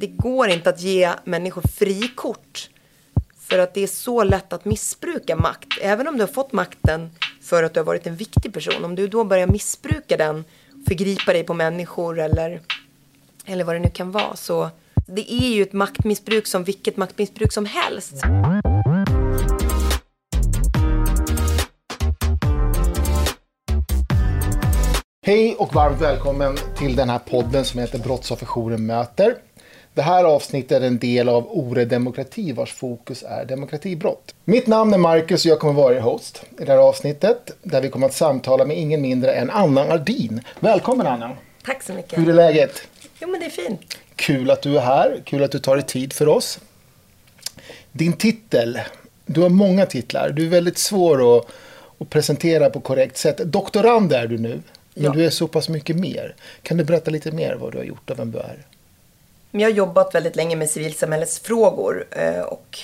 det 0.00 0.06
går 0.06 0.48
inte 0.48 0.70
att 0.70 0.80
ge 0.80 1.12
människor 1.24 1.62
frikort. 1.62 2.70
För 3.38 3.58
att 3.58 3.74
det 3.74 3.82
är 3.82 3.86
så 3.86 4.24
lätt 4.24 4.52
att 4.52 4.64
missbruka 4.64 5.36
makt. 5.36 5.68
Även 5.82 6.08
om 6.08 6.16
du 6.16 6.22
har 6.22 6.28
fått 6.28 6.52
makten 6.52 7.10
för 7.42 7.62
att 7.62 7.74
du 7.74 7.80
har 7.80 7.84
varit 7.84 8.06
en 8.06 8.16
viktig 8.16 8.52
person. 8.54 8.84
Om 8.84 8.94
du 8.94 9.08
då 9.08 9.24
börjar 9.24 9.46
missbruka 9.46 10.16
den, 10.16 10.44
förgripa 10.88 11.32
dig 11.32 11.44
på 11.44 11.54
människor 11.54 12.18
eller, 12.18 12.60
eller 13.46 13.64
vad 13.64 13.74
det 13.74 13.78
nu 13.78 13.90
kan 13.90 14.10
vara. 14.10 14.36
Så 14.36 14.70
det 15.06 15.32
är 15.32 15.54
ju 15.54 15.62
ett 15.62 15.72
maktmissbruk 15.72 16.46
som 16.46 16.64
vilket 16.64 16.96
maktmissbruk 16.96 17.52
som 17.52 17.66
helst. 17.66 18.14
Hej 25.26 25.54
och 25.58 25.74
varmt 25.74 26.00
välkommen 26.00 26.56
till 26.76 26.96
den 26.96 27.10
här 27.10 27.18
podden 27.18 27.64
som 27.64 27.80
heter 27.80 27.98
Brottsofferjouren 27.98 28.86
möter. 28.86 29.34
Det 30.00 30.04
här 30.04 30.24
avsnittet 30.24 30.82
är 30.82 30.86
en 30.86 30.98
del 30.98 31.28
av 31.28 31.46
Ore 31.50 31.84
Demokrati 31.84 32.52
vars 32.52 32.72
fokus 32.72 33.22
är 33.28 33.44
demokratibrott. 33.44 34.34
Mitt 34.44 34.66
namn 34.66 34.94
är 34.94 34.98
Marcus 34.98 35.44
och 35.44 35.50
jag 35.50 35.58
kommer 35.58 35.74
vara 35.74 35.94
er 35.96 36.00
host 36.00 36.42
i 36.60 36.64
det 36.64 36.72
här 36.72 36.78
avsnittet 36.78 37.50
där 37.62 37.80
vi 37.80 37.88
kommer 37.88 38.06
att 38.06 38.14
samtala 38.14 38.64
med 38.64 38.78
ingen 38.78 39.02
mindre 39.02 39.32
än 39.32 39.50
Anna 39.50 39.80
Ardin. 39.80 40.40
Välkommen 40.60 41.06
Anna! 41.06 41.36
Tack 41.64 41.82
så 41.82 41.92
mycket. 41.92 42.18
Hur 42.18 42.28
är 42.28 42.32
läget? 42.32 42.82
Jo 43.20 43.28
men 43.28 43.40
det 43.40 43.46
är 43.46 43.50
fint. 43.50 43.80
Kul 44.16 44.50
att 44.50 44.62
du 44.62 44.76
är 44.76 44.80
här, 44.80 45.20
kul 45.24 45.42
att 45.44 45.52
du 45.52 45.58
tar 45.58 45.76
dig 45.76 45.84
tid 45.86 46.12
för 46.12 46.28
oss. 46.28 46.58
Din 47.92 48.12
titel, 48.12 48.80
du 49.26 49.40
har 49.40 49.48
många 49.48 49.86
titlar, 49.86 50.30
du 50.30 50.44
är 50.46 50.48
väldigt 50.50 50.78
svår 50.78 51.36
att, 51.38 51.46
att 51.98 52.10
presentera 52.10 52.70
på 52.70 52.80
korrekt 52.80 53.16
sätt. 53.16 53.36
Doktorand 53.38 54.12
är 54.12 54.26
du 54.26 54.38
nu, 54.38 54.48
men 54.94 55.04
Ja. 55.04 55.10
du 55.12 55.26
är 55.26 55.30
så 55.30 55.48
pass 55.48 55.68
mycket 55.68 55.96
mer. 55.96 56.34
Kan 56.62 56.76
du 56.76 56.84
berätta 56.84 57.10
lite 57.10 57.32
mer 57.32 57.54
vad 57.54 57.72
du 57.72 57.78
har 57.78 57.84
gjort 57.84 58.10
och 58.10 58.18
vem 58.18 58.30
du 58.32 58.38
är? 58.38 58.66
Men 59.50 59.60
jag 59.60 59.68
har 59.68 59.74
jobbat 59.74 60.14
väldigt 60.14 60.36
länge 60.36 60.56
med 60.56 60.70
civilsamhällesfrågor 60.70 62.06
eh, 62.10 62.40
och 62.40 62.78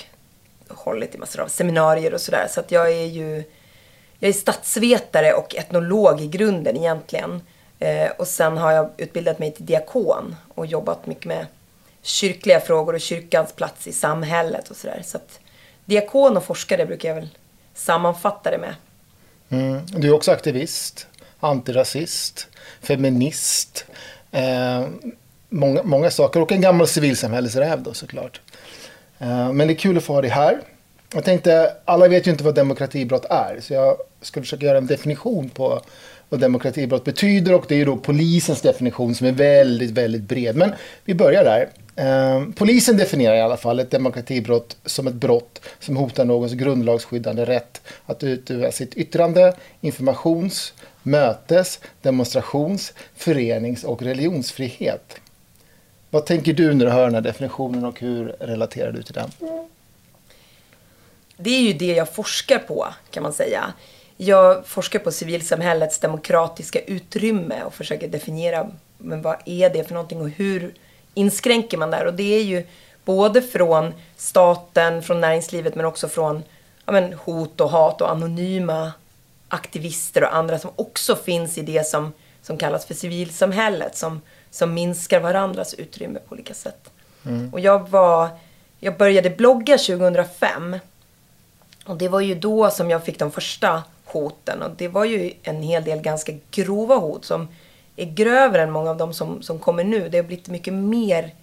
hållit 0.67 1.15
i 1.15 1.17
massor 1.17 1.41
av 1.41 1.47
seminarier 1.47 2.13
och 2.13 2.21
sådär. 2.21 2.47
Så 2.49 2.59
att 2.59 2.71
jag 2.71 2.91
är 2.91 3.05
ju 3.05 3.43
jag 4.19 4.29
är 4.29 4.33
statsvetare 4.33 5.33
och 5.33 5.55
etnolog 5.55 6.21
i 6.21 6.27
grunden 6.27 6.77
egentligen. 6.77 7.41
Eh, 7.79 8.11
och 8.17 8.27
sen 8.27 8.57
har 8.57 8.71
jag 8.71 8.89
utbildat 8.97 9.39
mig 9.39 9.51
till 9.51 9.65
diakon 9.65 10.35
och 10.55 10.65
jobbat 10.65 11.05
mycket 11.05 11.25
med 11.25 11.45
kyrkliga 12.01 12.59
frågor 12.59 12.93
och 12.93 13.01
kyrkans 13.01 13.53
plats 13.53 13.87
i 13.87 13.91
samhället 13.91 14.69
och 14.69 14.75
sådär. 14.75 15.01
Så 15.05 15.17
att 15.17 15.39
diakon 15.85 16.37
och 16.37 16.43
forskare 16.43 16.85
brukar 16.85 17.09
jag 17.09 17.15
väl 17.15 17.29
sammanfatta 17.73 18.51
det 18.51 18.57
med. 18.57 18.75
Mm. 19.49 19.85
Du 19.85 20.07
är 20.07 20.13
också 20.13 20.31
aktivist, 20.31 21.07
antirasist, 21.39 22.47
feminist. 22.81 23.85
Eh, 24.31 24.87
många, 25.57 25.83
många 25.83 26.11
saker 26.11 26.41
och 26.41 26.51
en 26.51 26.61
gammal 26.61 26.87
civilsamhällesräv 26.87 27.83
då 27.83 27.93
såklart. 27.93 28.41
Eh, 29.19 29.53
men 29.53 29.67
det 29.67 29.73
är 29.73 29.75
kul 29.75 29.97
att 29.97 30.03
få 30.03 30.13
ha 30.13 30.21
dig 30.21 30.29
här. 30.29 30.59
Jag 31.13 31.23
tänkte, 31.23 31.73
alla 31.85 32.07
vet 32.07 32.27
ju 32.27 32.31
inte 32.31 32.43
vad 32.43 32.55
demokratibrott 32.55 33.25
är. 33.29 33.59
Så 33.61 33.73
jag 33.73 33.97
ska 34.21 34.41
försöka 34.41 34.65
göra 34.65 34.77
en 34.77 34.87
definition 34.87 35.49
på 35.49 35.81
vad 36.29 36.39
demokratibrott 36.39 37.03
betyder. 37.03 37.53
Och 37.53 37.65
det 37.67 37.75
är 37.75 37.79
ju 37.79 37.85
då 37.85 37.97
polisens 37.97 38.61
definition 38.61 39.15
som 39.15 39.27
är 39.27 39.31
väldigt, 39.31 39.91
väldigt 39.91 40.21
bred. 40.21 40.55
Men 40.55 40.73
vi 41.05 41.13
börjar 41.13 41.43
där. 41.43 41.69
Eh, 41.95 42.43
polisen 42.55 42.97
definierar 42.97 43.35
i 43.35 43.41
alla 43.41 43.57
fall 43.57 43.79
ett 43.79 43.91
demokratibrott 43.91 44.77
som 44.85 45.07
ett 45.07 45.13
brott 45.13 45.61
som 45.79 45.97
hotar 45.97 46.25
någons 46.25 46.53
grundlagsskyddande 46.53 47.45
rätt 47.45 47.81
att 48.05 48.23
utöva 48.23 48.71
sitt 48.71 48.93
yttrande, 48.93 49.53
informations, 49.81 50.73
mötes, 51.03 51.79
demonstrations, 52.01 52.93
förenings 53.15 53.83
och 53.83 54.01
religionsfrihet. 54.01 55.19
Vad 56.09 56.25
tänker 56.25 56.53
du 56.53 56.73
när 56.73 56.85
du 56.85 56.91
hör 56.91 57.05
den 57.05 57.13
här 57.13 57.21
definitionen 57.21 57.85
och 57.85 57.99
hur 57.99 58.35
relaterar 58.39 58.91
du 58.91 59.03
till 59.03 59.13
den? 59.13 59.31
Det 61.37 61.49
är 61.49 61.61
ju 61.61 61.73
det 61.73 61.93
jag 61.93 62.13
forskar 62.13 62.59
på, 62.59 62.87
kan 63.11 63.23
man 63.23 63.33
säga. 63.33 63.73
Jag 64.17 64.65
forskar 64.65 64.99
på 64.99 65.11
civilsamhällets 65.11 65.99
demokratiska 65.99 66.79
utrymme 66.79 67.63
och 67.63 67.73
försöker 67.73 68.07
definiera 68.07 68.67
men 68.97 69.21
vad 69.21 69.35
är 69.45 69.69
det 69.69 69.83
för 69.83 69.93
någonting 69.93 70.21
och 70.21 70.29
hur 70.29 70.73
inskränker 71.13 71.77
man 71.77 71.91
där? 71.91 72.05
Och 72.05 72.13
det 72.13 72.35
är 72.35 72.43
ju 72.43 72.65
både 73.05 73.41
från 73.41 73.93
staten, 74.15 75.03
från 75.03 75.21
näringslivet 75.21 75.75
men 75.75 75.85
också 75.85 76.07
från 76.07 76.43
ja, 76.85 76.91
men, 76.91 77.13
hot 77.13 77.61
och 77.61 77.69
hat 77.69 78.01
och 78.01 78.11
anonyma 78.11 78.91
aktivister 79.47 80.23
och 80.23 80.35
andra 80.35 80.59
som 80.59 80.71
också 80.75 81.15
finns 81.15 81.57
i 81.57 81.61
det 81.61 81.87
som, 81.87 82.13
som 82.41 82.57
kallas 82.57 82.85
för 82.85 82.93
civilsamhället 82.93 83.97
som, 83.97 84.21
som 84.57 84.73
minskar 84.73 85.19
varandras 85.19 85.73
utrymme 85.73 86.19
på 86.19 86.33
olika 86.33 86.53
sätt. 86.53 86.91
Och 87.51 87.59
jag 87.59 87.89
var, 87.89 88.29
jag 88.79 88.97
började 88.97 89.29
blogga 89.29 89.77
2005 89.77 90.79
och 91.85 91.97
det 91.97 92.07
var 92.07 92.19
ju 92.19 92.35
då 92.35 92.69
som 92.69 92.89
jag 92.89 93.03
fick 93.03 93.19
de 93.19 93.31
första 93.31 93.83
hoten. 94.05 94.61
Och 94.61 94.71
det 94.77 94.87
var 94.87 95.05
ju 95.05 95.33
en 95.43 95.61
hel 95.61 95.83
del 95.83 96.01
ganska 96.01 96.33
grova 96.51 96.95
hot 96.95 97.25
som 97.25 97.47
är 97.95 98.05
grövre 98.05 98.61
än 98.61 98.71
många 98.71 98.89
av 98.89 98.97
de 98.97 99.13
som, 99.13 99.41
som 99.41 99.59
kommer 99.59 99.83
nu. 99.83 100.09
Det 100.09 100.17
har 100.17 100.23
blivit 100.23 100.47
mycket 100.47 100.73
mer 100.73 101.33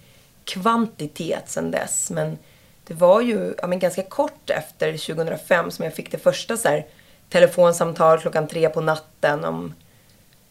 kvantitet 0.44 1.48
sedan 1.48 1.70
dess. 1.70 2.10
Men 2.10 2.38
det 2.86 2.94
var 2.94 3.20
ju 3.20 3.54
ja, 3.58 3.66
men 3.66 3.78
ganska 3.78 4.02
kort 4.02 4.50
efter 4.50 4.92
2005 4.92 5.70
som 5.70 5.84
jag 5.84 5.94
fick 5.94 6.10
det 6.10 6.19
första 6.19 6.56
så 6.56 6.69
här, 6.69 6.86
telefonsamtal 7.28 8.20
klockan 8.20 8.48
tre 8.48 8.69
på 8.69 8.81
natten 8.81 9.44
om, 9.44 9.75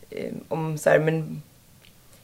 eh, 0.09 0.33
om 0.47 0.77
så 0.77 0.89
här, 0.89 0.99
men 0.99 1.41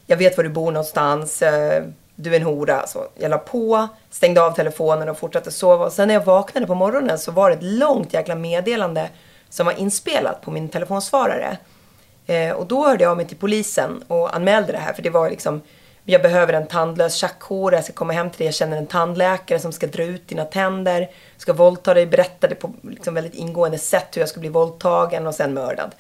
jag 0.10 0.18
vet 0.18 0.38
var 0.38 0.44
du 0.44 0.50
bor 0.50 0.72
någonstans, 0.72 1.42
eh, 1.42 1.84
du 2.16 2.32
är 2.32 2.40
en 2.40 2.46
hora. 2.46 2.88
Så 2.88 3.08
jag 3.16 3.30
la 3.30 3.38
på, 3.38 3.88
stängde 4.10 4.42
av 4.42 4.52
telefonen 4.52 5.10
och 5.10 5.18
fortsatte 5.18 5.52
sova. 5.52 5.86
Och 5.86 5.94
sen 5.94 6.08
när 6.08 6.16
jag 6.16 6.26
vaknade 6.26 6.68
på 6.68 6.76
morgonen 6.76 7.20
så 7.20 7.32
var 7.32 7.50
det 7.50 7.56
ett 7.56 7.64
långt 7.64 8.14
jäkla 8.14 8.36
meddelande 8.36 9.10
som 9.50 9.66
var 9.66 9.74
inspelat 9.74 10.42
på 10.42 10.52
min 10.52 10.70
telefonsvarare. 10.70 11.58
Eh, 12.26 12.52
och 12.52 12.66
då 12.66 12.88
hörde 12.88 13.04
jag 13.04 13.12
av 13.12 13.18
mig 13.18 13.28
till 13.28 13.38
polisen 13.38 14.04
och 14.08 14.36
anmälde 14.36 14.72
det 14.72 14.78
här 14.78 14.94
för 14.94 15.02
det 15.02 15.10
var 15.10 15.30
liksom 15.30 15.62
jag 16.06 16.22
behöver 16.22 16.54
en 16.54 16.68
tandlös 16.68 17.16
tjackhora, 17.16 17.76
jag 17.76 17.84
ska 17.84 17.94
komma 17.94 18.14
hem 18.14 18.30
till 18.30 18.38
dig, 18.38 18.48
jag 18.48 18.54
känner 18.54 18.78
en 18.78 18.88
tandläkare 18.88 19.60
som 19.60 19.72
ska 19.72 19.88
dra 19.88 20.04
ut 20.04 20.28
dina 20.28 20.46
tänder, 20.46 21.10
ska 21.38 21.54
våldta 21.54 21.94
dig, 21.94 22.06
berättade 22.06 22.56
på 22.56 22.74
liksom 22.82 23.14
väldigt 23.14 23.34
ingående 23.34 23.78
sätt 23.78 24.08
hur 24.16 24.22
jag 24.22 24.30
skulle 24.30 24.42
bli 24.42 24.50
våldtagen 24.50 25.28
och 25.28 25.36
sen 25.36 25.54
mördad. 25.54 25.96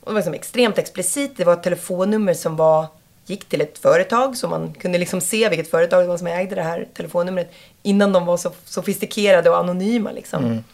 Och 0.00 0.06
det 0.06 0.14
var 0.14 0.20
liksom 0.20 0.34
extremt 0.34 0.78
explicit. 0.78 1.36
Det 1.36 1.44
var 1.44 1.52
ett 1.52 1.62
telefonnummer 1.62 2.34
som 2.34 2.56
var, 2.56 2.86
gick 3.30 3.44
till 3.44 3.60
ett 3.60 3.78
företag 3.78 4.36
så 4.36 4.48
man 4.48 4.72
kunde 4.72 4.98
liksom 4.98 5.20
se 5.20 5.48
vilket 5.48 5.70
företag 5.70 6.02
det 6.02 6.08
var 6.08 6.18
som 6.18 6.26
ägde 6.26 6.54
det 6.54 6.62
här 6.62 6.88
telefonnumret 6.94 7.50
innan 7.82 8.12
de 8.12 8.26
var 8.26 8.36
så 8.36 8.52
sofistikerade 8.64 9.50
och 9.50 9.58
anonyma. 9.58 10.12
Liksom. 10.12 10.64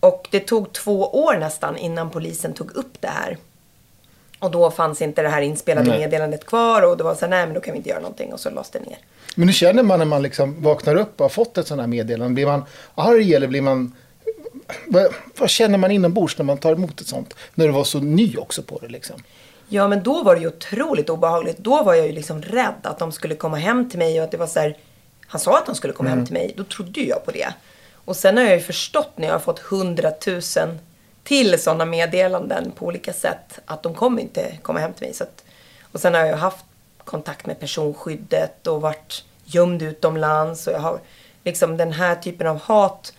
Och 0.00 0.28
det 0.30 0.40
tog 0.40 0.72
två 0.72 1.24
år 1.24 1.36
nästan 1.38 1.76
innan 1.76 2.10
polisen 2.10 2.54
tog 2.54 2.70
upp 2.70 3.00
det 3.00 3.08
här. 3.08 3.38
Och 4.38 4.50
då 4.50 4.70
fanns 4.70 5.02
inte 5.02 5.22
det 5.22 5.28
här 5.28 5.42
inspelade 5.42 5.90
Nej. 5.90 5.98
meddelandet 5.98 6.46
kvar 6.46 6.82
och 6.82 6.96
det 6.96 7.04
var 7.04 7.14
så 7.14 7.20
här, 7.20 7.28
nej 7.28 7.46
men 7.46 7.54
då 7.54 7.60
kan 7.60 7.72
vi 7.72 7.78
inte 7.78 7.90
göra 7.90 8.00
någonting 8.00 8.32
och 8.32 8.40
så 8.40 8.50
lades 8.50 8.70
det 8.70 8.80
ner. 8.80 8.98
Men 9.34 9.48
hur 9.48 9.54
känner 9.54 9.82
man 9.82 9.98
när 9.98 10.06
man 10.06 10.22
liksom 10.22 10.62
vaknar 10.62 10.96
upp 10.96 11.20
och 11.20 11.24
har 11.24 11.28
fått 11.28 11.58
ett 11.58 11.66
sånt 11.66 11.80
här 11.80 11.88
meddelande? 11.88 12.34
Blir 12.34 12.46
man 12.46 12.64
arg 12.94 13.34
eller 13.34 13.46
blir 13.46 13.62
man... 13.62 13.92
Vad, 14.86 15.06
vad 15.38 15.50
känner 15.50 15.78
man 15.78 15.90
inombords 15.90 16.38
när 16.38 16.44
man 16.44 16.58
tar 16.58 16.72
emot 16.72 17.00
ett 17.00 17.06
sånt? 17.06 17.34
När 17.54 17.66
du 17.66 17.72
var 17.72 17.84
så 17.84 18.00
ny 18.00 18.36
också 18.36 18.62
på 18.62 18.78
det 18.78 18.88
liksom. 18.88 19.22
Ja, 19.68 19.88
men 19.88 20.02
då 20.02 20.22
var 20.22 20.34
det 20.34 20.40
ju 20.40 20.48
otroligt 20.48 21.10
obehagligt. 21.10 21.58
Då 21.58 21.82
var 21.82 21.94
jag 21.94 22.06
ju 22.06 22.12
liksom 22.12 22.42
rädd 22.42 22.74
att 22.82 22.98
de 22.98 23.12
skulle 23.12 23.34
komma 23.34 23.56
hem 23.56 23.90
till 23.90 23.98
mig 23.98 24.18
och 24.18 24.24
att 24.24 24.30
det 24.30 24.36
var 24.36 24.46
så 24.46 24.60
här. 24.60 24.76
Han 25.26 25.40
sa 25.40 25.58
att 25.58 25.66
de 25.66 25.74
skulle 25.74 25.92
komma 25.92 26.08
hem 26.08 26.24
till 26.24 26.34
mig. 26.34 26.54
Då 26.56 26.64
trodde 26.64 27.00
jag 27.00 27.24
på 27.24 27.30
det. 27.30 27.54
Och 28.04 28.16
sen 28.16 28.36
har 28.36 28.44
jag 28.44 28.54
ju 28.54 28.60
förstått 28.60 29.12
när 29.16 29.26
jag 29.26 29.34
har 29.34 29.40
fått 29.40 29.58
hundratusen 29.58 30.78
till 31.24 31.62
sådana 31.62 31.84
meddelanden 31.84 32.72
på 32.72 32.86
olika 32.86 33.12
sätt 33.12 33.58
att 33.66 33.82
de 33.82 33.94
kommer 33.94 34.22
inte 34.22 34.58
komma 34.62 34.78
hem 34.78 34.92
till 34.92 35.06
mig. 35.06 35.14
Så 35.14 35.24
att, 35.24 35.44
och 35.92 36.00
sen 36.00 36.14
har 36.14 36.20
jag 36.20 36.28
ju 36.28 36.34
haft 36.34 36.64
kontakt 37.04 37.46
med 37.46 37.60
personskyddet 37.60 38.66
och 38.66 38.80
varit 38.80 39.24
gömd 39.44 39.82
utomlands. 39.82 40.66
Och 40.66 40.72
jag 40.72 40.80
har 40.80 41.00
liksom 41.44 41.76
den 41.76 41.92
här 41.92 42.14
typen 42.14 42.46
av 42.46 42.60
hat 42.60 43.12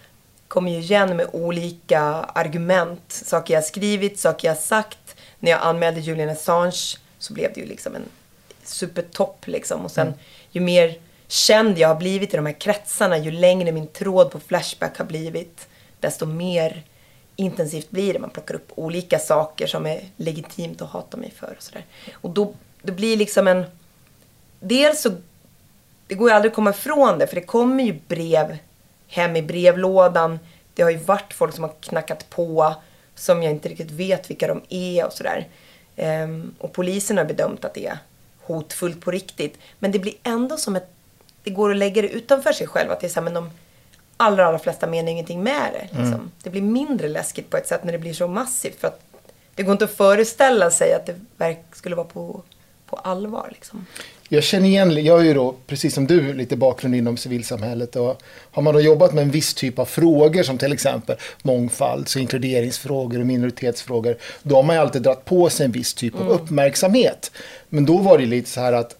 kommer 0.47 0.71
ju 0.71 0.77
igen 0.77 1.17
med 1.17 1.27
olika 1.31 2.01
argument. 2.33 3.01
Saker 3.07 3.53
jag 3.53 3.63
skrivit, 3.63 4.19
saker 4.19 4.47
jag 4.47 4.57
sagt. 4.57 5.04
När 5.39 5.51
jag 5.51 5.61
anmälde 5.61 5.99
Julian 5.99 6.29
Assange 6.29 6.97
så 7.19 7.33
blev 7.33 7.53
det 7.53 7.61
ju 7.61 7.67
liksom 7.67 7.95
en 7.95 8.09
supertopp 8.63 9.47
liksom. 9.47 9.85
Och 9.85 9.91
sen 9.91 10.13
ju 10.51 10.61
mer 10.61 10.99
känd 11.27 11.77
jag 11.77 11.87
har 11.87 11.95
blivit 11.95 12.33
i 12.33 12.37
de 12.37 12.45
här 12.45 12.59
kretsarna, 12.59 13.17
ju 13.17 13.31
längre 13.31 13.71
min 13.71 13.87
tråd 13.87 14.31
på 14.31 14.39
Flashback 14.39 14.97
har 14.97 15.05
blivit, 15.05 15.67
desto 15.99 16.25
mer 16.25 16.83
intensivt 17.35 17.89
blir 17.89 18.13
det. 18.13 18.19
Man 18.19 18.29
plockar 18.29 18.55
upp 18.55 18.71
olika 18.75 19.19
saker 19.19 19.67
som 19.67 19.85
är 19.85 20.01
legitimt 20.17 20.81
att 20.81 20.89
hata 20.89 21.17
mig 21.17 21.31
för 21.31 21.53
och 21.57 21.63
sådär. 21.63 21.85
Och 22.13 22.29
då, 22.29 22.53
det 22.81 22.91
blir 22.91 23.17
liksom 23.17 23.47
en... 23.47 23.65
Dels 24.59 25.01
så... 25.01 25.11
Det 26.07 26.15
går 26.15 26.29
ju 26.29 26.35
aldrig 26.35 26.49
att 26.49 26.55
komma 26.55 26.69
ifrån 26.69 27.19
det, 27.19 27.27
för 27.27 27.35
det 27.35 27.41
kommer 27.41 27.83
ju 27.83 27.99
brev 28.07 28.57
hem 29.07 29.35
i 29.35 29.41
brevlådan. 29.41 30.39
Det 30.73 30.83
har 30.83 30.89
ju 30.89 30.97
varit 30.97 31.33
folk 31.33 31.55
som 31.55 31.63
har 31.63 31.73
knackat 31.79 32.29
på 32.29 32.75
som 33.15 33.43
jag 33.43 33.51
inte 33.51 33.69
riktigt 33.69 33.91
vet 33.91 34.29
vilka 34.29 34.47
de 34.47 34.61
är 34.69 35.05
och 35.05 35.13
sådär. 35.13 35.47
Ehm, 35.95 36.55
och 36.59 36.73
polisen 36.73 37.17
har 37.17 37.25
bedömt 37.25 37.65
att 37.65 37.73
det 37.73 37.85
är 37.85 37.97
hotfullt 38.41 39.01
på 39.01 39.11
riktigt. 39.11 39.57
Men 39.79 39.91
det 39.91 39.99
blir 39.99 40.13
ändå 40.23 40.57
som 40.57 40.75
ett 40.75 40.95
det 41.45 41.51
går 41.51 41.71
att 41.71 41.77
lägga 41.77 42.01
det 42.01 42.09
utanför 42.09 42.53
sig 42.53 42.67
själv. 42.67 42.91
Att 42.91 42.99
det 42.99 43.07
är 43.07 43.09
så 43.09 43.19
här, 43.19 43.23
men 43.23 43.33
de 43.33 43.51
allra, 44.17 44.45
allra 44.45 44.59
flesta 44.59 44.87
menar 44.87 45.11
ingenting 45.11 45.43
med 45.43 45.73
det. 45.73 45.81
Liksom. 45.81 46.13
Mm. 46.13 46.31
Det 46.43 46.49
blir 46.49 46.61
mindre 46.61 47.07
läskigt 47.07 47.49
på 47.49 47.57
ett 47.57 47.67
sätt 47.67 47.83
när 47.83 47.91
det 47.91 47.97
blir 47.97 48.13
så 48.13 48.27
massivt. 48.27 48.79
För 48.79 48.87
att 48.87 49.01
det 49.55 49.63
går 49.63 49.71
inte 49.71 49.85
att 49.85 49.95
föreställa 49.95 50.71
sig 50.71 50.93
att 50.93 51.05
det 51.05 51.19
verk 51.37 51.65
skulle 51.71 51.95
vara 51.95 52.07
på, 52.07 52.41
på 52.85 52.95
allvar. 52.95 53.49
Liksom. 53.51 53.85
Jag 54.29 54.43
känner 54.43 54.67
igen, 54.67 55.05
jag 55.05 55.19
är 55.19 55.23
ju 55.23 55.33
då, 55.33 55.55
precis 55.67 55.93
som 55.93 56.07
du, 56.07 56.33
lite 56.33 56.55
bakgrund 56.55 56.95
inom 56.95 57.17
civilsamhället. 57.17 57.95
Och 57.95 58.21
har 58.51 58.61
man 58.61 58.73
då 58.73 58.81
jobbat 58.81 59.13
med 59.13 59.21
en 59.21 59.31
viss 59.31 59.53
typ 59.53 59.79
av 59.79 59.85
frågor 59.85 60.43
som 60.43 60.57
till 60.57 60.73
exempel 60.73 61.15
mångfalds 61.43 62.15
och 62.15 62.21
inkluderingsfrågor 62.21 63.19
och 63.19 63.25
minoritetsfrågor. 63.25 64.17
Då 64.43 64.55
har 64.55 64.63
man 64.63 64.75
ju 64.75 64.81
alltid 64.81 65.01
dragit 65.01 65.25
på 65.25 65.49
sig 65.49 65.65
en 65.65 65.71
viss 65.71 65.93
typ 65.93 66.15
av 66.15 66.29
uppmärksamhet. 66.29 67.31
Men 67.69 67.85
då 67.85 67.97
var 67.97 68.17
det 68.17 68.25
lite 68.25 68.49
så 68.49 68.61
här 68.61 68.73
att 68.73 68.95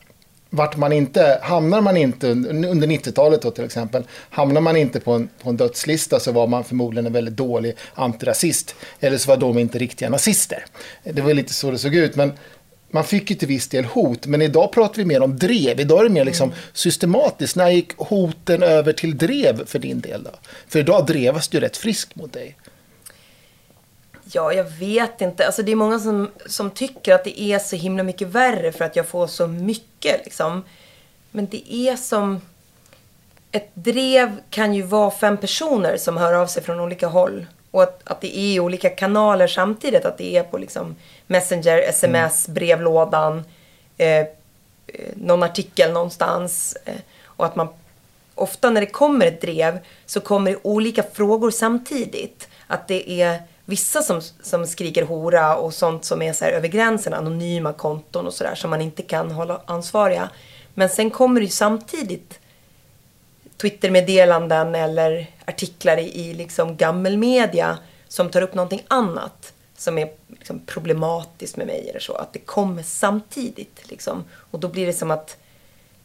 vart 0.50 0.77
man 0.77 0.92
inte, 0.94 1.39
hamnar 1.44 1.81
man 1.81 1.98
inte 1.98 2.27
under 2.27 2.69
under 2.69 2.88
90-talet 2.88 3.42
då 3.42 3.51
till 3.51 3.66
exempel, 3.66 4.04
hamnar 4.30 4.62
man 4.62 4.75
inte 4.75 5.00
på 5.00 5.12
en, 5.12 5.30
på 5.44 5.50
en 5.50 5.57
dödslista 5.57 6.19
så 6.19 6.31
var 6.31 6.48
man 6.48 6.63
förmodligen 6.63 7.06
en 7.06 7.13
väldigt 7.13 7.38
dålig 7.38 7.75
antirasist. 7.94 8.75
Eller 9.00 9.18
så 9.18 9.30
var 9.30 9.38
de 9.38 9.57
inte 9.57 9.77
riktiga 9.80 10.10
nazister. 10.10 10.66
Det 11.04 11.22
var 11.22 11.33
lite 11.33 11.54
så 11.54 11.72
det 11.72 11.77
såg 11.77 11.95
ut. 11.95 12.16
Men 12.16 12.33
man 12.95 13.03
fick 13.03 13.30
ju 13.30 13.36
till 13.36 13.47
viss 13.47 13.68
del 13.68 13.86
hot, 13.86 14.25
men 14.25 14.42
idag 14.42 14.71
pratar 14.71 14.95
vi 14.95 15.06
mer 15.06 15.21
om 15.21 15.38
drev. 15.38 15.80
Idag 15.80 16.00
är 16.00 16.03
det 16.03 16.09
mer 16.09 16.25
liksom 16.25 16.53
systematiskt. 16.74 17.56
När 17.56 17.69
gick 17.69 17.97
hoten 17.97 18.63
över 18.63 18.94
till 18.94 19.18
drev 19.18 19.65
för 19.65 19.80
din 19.80 20.01
del 20.01 20.24
då? 20.24 20.31
För 20.68 20.80
idag 20.80 21.06
drevas 21.06 21.53
ju 21.53 21.59
rätt 21.59 21.77
friskt 21.77 22.15
mot 22.15 22.33
dig. 22.33 22.57
Ja, 24.31 24.53
jag 24.53 24.63
vet 24.63 25.21
inte. 25.21 25.45
Alltså, 25.45 25.63
det 25.63 25.71
är 25.71 25.75
många 25.75 26.00
som, 26.00 26.31
som 26.45 26.69
tycker 26.69 27.13
att 27.13 27.24
det 27.24 27.42
är 27.42 27.59
så 27.59 27.75
himla 27.75 28.03
mycket 28.03 28.27
värre 28.27 28.71
för 28.71 28.86
att 28.86 28.95
jag 28.95 29.07
får 29.07 29.27
så 29.27 29.48
mycket. 29.48 30.21
Liksom. 30.25 30.63
Men 31.31 31.48
det 31.51 31.74
är 31.74 31.95
som... 31.95 32.41
Ett 33.51 33.71
drev 33.74 34.38
kan 34.50 34.74
ju 34.74 34.81
vara 34.81 35.12
fem 35.12 35.38
personer 35.38 35.98
som 35.98 36.18
hör 36.18 36.33
av 36.33 36.48
sig 36.48 36.63
från 36.63 36.80
olika 36.80 37.07
håll. 37.07 37.45
Och 37.75 37.83
att, 37.83 38.01
att 38.04 38.22
det 38.22 38.38
är 38.38 38.60
olika 38.60 38.89
kanaler 38.89 39.48
samtidigt. 39.48 40.06
Att 40.06 40.18
det 40.18 40.38
är 40.38 40.44
på 40.44 40.57
liksom 40.57 40.95
Messenger, 41.27 41.77
sms, 41.77 42.48
brevlådan, 42.48 43.44
eh, 43.98 44.25
någon 45.16 45.44
artikel 45.44 45.92
någonstans. 45.92 46.77
Eh, 46.86 46.95
och 47.25 47.45
att 47.45 47.56
man 47.56 47.68
ofta 48.36 48.69
när 48.69 48.81
det 48.81 48.88
kommer 48.88 49.25
ett 49.25 49.42
drev 49.42 49.80
så 50.06 50.19
kommer 50.19 50.51
det 50.51 50.57
olika 50.62 51.04
frågor 51.04 51.51
samtidigt. 51.51 52.48
Att 52.68 52.88
det 52.88 53.22
är 53.22 53.42
vissa 53.66 54.01
som, 54.01 54.22
som 54.42 54.68
skriker 54.68 55.04
hora 55.04 55.56
och 55.56 55.74
sånt 55.74 56.06
som 56.06 56.22
är 56.22 56.33
så 56.33 56.45
över 56.45 56.68
gränsen, 56.68 57.13
anonyma 57.13 57.74
konton 57.74 58.27
och 58.27 58.33
sådär 58.33 58.56
som 58.56 58.69
man 58.69 58.81
inte 58.81 59.01
kan 59.01 59.31
hålla 59.31 59.62
ansvariga. 59.66 60.30
Men 60.74 60.89
sen 60.89 61.10
kommer 61.10 61.39
det 61.39 61.45
ju 61.45 61.51
samtidigt 61.51 62.39
Twittermeddelanden 63.57 64.75
eller 64.75 65.27
artiklar 65.45 65.97
i, 65.97 66.21
i 66.21 66.33
liksom 66.33 66.77
gammelmedia 66.77 67.77
som 68.07 68.29
tar 68.29 68.41
upp 68.41 68.53
någonting 68.53 68.83
annat 68.87 69.53
som 69.77 69.97
är 69.97 70.11
liksom 70.29 70.59
problematiskt 70.65 71.57
med 71.57 71.67
mig 71.67 71.89
eller 71.89 71.99
så. 71.99 72.13
Att 72.13 72.33
det 72.33 72.39
kommer 72.39 72.83
samtidigt. 72.83 73.89
Liksom. 73.89 74.23
Och 74.33 74.59
då 74.59 74.67
blir 74.67 74.85
det 74.85 74.93
som 74.93 75.11
att 75.11 75.37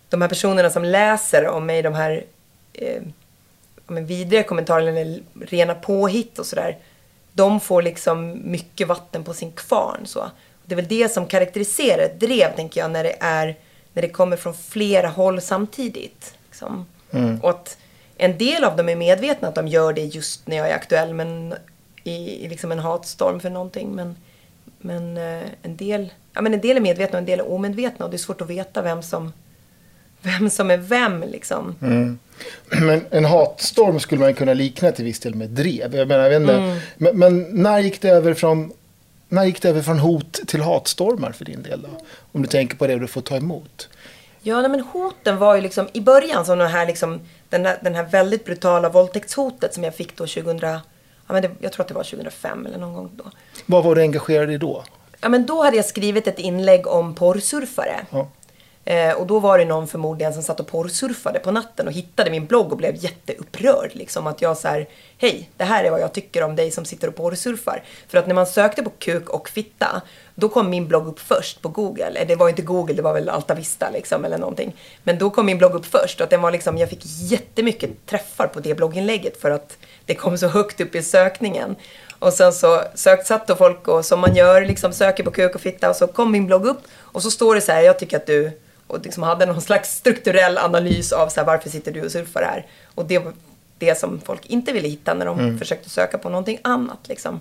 de 0.08 0.23
här 0.23 0.29
personerna 0.29 0.70
som 0.70 0.85
läser 0.85 1.47
om 1.47 1.67
mig, 1.67 1.82
de 1.82 1.94
här 1.94 2.25
eh, 2.73 3.02
men 3.87 4.06
vidriga 4.06 4.43
kommentarerna 4.43 5.00
eller 5.00 5.23
rena 5.41 5.75
påhitt 5.75 6.38
och 6.38 6.47
sådär. 6.47 6.79
De 7.32 7.61
får 7.61 7.82
liksom 7.82 8.41
mycket 8.44 8.88
vatten 8.88 9.25
på 9.25 9.35
sin 9.35 9.52
kvarn. 9.52 10.06
Så. 10.06 10.31
Det 10.64 10.75
är 10.75 10.76
väl 10.76 10.88
det 10.88 11.08
som 11.08 11.26
karaktäriserar 11.26 12.02
ett 12.02 12.20
drev, 12.20 12.56
tänker 12.56 12.81
jag, 12.81 12.91
när 12.91 13.05
det, 13.05 13.17
är, 13.20 13.58
när 13.93 14.02
det 14.02 14.08
kommer 14.08 14.37
från 14.37 14.55
flera 14.55 15.08
håll 15.08 15.41
samtidigt. 15.41 16.35
Liksom. 16.47 16.87
Och 17.43 17.51
att 17.51 17.77
en 18.17 18.39
del 18.39 18.65
av 18.65 18.77
dem 18.77 18.89
är 18.89 18.97
medvetna 18.97 19.49
att 19.49 19.55
de 19.55 19.69
gör 19.69 19.93
det 19.93 20.05
just 20.05 20.47
när 20.47 20.57
jag 20.57 20.69
är 20.69 20.75
aktuell, 20.75 21.15
men 21.15 21.55
i, 22.05 22.45
i 22.45 22.49
liksom 22.49 22.73
en 22.73 22.79
hatstorm 22.79 23.41
för 23.41 23.51
någonting. 23.51 23.95
Men, 23.95 24.17
men, 24.79 25.17
eh, 25.17 25.49
en 25.62 25.77
del, 25.77 26.12
ja, 26.33 26.41
men 26.41 26.55
en 26.55 26.61
del 26.61 26.77
är 26.77 26.81
medvetna 26.81 27.17
och 27.17 27.21
en 27.21 27.27
del 27.27 27.41
är 27.41 27.51
omedvetna 27.51 28.05
och 28.05 28.11
det 28.11 28.17
är 28.17 28.19
svårt 28.19 28.41
att 28.41 28.51
veta 28.51 28.83
vem 28.83 29.03
som, 29.03 29.33
vem 30.23 30.51
som 30.51 30.71
är 30.71 30.77
vem. 30.77 31.23
Liksom. 31.23 31.77
Men 32.69 33.05
en 33.11 33.25
hatstorm 33.25 34.01
skulle 34.01 34.21
man 34.21 34.35
kunna 34.35 34.55
likna 34.55 34.93
till 34.93 35.05
viss 35.05 35.21
del 35.21 35.35
med 35.35 35.51
drev. 35.51 35.95
Jag 35.95 36.09
menar, 36.09 36.31
jag 36.31 36.43
inte, 36.43 36.81
men, 36.97 37.19
men 37.19 37.62
när 37.62 37.79
gick 37.79 38.01
det 38.01 38.09
över 38.09 38.35
från 38.35 38.73
när 39.29 39.45
gick 39.45 39.62
det 39.62 39.69
över 39.69 39.83
från 39.83 39.99
hot 39.99 40.33
till 40.47 40.61
hatstormar 40.61 41.33
för 41.33 41.45
din 41.45 41.62
del 41.62 41.83
då? 41.83 41.89
Om 42.33 42.43
du 42.43 42.49
tänker 42.49 42.77
på 42.77 42.87
det 42.87 42.99
du 42.99 43.07
får 43.07 43.21
ta 43.21 43.37
emot. 43.37 43.89
Ja, 44.43 44.61
nej, 44.61 44.71
men 44.71 44.81
hoten 44.81 45.39
var 45.39 45.55
ju 45.55 45.61
liksom 45.61 45.89
i 45.93 46.01
början 46.01 46.45
som 46.45 46.59
den 46.59 46.69
här, 46.69 46.87
liksom, 46.87 47.21
den 47.49 47.67
här, 47.67 47.79
den 47.83 47.95
här 47.95 48.05
väldigt 48.05 48.45
brutala 48.45 48.89
våldtäktshotet 48.89 49.75
som 49.75 49.85
jag 49.85 49.95
fick 49.95 50.17
då 50.17 50.27
2000, 50.27 50.59
ja, 50.61 50.81
men 51.27 51.43
det, 51.43 51.51
jag 51.61 51.73
tror 51.73 51.85
att 51.85 51.89
det 51.89 51.95
var 51.95 52.05
2005 52.05 52.67
eller 52.67 52.79
någon 52.79 52.95
gång 52.95 53.11
då. 53.17 53.25
Vad 53.67 53.85
var 53.85 53.95
du 53.95 54.01
engagerad 54.01 54.51
i 54.51 54.59
då? 54.59 54.85
Ja, 55.21 55.29
men 55.29 55.47
då 55.47 55.63
hade 55.63 55.77
jag 55.77 55.87
skrivit 55.87 56.27
ett 56.27 56.39
inlägg 56.39 56.87
om 56.87 57.15
porrsurfare. 57.15 58.07
Ja. 58.11 58.29
Eh, 58.85 59.13
och 59.13 59.27
då 59.27 59.39
var 59.39 59.59
det 59.59 59.65
någon 59.65 59.89
förmodligen 59.89 60.35
som 60.35 60.43
satt 60.43 60.61
och 60.61 60.67
porrsurfade 60.67 61.39
på 61.39 61.51
natten 61.51 61.87
och 61.87 61.93
hittade 61.93 62.31
min 62.31 62.47
blogg 62.47 62.73
och 62.73 62.79
blev 62.79 62.95
jätteupprörd. 62.97 63.91
Liksom 63.93 64.27
att 64.27 64.43
jag 64.43 64.57
så 64.57 64.69
här, 64.69 64.89
hej, 65.19 65.51
det 65.57 65.65
här 65.65 65.85
är 65.85 65.91
vad 65.91 66.01
jag 66.01 66.13
tycker 66.13 66.43
om 66.43 66.57
dig 66.57 66.71
som 66.71 66.85
sitter 66.85 67.09
och 67.09 67.17
porrsurfar. 67.17 67.83
För 68.09 68.19
att 68.19 68.27
när 68.27 68.35
man 68.35 68.47
sökte 68.47 68.83
på 68.83 68.91
kuk 68.91 69.29
och 69.29 69.49
fitta, 69.49 70.03
då 70.41 70.49
kom 70.49 70.71
min 70.71 70.89
blogg 70.89 71.07
upp 71.07 71.21
först 71.21 71.63
på 71.63 71.69
Google. 71.69 72.21
Eh, 72.21 72.27
Det 72.27 72.37
var 72.37 72.49
inte 72.49 72.63
Google, 72.63 72.95
det 72.95 73.03
var 73.03 73.13
väl 73.15 73.29
Altavista 73.29 73.91
liksom 73.91 74.25
eller 74.25 74.39
någonting. 74.39 74.77
Men 75.03 75.19
då 75.19 75.31
kom 75.31 75.47
min 75.47 75.59
blogg 75.59 75.75
upp 75.75 75.87
först 75.87 76.21
och 76.21 76.25
att 76.25 76.31
den 76.31 76.43
var 76.43 76.51
liksom, 76.51 76.79
jag 76.79 76.91
fick 76.91 77.03
jättemycket 77.05 78.07
träffar 78.07 78.47
på 78.47 78.61
det 78.61 78.75
blogginlägget 78.75 79.41
för 79.41 79.51
att 79.51 79.77
det 80.07 80.15
kom 80.15 80.39
så 80.39 80.47
högt 80.49 80.81
upp 80.81 80.95
i 80.95 81.03
sökningen. 81.03 81.77
Och 82.19 82.33
sen 82.33 82.53
så 82.53 82.83
sökt, 82.95 83.27
satt 83.27 83.47
då 83.47 83.57
folk 83.57 83.89
och 83.89 84.05
som 84.05 84.21
man 84.21 84.35
gör, 84.37 84.65
liksom 84.65 84.93
söker 84.93 85.25
på 85.25 85.31
kuk 85.31 85.55
och 85.55 85.61
fitta 85.61 85.91
och 85.91 85.97
så 85.97 86.07
kom 86.07 86.33
min 86.33 86.47
blogg 86.47 86.67
upp 86.67 86.81
och 86.97 87.23
så 87.23 87.31
står 87.31 87.55
det 87.55 87.61
så 87.61 87.73
här, 87.73 87.81
jag 87.83 87.99
tycker 87.99 88.17
att 88.17 88.27
du 88.27 88.51
och 88.87 89.05
liksom 89.05 89.23
hade 89.23 89.47
någon 89.47 89.61
slags 89.61 89.91
strukturell 89.97 90.59
analys 90.59 91.13
av 91.13 91.29
så 91.29 91.41
här, 91.41 91.47
varför 91.47 91.71
sitter 91.71 91.93
du 91.93 92.03
och 92.05 92.13
surfar 92.13 92.43
här? 92.43 92.67
Och 92.95 93.05
det 93.05 93.19
var 93.19 93.33
det 93.79 93.99
som 93.99 94.21
folk 94.21 94.47
inte 94.47 94.73
ville 94.73 94.89
hitta 94.89 95.15
när 95.15 95.27
de 95.27 95.59
försökte 95.59 95.91
söka 95.91 96.19
på 96.19 96.29
någonting 96.29 96.59
annat. 96.63 96.99
Liksom. 97.09 97.41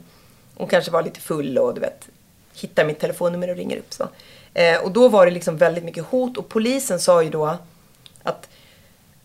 Och 0.56 0.70
kanske 0.70 0.92
var 0.92 1.04
lite 1.04 1.20
full 1.20 1.58
och 1.58 1.74
du 1.74 1.82
vet, 1.82 2.08
hittar 2.62 2.86
mitt 2.86 3.00
telefonnummer 3.00 3.50
och 3.50 3.56
ringer 3.56 3.78
upp. 3.78 3.94
Så. 3.94 4.08
Eh, 4.54 4.84
och 4.84 4.92
då 4.92 5.08
var 5.08 5.26
det 5.26 5.32
liksom 5.32 5.58
väldigt 5.58 5.84
mycket 5.84 6.06
hot 6.06 6.38
och 6.38 6.50
polisen 6.50 7.00
sa 7.00 7.24
ju 7.24 7.30
då 7.30 7.58
att 8.24 8.50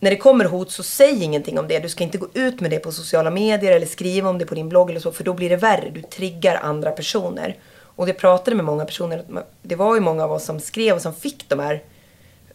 när 0.01 0.11
det 0.11 0.17
kommer 0.17 0.45
hot 0.45 0.71
så 0.71 0.83
säg 0.83 1.23
ingenting 1.23 1.59
om 1.59 1.69
det. 1.69 1.79
Du 1.79 1.89
ska 1.89 2.05
inte 2.05 2.19
gå 2.19 2.29
ut 2.35 2.61
med 2.61 2.71
det 2.71 2.79
på 2.79 2.93
sociala 2.93 3.31
medier 3.31 3.73
eller 3.73 3.87
skriva 3.87 4.29
om 4.29 4.39
det 4.39 4.47
på 4.47 4.55
din 4.55 4.69
blogg 4.69 4.91
eller 4.91 5.01
så 5.01 5.13
för 5.13 5.25
då 5.25 5.33
blir 5.33 5.51
det 5.51 5.57
värre. 5.57 5.91
Du 5.91 6.03
triggar 6.03 6.61
andra 6.63 6.91
personer. 6.91 7.57
Och 7.97 8.07
det 8.07 8.13
pratade 8.13 8.57
med 8.57 8.65
många 8.65 8.85
personer. 8.85 9.25
Det 9.63 9.77
var 9.77 9.95
ju 9.95 10.01
många 10.01 10.25
av 10.25 10.33
oss 10.33 10.45
som 10.45 10.61
skrev 10.61 10.95
och 10.95 11.03
som 11.03 11.15
fick 11.15 11.49
de 11.49 11.59
här 11.59 11.83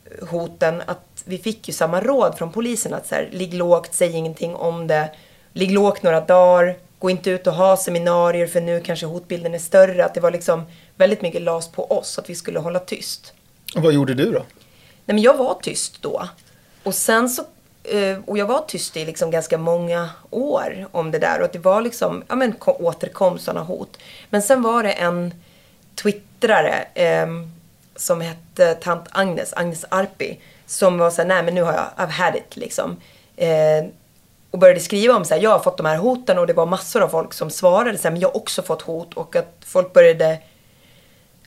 eh, 0.06 0.28
hoten 0.28 0.84
att 0.86 1.24
vi 1.26 1.38
fick 1.38 1.68
ju 1.68 1.74
samma 1.74 2.02
råd 2.02 2.38
från 2.38 2.52
polisen 2.52 2.94
att 2.94 3.08
så 3.08 3.16
här, 3.16 3.30
ligg 3.32 3.54
lågt, 3.54 3.90
säg 3.94 4.12
ingenting 4.12 4.56
om 4.56 4.88
det. 4.88 5.10
Ligg 5.54 5.72
lågt 5.72 6.04
några 6.04 6.22
dagar, 6.22 6.76
gå 7.00 7.10
inte 7.10 7.30
ut 7.30 7.48
och 7.48 7.54
ha 7.54 7.78
seminarier 7.78 8.48
för 8.48 8.62
nu 8.62 8.82
kanske 8.82 9.06
hotbilden 9.06 9.54
är 9.56 9.60
större. 9.60 10.06
Att 10.06 10.14
det 10.14 10.20
var 10.20 10.32
liksom 10.32 10.64
väldigt 10.96 11.22
mycket 11.22 11.42
las 11.42 11.68
på 11.72 11.92
oss 11.92 12.20
att 12.20 12.30
vi 12.30 12.36
skulle 12.36 12.60
hålla 12.60 12.80
tyst. 12.80 13.34
Och 13.76 13.82
vad 13.84 13.94
gjorde 13.94 14.14
du 14.14 14.26
då? 14.32 14.40
Nej 15.06 15.16
men 15.16 15.22
jag 15.22 15.38
var 15.38 15.54
tyst 15.62 16.02
då. 16.02 16.28
Och 16.84 16.96
sen 16.96 17.30
så, 17.30 17.42
eh, 17.84 18.18
och 18.26 18.38
jag 18.38 18.46
var 18.46 18.62
tyst 18.68 18.98
i 18.98 19.06
liksom 19.06 19.32
ganska 19.32 19.58
många 19.58 20.10
år 20.30 20.88
om 20.92 21.12
det 21.12 21.20
där. 21.20 21.42
Och 21.42 21.50
det 21.54 21.60
var 21.60 21.82
liksom, 21.82 22.24
ja 22.28 22.36
men 22.36 22.52
ko- 22.54 22.78
återkom 22.80 23.40
sådana 23.40 23.64
hot. 23.66 23.98
Men 24.30 24.42
sen 24.42 24.62
var 24.62 24.84
det 24.84 24.92
en 24.92 25.34
twittrare 26.04 26.88
eh, 26.94 27.28
som 27.96 28.22
hette 28.22 28.74
tant 28.76 29.08
Agnes, 29.12 29.54
Agnes 29.54 29.86
Arpi. 29.90 30.40
Som 30.66 30.98
var 30.98 31.10
såhär, 31.12 31.28
nej 31.28 31.44
men 31.44 31.56
nu 31.56 31.62
har 31.62 31.74
jag, 31.74 31.86
I've 31.98 32.12
had 32.12 32.36
it 32.36 32.58
liksom. 32.58 32.98
Eh, 33.38 33.86
och 34.52 34.60
började 34.60 34.80
skriva 34.80 35.16
om 35.16 35.26
så 35.26 35.34
här, 35.34 35.42
jag 35.42 35.50
har 35.50 35.60
fått 35.60 35.78
de 35.78 35.86
här 35.86 35.98
hoten 35.98 36.38
och 36.38 36.48
det 36.48 36.54
var 36.54 36.66
massor 36.66 37.02
av 37.02 37.10
folk 37.10 37.34
som 37.34 37.50
svarade 37.50 37.98
så 37.98 38.04
här, 38.04 38.12
men 38.12 38.22
jag 38.22 38.30
har 38.30 38.38
också 38.38 38.62
fått 38.62 38.82
hot 38.82 39.14
och 39.14 39.36
att 39.36 39.56
folk 39.66 39.94
började 39.94 40.38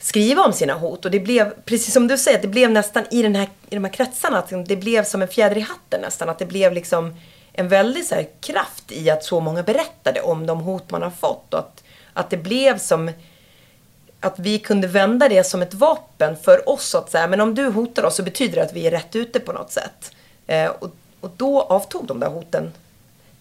skriva 0.01 0.43
om 0.43 0.53
sina 0.53 0.75
hot. 0.75 1.05
Och 1.05 1.11
det 1.11 1.21
blev, 1.21 1.55
precis 1.65 1.95
som 1.95 2.09
du 2.09 2.19
säger, 2.19 2.39
att 2.39 2.43
det 2.43 2.49
blev 2.49 2.71
nästan 2.71 3.05
i, 3.11 3.23
den 3.23 3.35
här, 3.35 3.49
i 3.71 3.75
de 3.75 3.85
här 3.85 3.93
kretsarna, 3.93 4.39
att 4.39 4.53
det 4.67 4.77
blev 4.77 5.05
som 5.05 5.23
en 5.23 5.29
fjäder 5.29 5.57
i 5.57 5.61
hatten 5.61 6.01
nästan. 6.01 6.29
Att 6.29 6.39
det 6.39 6.47
blev 6.47 6.73
liksom 6.73 7.17
en 7.53 7.69
väldig 7.69 8.05
så 8.05 8.15
här, 8.15 8.29
kraft 8.41 8.93
i 8.93 9.11
att 9.11 9.25
så 9.25 9.41
många 9.41 9.63
berättade 9.63 10.21
om 10.21 10.47
de 10.47 10.61
hot 10.61 10.91
man 10.91 11.03
har 11.03 11.11
fått. 11.11 11.55
Och 11.55 11.61
att, 11.61 11.85
att 12.13 12.31
det 12.31 12.37
blev 12.37 12.79
som 12.79 13.11
att 14.21 14.39
vi 14.39 14.59
kunde 14.59 14.87
vända 14.87 15.29
det 15.29 15.45
som 15.45 15.63
ett 15.63 15.75
vapen 15.75 16.37
för 16.37 16.69
oss. 16.69 16.95
Att 16.95 17.11
säga, 17.11 17.27
men 17.27 17.41
om 17.41 17.55
du 17.55 17.69
hotar 17.69 18.05
oss 18.05 18.17
så 18.17 18.23
betyder 18.23 18.57
det 18.57 18.63
att 18.63 18.73
vi 18.73 18.87
är 18.87 18.91
rätt 18.91 19.17
ute 19.17 19.41
på 19.41 19.53
något 19.53 19.73
sätt. 19.73 20.11
Eh, 20.47 20.67
och, 20.67 20.91
och 21.21 21.31
då 21.37 21.61
avtog 21.61 22.07
de 22.07 22.21
där 22.21 22.29
hoten. 22.29 22.73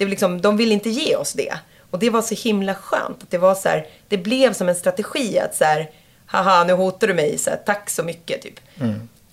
Det 0.01 0.05
var 0.05 0.09
liksom, 0.09 0.41
de 0.41 0.57
ville 0.57 0.73
inte 0.73 0.89
ge 0.89 1.15
oss 1.15 1.33
det. 1.33 1.53
Och 1.91 1.99
det 1.99 2.09
var 2.09 2.21
så 2.21 2.35
himla 2.35 2.75
skönt. 2.75 3.23
Att 3.23 3.29
det, 3.29 3.37
var 3.37 3.55
så 3.55 3.69
här, 3.69 3.87
det 4.07 4.17
blev 4.17 4.53
som 4.53 4.69
en 4.69 4.75
strategi 4.75 5.39
att 5.39 5.55
så 5.55 5.63
här, 5.63 5.89
haha 6.25 6.63
nu 6.63 6.73
hotar 6.73 7.07
du 7.07 7.13
mig, 7.13 7.37
så 7.37 7.49
här, 7.49 7.57
tack 7.65 7.89
så 7.89 8.03
mycket 8.03 8.41
typ. 8.41 8.59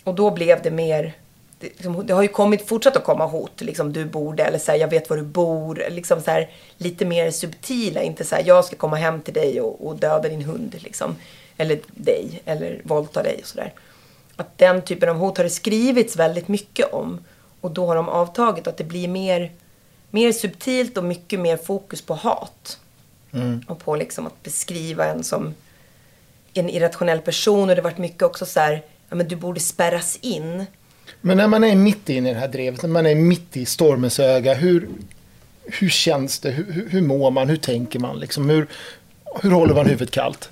Och 0.04 0.14
då 0.14 0.30
blev 0.30 0.62
det 0.62 0.70
mer 0.70 1.12
det, 1.58 1.66
liksom, 1.66 2.06
det 2.06 2.12
har 2.12 2.22
ju 2.22 2.28
kommit, 2.28 2.68
fortsatt 2.68 2.96
att 2.96 3.04
komma 3.04 3.26
hot. 3.26 3.60
Liksom, 3.60 3.92
du 3.92 4.04
borde, 4.04 4.44
eller 4.44 4.58
så 4.58 4.72
här, 4.72 4.78
jag 4.78 4.88
vet 4.88 5.10
var 5.10 5.16
du 5.16 5.22
bor. 5.22 5.84
Liksom, 5.90 6.20
så 6.22 6.30
här, 6.30 6.50
lite 6.76 7.04
mer 7.04 7.30
subtila. 7.30 8.02
Inte 8.02 8.24
så 8.24 8.34
här, 8.34 8.42
jag 8.46 8.64
ska 8.64 8.76
komma 8.76 8.96
hem 8.96 9.20
till 9.20 9.34
dig 9.34 9.60
och, 9.60 9.86
och 9.86 9.96
döda 9.96 10.28
din 10.28 10.42
hund. 10.42 10.74
Liksom. 10.78 11.16
Eller 11.56 11.78
dig, 11.94 12.42
eller 12.44 12.80
våldta 12.84 13.22
dig 13.22 13.38
och 13.42 13.48
sådär. 13.48 13.72
Att 14.36 14.58
den 14.58 14.82
typen 14.82 15.08
av 15.08 15.16
hot 15.16 15.36
har 15.36 15.44
det 15.44 15.50
skrivits 15.50 16.16
väldigt 16.16 16.48
mycket 16.48 16.92
om. 16.92 17.20
Och 17.60 17.70
då 17.70 17.86
har 17.86 17.96
de 17.96 18.08
avtagit. 18.08 18.66
Att 18.66 18.76
det 18.76 18.84
blir 18.84 19.08
mer, 19.08 19.52
mer 20.10 20.32
subtilt 20.32 20.98
och 20.98 21.04
mycket 21.04 21.40
mer 21.40 21.56
fokus 21.56 22.02
på 22.02 22.14
hat. 22.14 22.78
Mm. 23.32 23.62
Och 23.66 23.78
på 23.78 23.96
liksom 23.96 24.26
att 24.26 24.42
beskriva 24.42 25.04
en 25.04 25.24
som 25.24 25.54
en 26.54 26.70
irrationell 26.70 27.20
person. 27.20 27.70
Och 27.70 27.76
det 27.76 27.82
varit 27.82 27.98
mycket 27.98 28.22
också 28.22 28.46
så 28.46 28.60
här, 28.60 28.82
ja 29.08 29.16
men 29.16 29.28
du 29.28 29.36
borde 29.36 29.60
spärras 29.60 30.18
in. 30.20 30.66
Men 31.20 31.36
när 31.36 31.48
man 31.48 31.64
är 31.64 31.76
mitt 31.76 32.08
inne 32.08 32.30
i 32.30 32.34
det 32.34 32.40
här 32.40 32.48
drevet, 32.48 32.82
när 32.82 32.88
man 32.88 33.06
är 33.06 33.14
mitt 33.14 33.56
i 33.56 33.66
stormens 33.66 34.20
öga, 34.20 34.54
hur, 34.54 34.88
hur 35.64 35.88
känns 35.88 36.38
det? 36.38 36.50
Hur, 36.50 36.72
hur, 36.72 36.88
hur 36.88 37.02
mår 37.02 37.30
man? 37.30 37.48
Hur 37.48 37.56
tänker 37.56 37.98
man? 37.98 38.20
Liksom, 38.20 38.50
hur, 38.50 38.66
hur 39.42 39.50
håller 39.50 39.74
man 39.74 39.86
huvudet 39.86 40.10
kallt? 40.10 40.50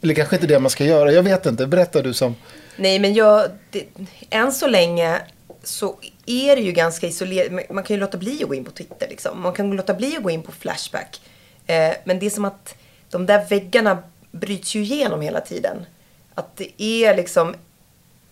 Eller 0.00 0.14
kanske 0.14 0.36
inte 0.36 0.46
det 0.46 0.58
man 0.58 0.70
ska 0.70 0.84
göra. 0.84 1.12
Jag 1.12 1.22
vet 1.22 1.46
inte. 1.46 1.66
Berätta 1.66 2.02
du 2.02 2.14
som... 2.14 2.34
Nej, 2.76 2.98
men 2.98 3.14
jag... 3.14 3.50
Det, 3.70 3.84
än 4.30 4.52
så 4.52 4.66
länge 4.66 5.20
så 5.62 5.98
är 6.30 6.56
det 6.56 6.62
ju 6.62 6.72
ganska 6.72 7.06
isolerat. 7.06 7.70
Man 7.70 7.84
kan 7.84 7.96
ju 7.96 8.00
låta 8.00 8.18
bli 8.18 8.42
att 8.42 8.48
gå 8.48 8.54
in 8.54 8.64
på 8.64 8.70
Twitter. 8.70 9.08
Liksom. 9.08 9.40
Man 9.40 9.52
kan 9.52 9.70
låta 9.70 9.94
bli 9.94 10.16
att 10.16 10.22
gå 10.22 10.30
in 10.30 10.42
på 10.42 10.52
Flashback. 10.52 11.20
Eh, 11.66 11.92
men 12.04 12.18
det 12.18 12.26
är 12.26 12.30
som 12.30 12.44
att 12.44 12.74
de 13.10 13.26
där 13.26 13.44
väggarna 13.48 14.02
bryts 14.30 14.74
ju 14.74 14.80
igenom 14.80 15.20
hela 15.20 15.40
tiden. 15.40 15.86
Att 16.34 16.56
det 16.56 16.82
är 16.82 17.16
liksom 17.16 17.54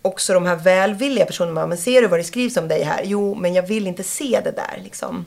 också 0.03 0.35
de 0.35 0.47
här 0.47 0.57
välvilliga 0.57 1.27
personerna. 1.27 1.67
Men 1.67 1.79
ser 1.79 2.03
du 2.03 2.09
vad 2.09 2.21
det 2.21 2.25
skrivs 2.25 2.57
om 2.57 2.69
dig 2.69 2.83
här? 2.83 3.03
Jo, 3.05 3.35
men 3.35 3.55
jag 3.55 3.63
vill 3.63 3.87
inte 3.87 4.03
se 4.03 4.41
det 4.45 4.51
där. 4.51 4.81
Liksom. 4.85 5.25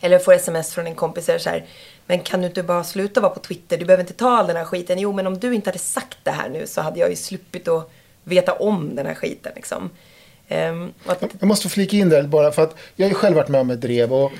Eller 0.00 0.14
jag 0.14 0.24
får 0.24 0.32
sms 0.32 0.74
från 0.74 0.86
en 0.86 0.94
kompis 0.94 1.28
och 1.28 1.40
så 1.40 1.50
här. 1.50 1.64
Men 2.06 2.20
kan 2.20 2.40
du 2.40 2.46
inte 2.46 2.62
bara 2.62 2.84
sluta 2.84 3.20
vara 3.20 3.32
på 3.32 3.40
Twitter? 3.40 3.78
Du 3.78 3.84
behöver 3.84 4.02
inte 4.02 4.14
ta 4.14 4.30
all 4.30 4.46
den 4.46 4.56
här 4.56 4.64
skiten. 4.64 4.98
Jo, 4.98 5.12
men 5.12 5.26
om 5.26 5.38
du 5.38 5.54
inte 5.54 5.70
hade 5.70 5.78
sagt 5.78 6.18
det 6.22 6.30
här 6.30 6.48
nu 6.48 6.66
så 6.66 6.80
hade 6.80 7.00
jag 7.00 7.10
ju 7.10 7.16
sluppit 7.16 7.68
att 7.68 7.90
veta 8.24 8.52
om 8.52 8.96
den 8.96 9.06
här 9.06 9.14
skiten. 9.14 9.52
Liksom. 9.56 9.90
Att... 11.06 11.22
Jag 11.38 11.46
måste 11.46 11.68
flika 11.68 11.96
in 11.96 12.08
där 12.08 12.22
bara 12.22 12.52
för 12.52 12.62
att 12.62 12.76
jag 12.96 13.06
har 13.06 13.10
ju 13.10 13.14
själv 13.14 13.36
varit 13.36 13.48
med 13.48 13.60
om 13.60 13.70
ett 13.70 13.80
drev 13.80 14.12
och, 14.12 14.32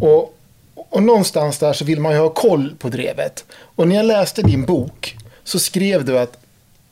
och, 0.00 0.38
och 0.74 1.02
någonstans 1.02 1.58
där 1.58 1.72
så 1.72 1.84
vill 1.84 2.00
man 2.00 2.12
ju 2.12 2.18
ha 2.18 2.28
koll 2.28 2.74
på 2.78 2.88
drevet. 2.88 3.44
Och 3.52 3.88
när 3.88 3.96
jag 3.96 4.06
läste 4.06 4.42
din 4.42 4.64
bok 4.64 5.16
så 5.44 5.58
skrev 5.58 6.04
du 6.04 6.18
att 6.18 6.36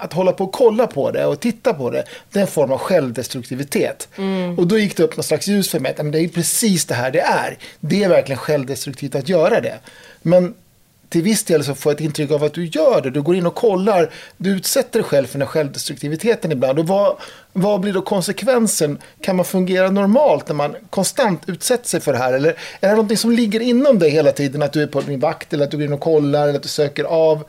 att 0.00 0.12
hålla 0.12 0.32
på 0.32 0.44
och 0.44 0.52
kolla 0.52 0.86
på 0.86 1.10
det 1.10 1.26
och 1.26 1.40
titta 1.40 1.74
på 1.74 1.90
det, 1.90 2.04
det 2.32 2.38
är 2.38 2.40
en 2.40 2.48
form 2.48 2.72
av 2.72 2.78
självdestruktivitet. 2.78 4.08
Mm. 4.16 4.58
Och 4.58 4.66
då 4.66 4.78
gick 4.78 4.96
det 4.96 5.02
upp 5.02 5.16
något 5.16 5.26
slags 5.26 5.46
ljus 5.46 5.70
för 5.70 5.80
mig, 5.80 5.94
att 5.98 6.12
det 6.12 6.20
är 6.20 6.28
precis 6.28 6.84
det 6.84 6.94
här 6.94 7.10
det 7.10 7.20
är. 7.20 7.58
Det 7.80 8.04
är 8.04 8.08
verkligen 8.08 8.38
självdestruktivt 8.38 9.14
att 9.14 9.28
göra 9.28 9.60
det. 9.60 9.78
Men 10.22 10.54
till 11.08 11.22
viss 11.22 11.44
del 11.44 11.64
så 11.64 11.74
får 11.74 11.92
jag 11.92 11.94
ett 11.94 12.04
intryck 12.04 12.30
av 12.30 12.44
att 12.44 12.54
du 12.54 12.64
gör 12.64 13.00
det. 13.00 13.10
Du 13.10 13.22
går 13.22 13.36
in 13.36 13.46
och 13.46 13.54
kollar, 13.54 14.10
du 14.36 14.50
utsätter 14.50 14.98
dig 14.98 15.08
själv 15.08 15.26
för 15.26 15.32
den 15.32 15.42
här 15.42 15.52
självdestruktiviteten 15.52 16.52
ibland. 16.52 16.78
Och 16.78 16.86
vad, 16.86 17.16
vad 17.52 17.80
blir 17.80 17.92
då 17.92 18.02
konsekvensen? 18.02 18.98
Kan 19.20 19.36
man 19.36 19.44
fungera 19.44 19.90
normalt 19.90 20.48
när 20.48 20.54
man 20.54 20.76
konstant 20.90 21.42
utsätter 21.46 21.88
sig 21.88 22.00
för 22.00 22.12
det 22.12 22.18
här? 22.18 22.32
Eller 22.32 22.50
är 22.80 22.88
det 22.88 22.94
någonting 22.94 23.16
som 23.16 23.30
ligger 23.30 23.60
inom 23.60 23.98
dig 23.98 24.10
hela 24.10 24.32
tiden? 24.32 24.62
Att 24.62 24.72
du 24.72 24.82
är 24.82 24.86
på 24.86 25.00
din 25.00 25.20
vakt 25.20 25.52
eller 25.52 25.64
att 25.64 25.70
du 25.70 25.76
går 25.76 25.86
in 25.86 25.92
och 25.92 26.00
kollar 26.00 26.42
eller 26.42 26.56
att 26.56 26.62
du 26.62 26.68
söker 26.68 27.04
av? 27.04 27.44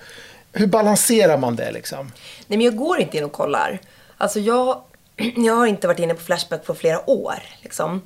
hur 0.53 0.67
balanserar 0.67 1.37
man 1.37 1.55
det 1.55 1.71
liksom? 1.71 2.11
Nej, 2.47 2.57
men 2.57 2.61
jag 2.61 2.75
går 2.75 2.99
inte 2.99 3.17
in 3.17 3.23
och 3.23 3.31
kollar. 3.31 3.79
Alltså 4.17 4.39
jag, 4.39 4.81
jag 5.35 5.55
har 5.55 5.67
inte 5.67 5.87
varit 5.87 5.99
inne 5.99 6.13
på 6.13 6.21
Flashback 6.21 6.65
på 6.65 6.75
flera 6.75 7.09
år. 7.09 7.43
Liksom. 7.61 8.01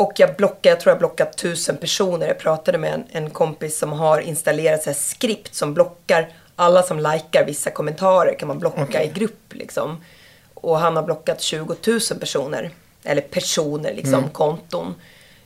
Och 0.00 0.12
jag 0.16 0.36
blockar, 0.36 0.70
jag 0.70 0.80
tror 0.80 0.90
jag 0.90 0.98
blockat 0.98 1.36
tusen 1.36 1.76
personer. 1.76 2.26
Jag 2.26 2.38
pratade 2.38 2.78
med 2.78 2.94
en, 2.94 3.04
en 3.10 3.30
kompis 3.30 3.78
som 3.78 3.92
har 3.92 4.20
installerat 4.20 4.82
så 4.82 4.94
skript 4.94 5.54
som 5.54 5.74
blockar 5.74 6.32
alla 6.56 6.82
som 6.82 6.98
likar 6.98 7.44
vissa 7.46 7.70
kommentarer 7.70 8.34
kan 8.38 8.48
man 8.48 8.58
blocka 8.58 8.82
okay. 8.82 9.06
i 9.06 9.08
grupp. 9.08 9.52
Liksom. 9.54 10.04
Och 10.54 10.78
han 10.78 10.96
har 10.96 11.02
blockat 11.02 11.40
20 11.40 11.76
000 11.86 12.00
personer. 12.20 12.70
Eller 13.04 13.22
personer, 13.22 13.94
liksom, 13.94 14.14
mm. 14.14 14.30
konton. 14.30 14.94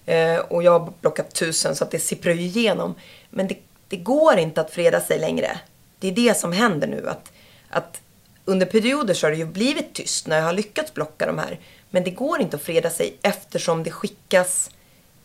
Eh, 0.06 0.38
och 0.38 0.62
jag 0.62 0.78
har 0.78 0.92
blockat 1.00 1.34
tusen 1.34 1.76
så 1.76 1.84
att 1.84 1.90
det 1.90 1.98
sipprar 1.98 2.32
ju 2.32 2.42
igenom. 2.42 2.94
Men 3.30 3.46
det, 3.46 3.56
det 3.88 3.96
går 3.96 4.38
inte 4.38 4.60
att 4.60 4.70
freda 4.70 5.00
sig 5.00 5.18
längre. 5.18 5.58
Det 5.98 6.08
är 6.08 6.12
det 6.12 6.36
som 6.36 6.52
händer 6.52 6.86
nu. 6.86 7.08
Att, 7.08 7.32
att 7.68 8.00
under 8.44 8.66
perioder 8.66 9.14
så 9.14 9.26
har 9.26 9.30
det 9.30 9.38
ju 9.38 9.46
blivit 9.46 9.94
tyst 9.94 10.26
när 10.26 10.36
jag 10.36 10.44
har 10.44 10.52
lyckats 10.52 10.94
blocka 10.94 11.26
de 11.26 11.38
här. 11.38 11.58
Men 11.94 12.04
det 12.04 12.10
går 12.10 12.40
inte 12.40 12.56
att 12.56 12.62
freda 12.62 12.90
sig 12.90 13.16
eftersom 13.22 13.82
det 13.82 13.90
skickas 13.90 14.70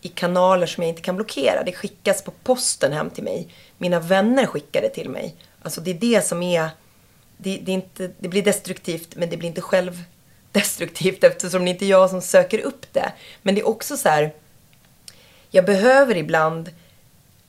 i 0.01 0.07
kanaler 0.07 0.67
som 0.67 0.83
jag 0.83 0.89
inte 0.89 1.01
kan 1.01 1.15
blockera. 1.15 1.63
Det 1.63 1.71
skickas 1.71 2.21
på 2.21 2.31
posten 2.31 2.93
hem 2.93 3.09
till 3.09 3.23
mig. 3.23 3.47
Mina 3.77 3.99
vänner 3.99 4.45
skickar 4.45 4.81
det 4.81 4.89
till 4.89 5.09
mig. 5.09 5.35
Alltså 5.61 5.81
det 5.81 5.91
är 5.91 5.95
det 5.95 6.25
som 6.25 6.43
är... 6.43 6.69
Det, 7.37 7.57
det, 7.57 7.71
är 7.71 7.73
inte, 7.73 8.11
det 8.19 8.27
blir 8.27 8.43
destruktivt 8.43 9.15
men 9.15 9.29
det 9.29 9.37
blir 9.37 9.49
inte 9.49 9.61
självdestruktivt 9.61 11.23
eftersom 11.23 11.65
det 11.65 11.71
inte 11.71 11.85
är 11.85 11.89
jag 11.89 12.09
som 12.09 12.21
söker 12.21 12.59
upp 12.59 12.93
det. 12.93 13.11
Men 13.41 13.55
det 13.55 13.61
är 13.61 13.67
också 13.67 13.97
så 13.97 14.09
här... 14.09 14.33
Jag 15.51 15.65
behöver 15.65 16.17
ibland 16.17 16.69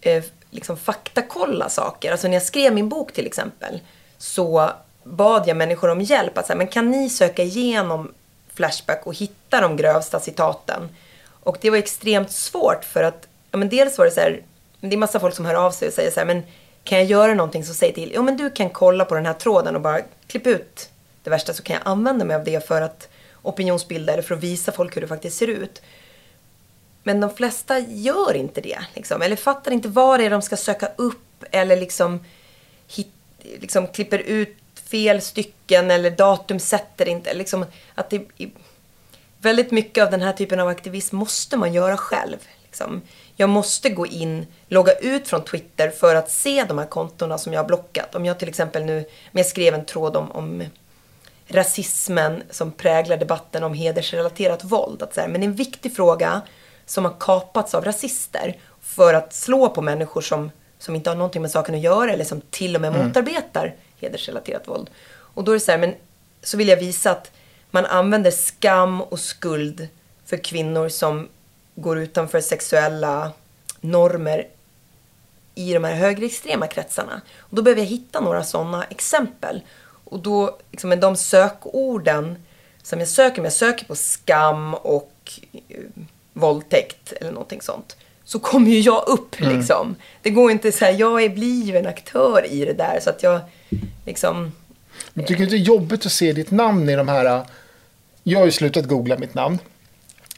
eh, 0.00 0.24
liksom 0.50 0.76
faktakolla 0.76 1.68
saker. 1.68 2.12
Alltså 2.12 2.28
när 2.28 2.34
jag 2.34 2.42
skrev 2.42 2.74
min 2.74 2.88
bok 2.88 3.12
till 3.12 3.26
exempel 3.26 3.80
så 4.18 4.70
bad 5.04 5.48
jag 5.48 5.56
människor 5.56 5.90
om 5.90 6.00
hjälp. 6.00 6.38
Att 6.38 6.46
säga, 6.46 6.56
men 6.56 6.68
kan 6.68 6.90
ni 6.90 7.10
söka 7.10 7.42
igenom 7.42 8.14
Flashback 8.60 9.06
och 9.06 9.14
hitta 9.14 9.60
de 9.60 9.76
grövsta 9.76 10.20
citaten? 10.20 10.88
Och 11.42 11.58
det 11.60 11.70
var 11.70 11.76
extremt 11.76 12.30
svårt 12.30 12.84
för 12.84 13.02
att, 13.02 13.26
ja 13.50 13.58
men 13.58 13.68
dels 13.68 13.98
var 13.98 14.04
det 14.04 14.10
så 14.10 14.20
här, 14.20 14.42
det 14.80 14.94
är 14.94 14.98
massa 14.98 15.20
folk 15.20 15.34
som 15.34 15.44
hör 15.44 15.54
av 15.54 15.70
sig 15.70 15.88
och 15.88 15.94
säger 15.94 16.10
så 16.10 16.20
här, 16.20 16.26
men 16.26 16.42
kan 16.84 16.98
jag 16.98 17.06
göra 17.06 17.34
någonting 17.34 17.64
så 17.64 17.74
säg 17.74 17.92
till. 17.92 18.12
Ja 18.14 18.22
men 18.22 18.36
du 18.36 18.50
kan 18.50 18.70
kolla 18.70 19.04
på 19.04 19.14
den 19.14 19.26
här 19.26 19.32
tråden 19.32 19.74
och 19.74 19.80
bara 19.80 20.00
klipp 20.26 20.46
ut 20.46 20.90
det 21.22 21.30
värsta 21.30 21.52
så 21.52 21.62
kan 21.62 21.74
jag 21.74 21.82
använda 21.84 22.24
mig 22.24 22.36
av 22.36 22.44
det 22.44 22.66
för 22.66 22.82
att 22.82 23.08
opinionsbilda 23.42 24.12
eller 24.12 24.22
för 24.22 24.34
att 24.34 24.42
visa 24.42 24.72
folk 24.72 24.96
hur 24.96 25.00
det 25.00 25.08
faktiskt 25.08 25.36
ser 25.36 25.48
ut. 25.48 25.82
Men 27.02 27.20
de 27.20 27.34
flesta 27.34 27.78
gör 27.78 28.34
inte 28.36 28.60
det. 28.60 28.78
Liksom. 28.94 29.22
Eller 29.22 29.36
fattar 29.36 29.72
inte 29.72 29.88
vad 29.88 30.20
det 30.20 30.26
är 30.26 30.30
de 30.30 30.42
ska 30.42 30.56
söka 30.56 30.88
upp. 30.96 31.44
Eller 31.50 31.76
liksom, 31.76 32.24
hit, 32.88 33.12
liksom 33.42 33.86
klipper 33.86 34.18
ut 34.18 34.56
fel 34.90 35.20
stycken. 35.20 35.90
Eller 35.90 36.10
datum 36.10 36.58
sätter 36.58 37.08
inte. 37.08 37.34
Liksom, 37.34 37.66
att 37.94 38.10
det, 38.10 38.26
väldigt 39.38 39.70
mycket 39.70 40.04
av 40.04 40.10
den 40.10 40.22
här 40.22 40.32
typen 40.32 40.60
av 40.60 40.68
aktivism 40.68 41.16
måste 41.16 41.56
man 41.56 41.72
göra 41.72 41.96
själv. 41.96 42.38
Liksom. 42.62 43.02
Jag 43.36 43.48
måste 43.48 43.90
gå 43.90 44.06
in, 44.06 44.46
logga 44.68 44.92
ut 44.92 45.28
från 45.28 45.44
Twitter 45.44 45.90
för 45.90 46.14
att 46.14 46.30
se 46.30 46.64
de 46.64 46.78
här 46.78 46.86
kontona 46.86 47.38
som 47.38 47.52
jag 47.52 47.60
har 47.60 47.66
blockat. 47.66 48.14
Om 48.14 48.26
jag 48.26 48.38
till 48.38 48.48
exempel 48.48 48.84
nu, 48.84 48.94
men 49.32 49.40
jag 49.40 49.46
skrev 49.46 49.74
en 49.74 49.84
tråd 49.84 50.16
om, 50.16 50.30
om 50.32 50.64
rasismen 51.48 52.42
som 52.50 52.72
präglar 52.72 53.16
debatten 53.16 53.62
om 53.62 53.74
hedersrelaterat 53.74 54.64
våld. 54.64 55.02
Att 55.02 55.14
så 55.14 55.20
här, 55.20 55.28
men 55.28 55.42
en 55.42 55.54
viktig 55.54 55.96
fråga 55.96 56.40
som 56.86 57.04
har 57.04 57.14
kapats 57.20 57.74
av 57.74 57.84
rasister 57.84 58.56
för 58.80 59.14
att 59.14 59.34
slå 59.34 59.68
på 59.68 59.82
människor 59.82 60.20
som, 60.20 60.50
som 60.78 60.94
inte 60.94 61.10
har 61.10 61.16
någonting 61.16 61.42
med 61.42 61.50
saken 61.50 61.74
att 61.74 61.80
göra 61.80 62.12
eller 62.12 62.24
som 62.24 62.40
till 62.40 62.74
och 62.74 62.80
med 62.80 62.94
mm. 62.94 63.06
motarbetar 63.06 63.74
hedersrelaterat 64.00 64.68
våld. 64.68 64.90
Och 65.10 65.44
då 65.44 65.52
är 65.52 65.54
det 65.54 65.60
så 65.60 65.70
här, 65.70 65.78
men 65.78 65.94
så 66.42 66.56
vill 66.56 66.68
jag 66.68 66.76
visa 66.76 67.10
att 67.10 67.30
man 67.70 67.86
använder 67.86 68.30
skam 68.30 69.00
och 69.00 69.20
skuld 69.20 69.88
för 70.24 70.36
kvinnor 70.36 70.88
som 70.88 71.28
går 71.74 71.98
utanför 71.98 72.40
sexuella 72.40 73.32
normer 73.80 74.46
i 75.54 75.74
de 75.74 75.84
här 75.84 75.94
högerextrema 75.94 76.66
kretsarna. 76.66 77.20
Och 77.38 77.56
då 77.56 77.62
behöver 77.62 77.82
jag 77.82 77.88
hitta 77.88 78.20
några 78.20 78.44
sådana 78.44 78.84
exempel. 78.84 79.60
Och 80.04 80.18
då, 80.18 80.58
liksom, 80.70 80.90
med 80.90 80.98
de 80.98 81.16
sökorden 81.16 82.44
som 82.82 82.98
jag 82.98 83.08
söker, 83.08 83.42
jag 83.42 83.52
söker 83.52 83.84
på 83.84 83.94
skam 83.94 84.74
och 84.74 85.40
våldtäkt 86.32 87.12
eller 87.12 87.32
någonting 87.32 87.62
sånt. 87.62 87.96
Så 88.24 88.38
kommer 88.38 88.70
ju 88.70 88.80
jag 88.80 89.08
upp 89.08 89.40
mm. 89.40 89.56
liksom. 89.56 89.96
Det 90.22 90.30
går 90.30 90.50
inte 90.50 90.72
så 90.72 90.84
här, 90.84 90.92
jag 90.92 91.34
blir 91.34 91.64
ju 91.64 91.76
en 91.76 91.86
aktör 91.86 92.46
i 92.50 92.64
det 92.64 92.72
där 92.72 93.00
så 93.00 93.10
att 93.10 93.22
jag 93.22 93.40
liksom... 94.06 94.52
Men 95.12 95.26
tycker 95.26 95.44
du 95.44 95.50
det 95.50 95.56
är 95.56 95.58
jobbigt 95.58 96.06
att 96.06 96.12
se 96.12 96.32
ditt 96.32 96.50
namn 96.50 96.88
i 96.88 96.96
de 96.96 97.08
här... 97.08 97.44
Jag 98.22 98.38
har 98.38 98.46
ju 98.46 98.52
slutat 98.52 98.84
googla 98.84 99.18
mitt 99.18 99.34
namn. 99.34 99.58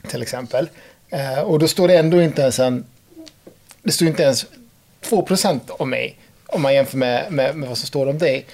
Till 0.08 0.22
exempel. 0.22 0.68
Eh, 1.08 1.38
och 1.38 1.58
då 1.58 1.68
står 1.68 1.88
det 1.88 1.96
ändå 1.96 2.22
inte 2.22 2.42
ens 2.42 2.58
en... 2.58 2.84
Det 3.82 3.92
står 3.92 4.08
inte 4.08 4.22
ens 4.22 4.46
2% 5.02 5.60
om 5.70 5.90
mig. 5.90 6.18
Om 6.46 6.62
man 6.62 6.74
jämför 6.74 6.98
med, 6.98 7.32
med, 7.32 7.56
med 7.56 7.68
vad 7.68 7.78
som 7.78 7.86
står 7.86 8.06
om 8.06 8.18
dig. 8.18 8.46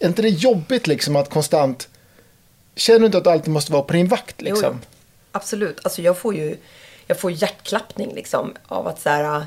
Är 0.00 0.06
inte 0.06 0.22
det 0.22 0.28
jobbigt 0.28 0.86
liksom 0.86 1.16
att 1.16 1.30
konstant... 1.30 1.88
Känner 2.74 3.00
du 3.00 3.06
inte 3.06 3.18
att 3.18 3.24
du 3.24 3.30
alltid 3.30 3.52
måste 3.52 3.72
vara 3.72 3.82
på 3.82 3.92
din 3.92 4.08
vakt 4.08 4.40
liksom? 4.40 4.78
Jo, 4.82 4.88
absolut. 5.32 5.80
Alltså 5.82 6.02
jag 6.02 6.18
får 6.18 6.34
ju 6.34 6.56
jag 7.10 7.18
får 7.18 7.30
hjärtklappning 7.30 8.14
liksom 8.14 8.54
av 8.66 8.86
att 8.86 9.00
så 9.00 9.08
här, 9.08 9.46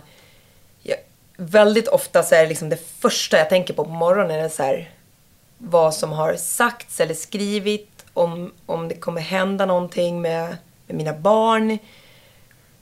väldigt 1.46 1.88
ofta 1.88 2.24
så 2.24 2.36
är 2.36 2.42
det 2.42 2.50
liksom 2.50 2.70
det 2.70 3.00
första 3.00 3.38
jag 3.38 3.50
tänker 3.50 3.74
på 3.74 3.86
på 3.86 3.92
morgonen 3.92 4.40
är 4.40 4.50
så 4.50 4.64
här, 4.64 4.90
vad 5.58 5.94
som 5.94 6.12
har 6.12 6.36
sagts 6.36 7.00
eller 7.00 7.14
skrivit 7.14 8.06
om, 8.14 8.54
om 8.66 8.88
det 8.88 8.96
kommer 8.96 9.22
hända 9.22 9.66
någonting 9.66 10.22
med, 10.22 10.58
med 10.88 10.98
mina 10.98 11.14
barn. 11.14 11.78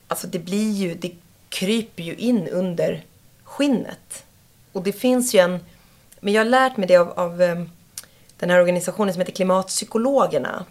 Alltså 0.08 0.28
det 0.28 0.40
blir 0.40 0.72
ju, 0.72 0.96
det 0.96 1.12
kryper 1.50 2.04
ju 2.04 2.16
in 2.16 2.48
under 2.48 3.04
skinnet. 3.44 4.24
Och 4.72 4.84
det 4.84 4.94
finns 4.94 5.36
ju 5.36 5.40
en, 5.40 5.60
men 6.20 6.34
jag 6.34 6.40
har 6.40 6.50
lärt 6.50 6.78
mig 6.78 6.88
det 6.88 6.98
av, 6.98 7.20
av 7.20 7.42
eh, 7.42 7.64
den 8.38 8.50
här 8.50 8.60
organisationen 8.60 9.14
som 9.14 9.22
heter 9.22 9.34
Klimatpsykologerna. 9.34 10.66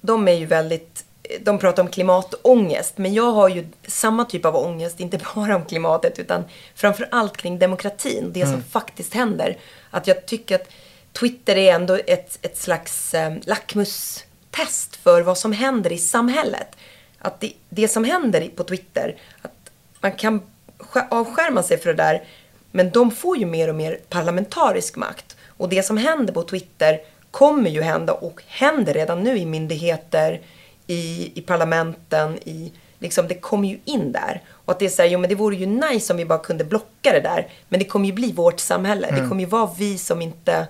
De 0.00 0.28
är 0.28 0.32
ju 0.32 0.46
väldigt, 0.46 1.04
de 1.40 1.58
pratar 1.58 1.82
om 1.82 1.88
klimatångest, 1.88 2.98
men 2.98 3.14
jag 3.14 3.32
har 3.32 3.48
ju 3.48 3.66
samma 3.86 4.24
typ 4.24 4.44
av 4.44 4.56
ångest, 4.56 5.00
inte 5.00 5.18
bara 5.34 5.56
om 5.56 5.64
klimatet, 5.64 6.18
utan 6.18 6.44
framför 6.74 7.08
allt 7.10 7.36
kring 7.36 7.58
demokratin, 7.58 8.30
det 8.32 8.46
som 8.46 8.62
faktiskt 8.62 9.14
händer. 9.14 9.56
Att 9.90 10.06
jag 10.06 10.26
tycker 10.26 10.54
att 10.54 10.68
Twitter 11.12 11.56
är 11.56 11.72
ändå 11.74 11.98
ett, 12.06 12.38
ett 12.42 12.58
slags 12.58 13.14
eh, 13.14 13.34
lackmustest 13.44 14.96
för 14.96 15.22
vad 15.22 15.38
som 15.38 15.52
händer 15.52 15.92
i 15.92 15.98
samhället. 15.98 16.76
Att 17.18 17.40
det, 17.40 17.52
det 17.68 17.88
som 17.88 18.04
händer 18.04 18.50
på 18.56 18.64
Twitter, 18.64 19.16
att 19.42 19.70
man 20.00 20.12
kan 20.12 20.40
sk- 20.78 21.08
avskärma 21.10 21.62
sig 21.62 21.78
för 21.78 21.90
det 21.90 22.02
där, 22.02 22.22
men 22.70 22.90
de 22.90 23.10
får 23.10 23.36
ju 23.36 23.46
mer 23.46 23.68
och 23.68 23.74
mer 23.74 24.00
parlamentarisk 24.08 24.96
makt. 24.96 25.36
Och 25.46 25.68
det 25.68 25.82
som 25.82 25.96
händer 25.96 26.32
på 26.32 26.42
Twitter 26.42 27.00
kommer 27.30 27.70
ju 27.70 27.82
hända 27.82 28.12
och 28.12 28.42
händer 28.46 28.94
redan 28.94 29.22
nu 29.22 29.38
i 29.38 29.46
myndigheter, 29.46 30.40
i, 30.86 31.32
i 31.34 31.40
parlamenten, 31.40 32.38
i, 32.44 32.72
liksom, 32.98 33.28
det 33.28 33.34
kommer 33.34 33.68
ju 33.68 33.78
in 33.84 34.12
där. 34.12 34.42
Och 34.64 34.72
att 34.72 34.78
det 34.78 34.84
är 34.84 34.90
så 34.90 35.02
här, 35.02 35.08
jo 35.08 35.18
men 35.18 35.28
det 35.28 35.34
vore 35.34 35.56
ju 35.56 35.66
nice 35.66 36.12
om 36.12 36.16
vi 36.16 36.24
bara 36.24 36.38
kunde 36.38 36.64
blocka 36.64 37.12
det 37.12 37.20
där. 37.20 37.48
Men 37.68 37.78
det 37.78 37.84
kommer 37.84 38.06
ju 38.06 38.12
bli 38.12 38.32
vårt 38.32 38.60
samhälle. 38.60 39.10
Det 39.10 39.28
kommer 39.28 39.40
ju 39.40 39.48
vara 39.48 39.70
vi 39.78 39.98
som 39.98 40.22
inte, 40.22 40.68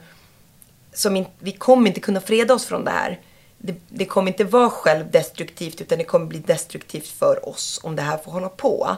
som 0.93 1.17
in, 1.17 1.27
vi 1.39 1.53
kommer 1.53 1.89
inte 1.89 2.01
kunna 2.01 2.21
freda 2.21 2.55
oss 2.55 2.67
från 2.67 2.85
det 2.85 2.91
här. 2.91 3.21
Det, 3.59 3.75
det 3.89 4.05
kommer 4.05 4.29
inte 4.29 4.45
vara 4.45 4.71
självdestruktivt 4.71 5.81
utan 5.81 5.99
det 5.99 6.05
kommer 6.05 6.27
bli 6.27 6.39
destruktivt 6.39 7.07
för 7.07 7.49
oss 7.49 7.81
om 7.83 7.97
det 7.97 8.03
här 8.03 8.19
får 8.19 8.33
hålla 8.33 8.49
på. 8.49 8.97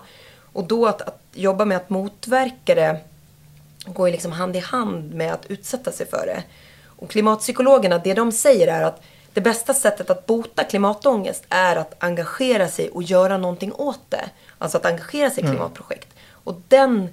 Och 0.52 0.64
då 0.64 0.86
att, 0.86 1.02
att 1.02 1.20
jobba 1.32 1.64
med 1.64 1.76
att 1.76 1.90
motverka 1.90 2.74
det 2.74 3.00
går 3.86 4.08
ju 4.08 4.12
liksom 4.12 4.32
hand 4.32 4.56
i 4.56 4.58
hand 4.58 5.14
med 5.14 5.32
att 5.32 5.46
utsätta 5.46 5.92
sig 5.92 6.06
för 6.06 6.26
det. 6.26 6.42
Och 6.86 7.10
klimatpsykologerna, 7.10 7.98
det 7.98 8.14
de 8.14 8.32
säger 8.32 8.68
är 8.68 8.82
att 8.82 9.02
det 9.34 9.40
bästa 9.40 9.74
sättet 9.74 10.10
att 10.10 10.26
bota 10.26 10.64
klimatångest 10.64 11.44
är 11.48 11.76
att 11.76 11.94
engagera 11.98 12.68
sig 12.68 12.90
och 12.90 13.02
göra 13.02 13.38
någonting 13.38 13.72
åt 13.72 14.00
det. 14.08 14.30
Alltså 14.58 14.78
att 14.78 14.86
engagera 14.86 15.30
sig 15.30 15.44
i 15.44 15.46
klimatprojekt. 15.46 16.08
Och 16.30 16.60
den, 16.68 17.08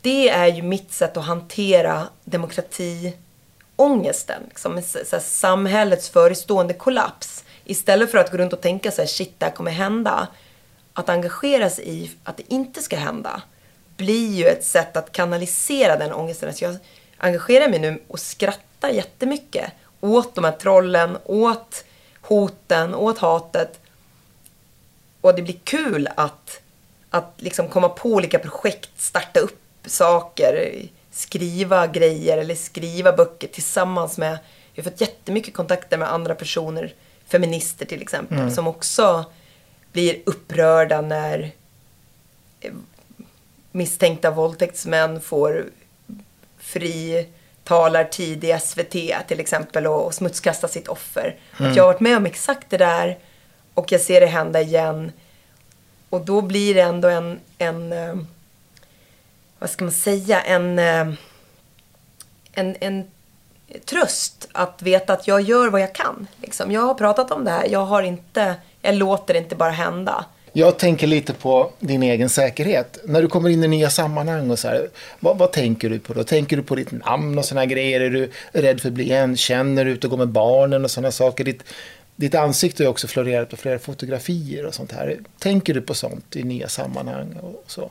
det 0.00 0.28
är 0.28 0.46
ju 0.46 0.62
mitt 0.62 0.92
sätt 0.92 1.16
att 1.16 1.24
hantera 1.24 2.06
demokratiångesten. 2.24 4.42
Liksom, 4.48 4.82
så 4.82 5.16
här, 5.16 5.20
samhällets 5.20 6.08
förestående 6.08 6.74
kollaps. 6.74 7.44
Istället 7.64 8.10
för 8.10 8.18
att 8.18 8.30
gå 8.30 8.36
runt 8.36 8.52
och 8.52 8.60
tänka 8.60 8.90
så 8.90 9.02
här, 9.02 9.08
shit, 9.08 9.34
det 9.38 9.46
här 9.46 9.52
kommer 9.52 9.70
hända. 9.70 10.28
Att 10.92 11.08
engagera 11.08 11.70
sig 11.70 11.88
i 11.88 12.10
att 12.24 12.36
det 12.36 12.52
inte 12.52 12.82
ska 12.82 12.96
hända 12.96 13.42
blir 13.96 14.34
ju 14.34 14.44
ett 14.44 14.64
sätt 14.64 14.96
att 14.96 15.12
kanalisera 15.12 15.96
den 15.96 16.12
ångesten. 16.12 16.54
Så 16.54 16.64
jag 16.64 16.76
engagerar 17.16 17.68
mig 17.68 17.78
nu 17.78 18.02
och 18.08 18.20
skrattar 18.20 18.88
jättemycket 18.88 19.72
åt 20.00 20.34
de 20.34 20.44
här 20.44 20.52
trollen, 20.52 21.18
åt 21.24 21.84
hoten, 22.20 22.94
åt 22.94 23.18
hatet. 23.18 23.80
Och 25.20 25.34
det 25.34 25.42
blir 25.42 25.58
kul 25.64 26.08
att, 26.14 26.60
att 27.10 27.34
liksom 27.36 27.68
komma 27.68 27.88
på 27.88 28.08
olika 28.08 28.38
projekt, 28.38 28.90
starta 28.96 29.40
upp 29.40 29.60
saker, 29.86 30.82
skriva 31.10 31.86
grejer 31.86 32.38
eller 32.38 32.54
skriva 32.54 33.12
böcker 33.12 33.48
tillsammans 33.48 34.18
med... 34.18 34.38
Jag 34.74 34.84
har 34.84 34.90
fått 34.90 35.00
jättemycket 35.00 35.54
kontakter 35.54 35.98
med 35.98 36.12
andra 36.12 36.34
personer, 36.34 36.94
feminister 37.26 37.86
till 37.86 38.02
exempel, 38.02 38.52
som 38.52 38.66
också 38.66 39.24
blir 39.92 40.22
upprörda 40.26 41.00
när 41.00 41.50
eh, 42.60 42.72
misstänkta 43.72 44.30
våldtäktsmän 44.30 45.20
får 45.20 45.66
fri 46.58 47.26
talartid 47.70 48.44
i 48.44 48.58
SVT 48.60 49.26
till 49.28 49.40
exempel 49.40 49.86
och, 49.86 50.06
och 50.06 50.14
smutskasta 50.14 50.68
sitt 50.68 50.88
offer. 50.88 51.36
Att 51.56 51.76
jag 51.76 51.82
har 51.82 51.92
varit 51.92 52.00
med 52.00 52.16
om 52.16 52.26
exakt 52.26 52.70
det 52.70 52.76
där 52.76 53.18
och 53.74 53.92
jag 53.92 54.00
ser 54.00 54.20
det 54.20 54.26
hända 54.26 54.60
igen. 54.60 55.12
Och 56.08 56.20
då 56.20 56.40
blir 56.40 56.74
det 56.74 56.80
ändå 56.80 57.08
en, 57.08 57.40
en 57.58 57.92
eh, 57.92 58.14
vad 59.58 59.70
ska 59.70 59.84
man 59.84 59.92
säga, 59.92 60.40
en, 60.40 60.78
eh, 60.78 61.08
en, 62.52 62.76
en 62.80 63.10
tröst 63.84 64.48
att 64.52 64.82
veta 64.82 65.12
att 65.12 65.26
jag 65.26 65.40
gör 65.40 65.68
vad 65.68 65.80
jag 65.80 65.94
kan. 65.94 66.26
Liksom. 66.36 66.72
Jag 66.72 66.80
har 66.80 66.94
pratat 66.94 67.30
om 67.30 67.44
det 67.44 67.50
här, 67.50 67.66
jag 67.68 67.84
har 67.84 68.02
inte, 68.02 68.54
jag 68.82 68.94
låter 68.94 69.34
det 69.34 69.40
inte 69.40 69.56
bara 69.56 69.70
hända. 69.70 70.24
Jag 70.52 70.78
tänker 70.78 71.06
lite 71.06 71.32
på 71.32 71.70
din 71.78 72.02
egen 72.02 72.28
säkerhet. 72.28 72.98
När 73.04 73.22
du 73.22 73.28
kommer 73.28 73.48
in 73.48 73.64
i 73.64 73.68
nya 73.68 73.90
sammanhang 73.90 74.50
och 74.50 74.58
så 74.58 74.68
här, 74.68 74.88
vad, 75.20 75.38
vad 75.38 75.52
tänker 75.52 75.90
du 75.90 75.98
på 75.98 76.12
då? 76.12 76.24
Tänker 76.24 76.56
du 76.56 76.62
på 76.62 76.74
ditt 76.74 76.92
namn 76.92 77.38
och 77.38 77.44
sådana 77.44 77.66
grejer? 77.66 78.00
Är 78.00 78.10
du 78.10 78.30
rädd 78.52 78.80
för 78.80 78.88
att 78.88 78.94
bli 78.94 79.04
igenkänd 79.04 79.74
när 79.74 79.84
du 79.84 79.90
är 79.90 79.94
ute 79.94 80.06
och 80.06 80.10
går 80.10 80.18
med 80.18 80.28
barnen 80.28 80.84
och 80.84 80.90
sådana 80.90 81.12
saker? 81.12 81.44
Ditt, 81.44 81.62
ditt 82.16 82.34
ansikte 82.34 82.84
har 82.84 82.90
också 82.90 83.06
florerat 83.06 83.50
på 83.50 83.56
flera 83.56 83.78
fotografier 83.78 84.66
och 84.66 84.74
sånt 84.74 84.92
här. 84.92 85.18
Tänker 85.38 85.74
du 85.74 85.80
på 85.80 85.94
sånt 85.94 86.36
i 86.36 86.42
nya 86.42 86.68
sammanhang 86.68 87.36
och 87.42 87.64
så? 87.66 87.90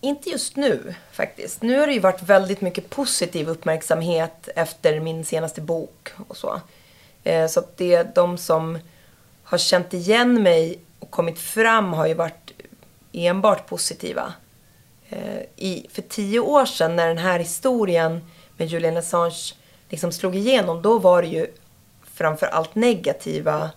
Inte 0.00 0.30
just 0.30 0.56
nu 0.56 0.94
faktiskt. 1.12 1.62
Nu 1.62 1.78
har 1.78 1.86
det 1.86 1.92
ju 1.92 2.00
varit 2.00 2.22
väldigt 2.22 2.60
mycket 2.60 2.90
positiv 2.90 3.48
uppmärksamhet 3.48 4.48
efter 4.56 5.00
min 5.00 5.24
senaste 5.24 5.60
bok 5.60 6.08
och 6.28 6.36
så. 6.36 6.60
Eh, 7.24 7.46
så 7.46 7.60
att 7.60 7.76
det 7.76 7.94
är 7.94 8.10
de 8.14 8.38
som 8.38 8.78
har 9.44 9.58
känt 9.58 9.94
igen 9.94 10.42
mig 10.42 10.78
och 10.98 11.10
kommit 11.10 11.38
fram 11.38 11.92
har 11.92 12.06
ju 12.06 12.14
varit 12.14 12.52
enbart 13.12 13.66
positiva. 13.66 14.32
Eh, 15.08 15.42
I, 15.56 15.86
för 15.92 16.02
tio 16.02 16.40
år 16.40 16.66
sedan 16.66 16.96
när 16.96 17.08
den 17.08 17.18
här 17.18 17.38
historien 17.38 18.20
med 18.56 18.68
Julian 18.68 18.96
Assange 18.96 19.54
liksom 19.88 20.12
slog 20.12 20.36
igenom, 20.36 20.82
då 20.82 20.98
var 20.98 21.22
det 21.22 21.28
ju 21.28 21.46
framför 22.14 22.46
allt 22.46 22.74
negativa 22.74 23.70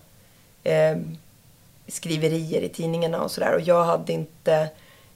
eh, 0.64 0.98
skriverier 1.88 2.62
i 2.62 2.70
tidningarna 2.70 3.22
och 3.22 3.32
sådär. 3.32 3.56
Och 3.56 3.62
jag 3.62 3.84
hade 3.84 4.14
inte, 4.14 4.70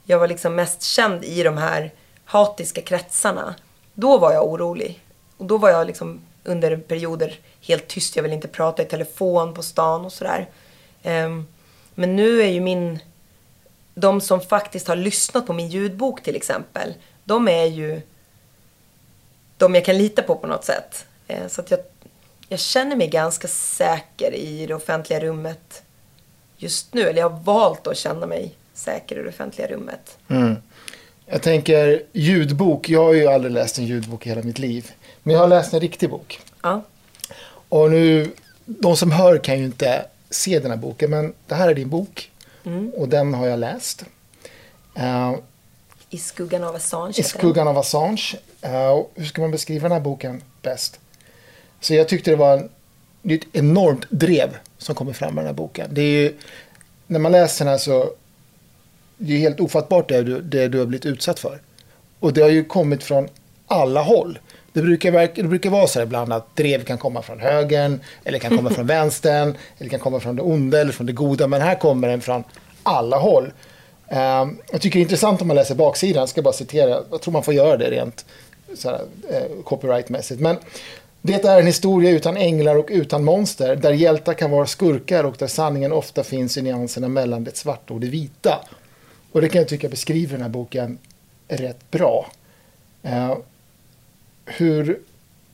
jag 0.03 0.19
var 0.19 0.27
liksom 0.27 0.55
mest 0.55 0.81
känd 0.81 1.23
i 1.23 1.43
de 1.43 1.57
här 1.57 1.91
hatiska 2.25 2.81
kretsarna. 2.81 3.55
Då 3.93 4.17
var 4.17 4.33
jag 4.33 4.47
orolig. 4.47 5.03
Och 5.37 5.45
då 5.45 5.57
var 5.57 5.69
jag 5.69 5.87
liksom 5.87 6.21
under 6.43 6.77
perioder 6.77 7.39
helt 7.61 7.87
tyst. 7.87 8.15
Jag 8.15 8.23
vill 8.23 8.33
inte 8.33 8.47
prata 8.47 8.81
i 8.81 8.85
telefon 8.85 9.53
på 9.53 9.63
stan 9.63 10.05
och 10.05 10.13
sådär. 10.13 10.49
Um, 11.03 11.47
men 11.95 12.15
nu 12.15 12.41
är 12.41 12.47
ju 12.47 12.61
min... 12.61 12.99
De 13.93 14.21
som 14.21 14.41
faktiskt 14.41 14.87
har 14.87 14.95
lyssnat 14.95 15.47
på 15.47 15.53
min 15.53 15.69
ljudbok 15.69 16.23
till 16.23 16.35
exempel. 16.35 16.93
De 17.23 17.47
är 17.47 17.65
ju 17.65 18.01
de 19.57 19.75
jag 19.75 19.85
kan 19.85 19.97
lita 19.97 20.21
på 20.21 20.35
på 20.35 20.47
något 20.47 20.65
sätt. 20.65 21.05
Uh, 21.29 21.47
Så 21.47 21.61
att 21.61 21.71
jag, 21.71 21.79
jag 22.47 22.59
känner 22.59 22.95
mig 22.95 23.07
ganska 23.07 23.47
säker 23.47 24.35
i 24.35 24.65
det 24.65 24.73
offentliga 24.75 25.19
rummet 25.19 25.83
just 26.57 26.93
nu. 26.93 27.01
Eller 27.01 27.19
jag 27.19 27.29
har 27.29 27.39
valt 27.39 27.87
att 27.87 27.97
känna 27.97 28.25
mig 28.25 28.55
säker 28.73 29.19
i 29.19 29.23
det 29.23 29.29
offentliga 29.29 29.67
rummet. 29.67 30.17
Mm. 30.27 30.55
Jag 31.25 31.41
tänker 31.41 32.03
ljudbok. 32.11 32.89
Jag 32.89 33.03
har 33.03 33.13
ju 33.13 33.27
aldrig 33.27 33.53
läst 33.53 33.77
en 33.77 33.85
ljudbok 33.85 34.25
i 34.25 34.29
hela 34.29 34.41
mitt 34.41 34.59
liv. 34.59 34.91
Men 35.23 35.33
jag 35.33 35.41
har 35.41 35.47
läst 35.47 35.73
en 35.73 35.79
riktig 35.79 36.09
bok. 36.09 36.39
Ja. 36.61 36.81
Och 37.69 37.91
nu, 37.91 38.31
de 38.65 38.97
som 38.97 39.11
hör 39.11 39.37
kan 39.37 39.59
ju 39.59 39.65
inte 39.65 40.05
se 40.29 40.59
den 40.59 40.71
här 40.71 40.77
boken, 40.77 41.09
men 41.09 41.33
det 41.47 41.55
här 41.55 41.69
är 41.69 41.73
din 41.75 41.89
bok. 41.89 42.31
Och 42.95 43.09
den 43.09 43.33
har 43.33 43.47
jag 43.47 43.59
läst. 43.59 44.05
Eh, 44.95 45.33
I 46.09 46.17
skuggan 46.17 46.63
av 46.63 46.75
Assange. 46.75 47.13
I 47.17 47.23
skuggan 47.23 47.67
av 47.67 47.77
Assange. 47.77 48.33
Och 48.93 49.11
hur 49.15 49.25
ska 49.25 49.41
man 49.41 49.51
beskriva 49.51 49.83
den 49.83 49.91
här 49.91 49.99
boken 49.99 50.43
bäst? 50.61 50.99
Så 51.79 51.93
jag 51.93 52.07
tyckte 52.07 52.31
det 52.31 52.37
var 52.37 52.57
en, 52.57 52.69
det 53.21 53.33
ett 53.33 53.47
enormt 53.51 54.05
drev 54.09 54.57
som 54.77 54.95
kommer 54.95 55.13
fram 55.13 55.35
med 55.35 55.43
den 55.43 55.47
här 55.47 55.53
boken. 55.53 55.87
Det 55.91 56.01
är 56.01 56.21
ju, 56.21 56.37
när 57.07 57.19
man 57.19 57.31
läser 57.31 57.65
den 57.65 57.71
här 57.71 57.77
så 57.77 58.11
det 59.17 59.33
är 59.33 59.37
helt 59.37 59.59
ofattbart 59.59 60.09
det 60.09 60.23
du, 60.23 60.41
det 60.41 60.67
du 60.67 60.79
har 60.79 60.85
blivit 60.85 61.05
utsatt 61.05 61.39
för. 61.39 61.61
Och 62.19 62.33
det 62.33 62.41
har 62.41 62.49
ju 62.49 62.63
kommit 62.63 63.03
från 63.03 63.29
alla 63.67 64.01
håll. 64.01 64.39
Det 64.73 64.81
brukar, 64.81 65.35
det 65.35 65.43
brukar 65.43 65.69
vara 65.69 65.87
så 65.87 65.99
här 65.99 66.05
ibland 66.05 66.33
att 66.33 66.55
drev 66.55 66.83
kan 66.83 66.97
komma 66.97 67.21
från 67.21 67.39
högern, 67.39 67.99
eller 68.23 68.39
kan 68.39 68.57
komma 68.57 68.69
från 68.69 68.87
vänstern, 68.87 69.57
eller 69.77 69.89
kan 69.89 69.99
komma 69.99 70.19
från 70.19 70.35
det 70.35 70.41
onda 70.41 70.81
eller 70.81 70.91
från 70.91 71.07
det 71.07 71.13
goda. 71.13 71.47
Men 71.47 71.61
här 71.61 71.75
kommer 71.75 72.07
den 72.07 72.21
från 72.21 72.43
alla 72.83 73.17
håll. 73.17 73.51
Ehm, 74.07 74.57
jag 74.71 74.81
tycker 74.81 74.99
det 74.99 75.01
är 75.01 75.03
intressant 75.03 75.41
om 75.41 75.47
man 75.47 75.55
läser 75.55 75.75
baksidan. 75.75 76.19
Jag 76.19 76.29
ska 76.29 76.41
bara 76.41 76.53
citera. 76.53 77.03
Jag 77.11 77.21
tror 77.21 77.31
man 77.31 77.43
får 77.43 77.53
göra 77.53 77.77
det 77.77 77.91
rent 77.91 78.25
så 78.75 78.89
här, 78.89 79.01
eh, 79.29 79.63
copyrightmässigt. 79.63 80.41
Men 80.41 80.57
det 81.21 81.45
är 81.45 81.59
en 81.59 81.67
historia 81.67 82.11
utan 82.11 82.37
änglar 82.37 82.75
och 82.75 82.87
utan 82.91 83.23
monster. 83.23 83.75
Där 83.75 83.91
hjältar 83.91 84.33
kan 84.33 84.51
vara 84.51 84.65
skurkar 84.65 85.23
och 85.23 85.35
där 85.39 85.47
sanningen 85.47 85.91
ofta 85.91 86.23
finns 86.23 86.57
i 86.57 86.61
nyanserna 86.61 87.07
mellan 87.07 87.43
det 87.43 87.57
svarta 87.57 87.93
och 87.93 87.99
det 87.99 88.07
vita. 88.07 88.65
Och 89.31 89.41
det 89.41 89.49
kan 89.49 89.59
jag 89.59 89.67
tycka 89.67 89.89
beskriver 89.89 90.31
den 90.31 90.41
här 90.41 90.49
boken 90.49 90.97
rätt 91.47 91.91
bra. 91.91 92.31
Hur 94.57 94.99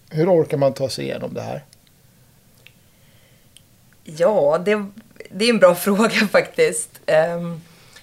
Hur 0.09 0.29
orkar 0.29 0.57
man 0.57 0.73
ta 0.73 0.89
sig 0.89 1.05
igenom 1.05 1.33
det 1.33 1.41
här? 1.41 1.63
Ja, 4.03 4.57
det, 4.65 4.85
det 5.29 5.45
är 5.45 5.49
en 5.49 5.59
bra 5.59 5.75
fråga 5.85 6.09
faktiskt. 6.09 6.89
Ehm, 7.05 7.61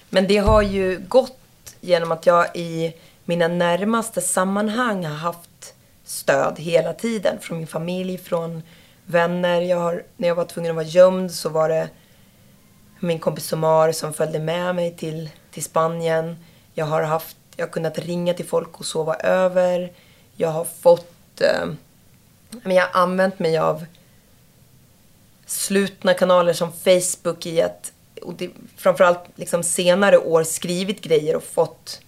men 0.09 0.27
det 0.27 0.37
har 0.37 0.61
ju 0.61 0.99
gått 1.07 1.75
genom 1.81 2.11
att 2.11 2.25
jag 2.25 2.55
i 2.55 2.93
mina 3.25 3.47
närmaste 3.47 4.21
sammanhang 4.21 5.05
har 5.05 5.15
haft 5.15 5.75
stöd 6.03 6.59
hela 6.59 6.93
tiden. 6.93 7.37
Från 7.41 7.57
min 7.57 7.67
familj, 7.67 8.17
från 8.17 8.61
vänner. 9.05 9.61
Jag 9.61 9.77
har, 9.77 10.03
när 10.17 10.27
jag 10.27 10.35
var 10.35 10.45
tvungen 10.45 10.71
att 10.71 10.75
vara 10.75 10.85
gömd 10.85 11.31
så 11.31 11.49
var 11.49 11.69
det 11.69 11.89
min 12.99 13.19
kompis 13.19 13.47
Somar 13.47 13.91
som 13.91 14.13
följde 14.13 14.39
med 14.39 14.75
mig 14.75 14.95
till, 14.97 15.29
till 15.51 15.63
Spanien. 15.63 16.37
Jag 16.73 16.85
har, 16.85 17.01
haft, 17.01 17.37
jag 17.55 17.65
har 17.65 17.71
kunnat 17.71 17.99
ringa 17.99 18.33
till 18.33 18.45
folk 18.45 18.79
och 18.79 18.85
sova 18.85 19.15
över. 19.15 19.91
Jag 20.35 20.49
har 20.49 20.65
fått... 20.65 21.41
Eh, 21.41 21.65
men 22.49 22.75
jag 22.75 22.87
har 22.87 23.01
använt 23.01 23.39
mig 23.39 23.57
av 23.57 23.85
slutna 25.45 26.13
kanaler 26.13 26.53
som 26.53 26.71
Facebook 26.71 27.45
i 27.45 27.61
att 27.61 27.91
och 28.21 28.33
det, 28.33 28.49
framförallt 28.77 29.23
liksom 29.35 29.63
senare 29.63 30.17
år 30.17 30.43
skrivit 30.43 31.01
grejer 31.01 31.35
och 31.35 31.43
fått 31.43 32.01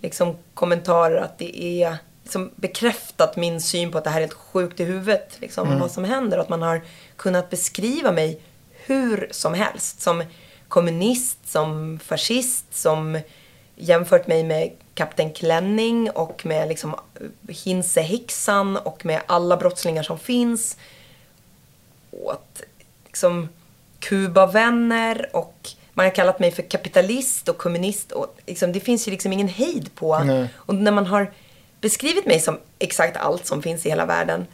liksom 0.00 0.36
kommentarer 0.54 1.20
att 1.20 1.38
det 1.38 1.62
är 1.82 1.96
liksom 2.22 2.50
bekräftat 2.56 3.36
min 3.36 3.60
syn 3.60 3.92
på 3.92 3.98
att 3.98 4.04
det 4.04 4.10
här 4.10 4.16
är 4.16 4.20
helt 4.20 4.32
sjukt 4.32 4.80
i 4.80 4.84
huvudet. 4.84 5.36
Liksom, 5.40 5.66
mm. 5.66 5.80
Vad 5.80 5.90
som 5.90 6.04
händer. 6.04 6.38
Att 6.38 6.48
man 6.48 6.62
har 6.62 6.82
kunnat 7.16 7.50
beskriva 7.50 8.12
mig 8.12 8.40
hur 8.72 9.28
som 9.30 9.54
helst. 9.54 10.00
Som 10.00 10.24
kommunist, 10.68 11.48
som 11.48 11.98
fascist, 12.04 12.64
som 12.70 13.20
jämfört 13.76 14.26
mig 14.26 14.44
med 14.44 14.70
Kapten 15.00 15.32
Klänning 15.32 16.10
och 16.10 16.46
med 16.46 16.68
liksom 16.68 16.94
Hinsehäxan 17.48 18.76
och 18.76 19.06
med 19.06 19.20
alla 19.26 19.56
brottslingar 19.56 20.02
som 20.02 20.18
finns. 20.18 20.76
Och 22.10 22.32
att 22.32 22.62
liksom 23.06 23.48
Kubavänner 23.98 25.28
och 25.32 25.70
man 25.92 26.06
har 26.06 26.10
kallat 26.10 26.38
mig 26.38 26.50
för 26.50 26.62
kapitalist 26.62 27.48
och 27.48 27.58
kommunist. 27.58 28.12
Och 28.12 28.36
liksom, 28.46 28.72
det 28.72 28.80
finns 28.80 29.08
ju 29.08 29.10
liksom 29.12 29.32
ingen 29.32 29.48
hejd 29.48 29.94
på. 29.94 30.18
Nej. 30.18 30.48
Och 30.54 30.74
när 30.74 30.92
man 30.92 31.06
har 31.06 31.32
beskrivit 31.80 32.26
mig 32.26 32.40
som 32.40 32.58
exakt 32.78 33.16
allt 33.16 33.46
som 33.46 33.62
finns 33.62 33.86
i 33.86 33.88
hela 33.88 34.06
världen 34.06 34.46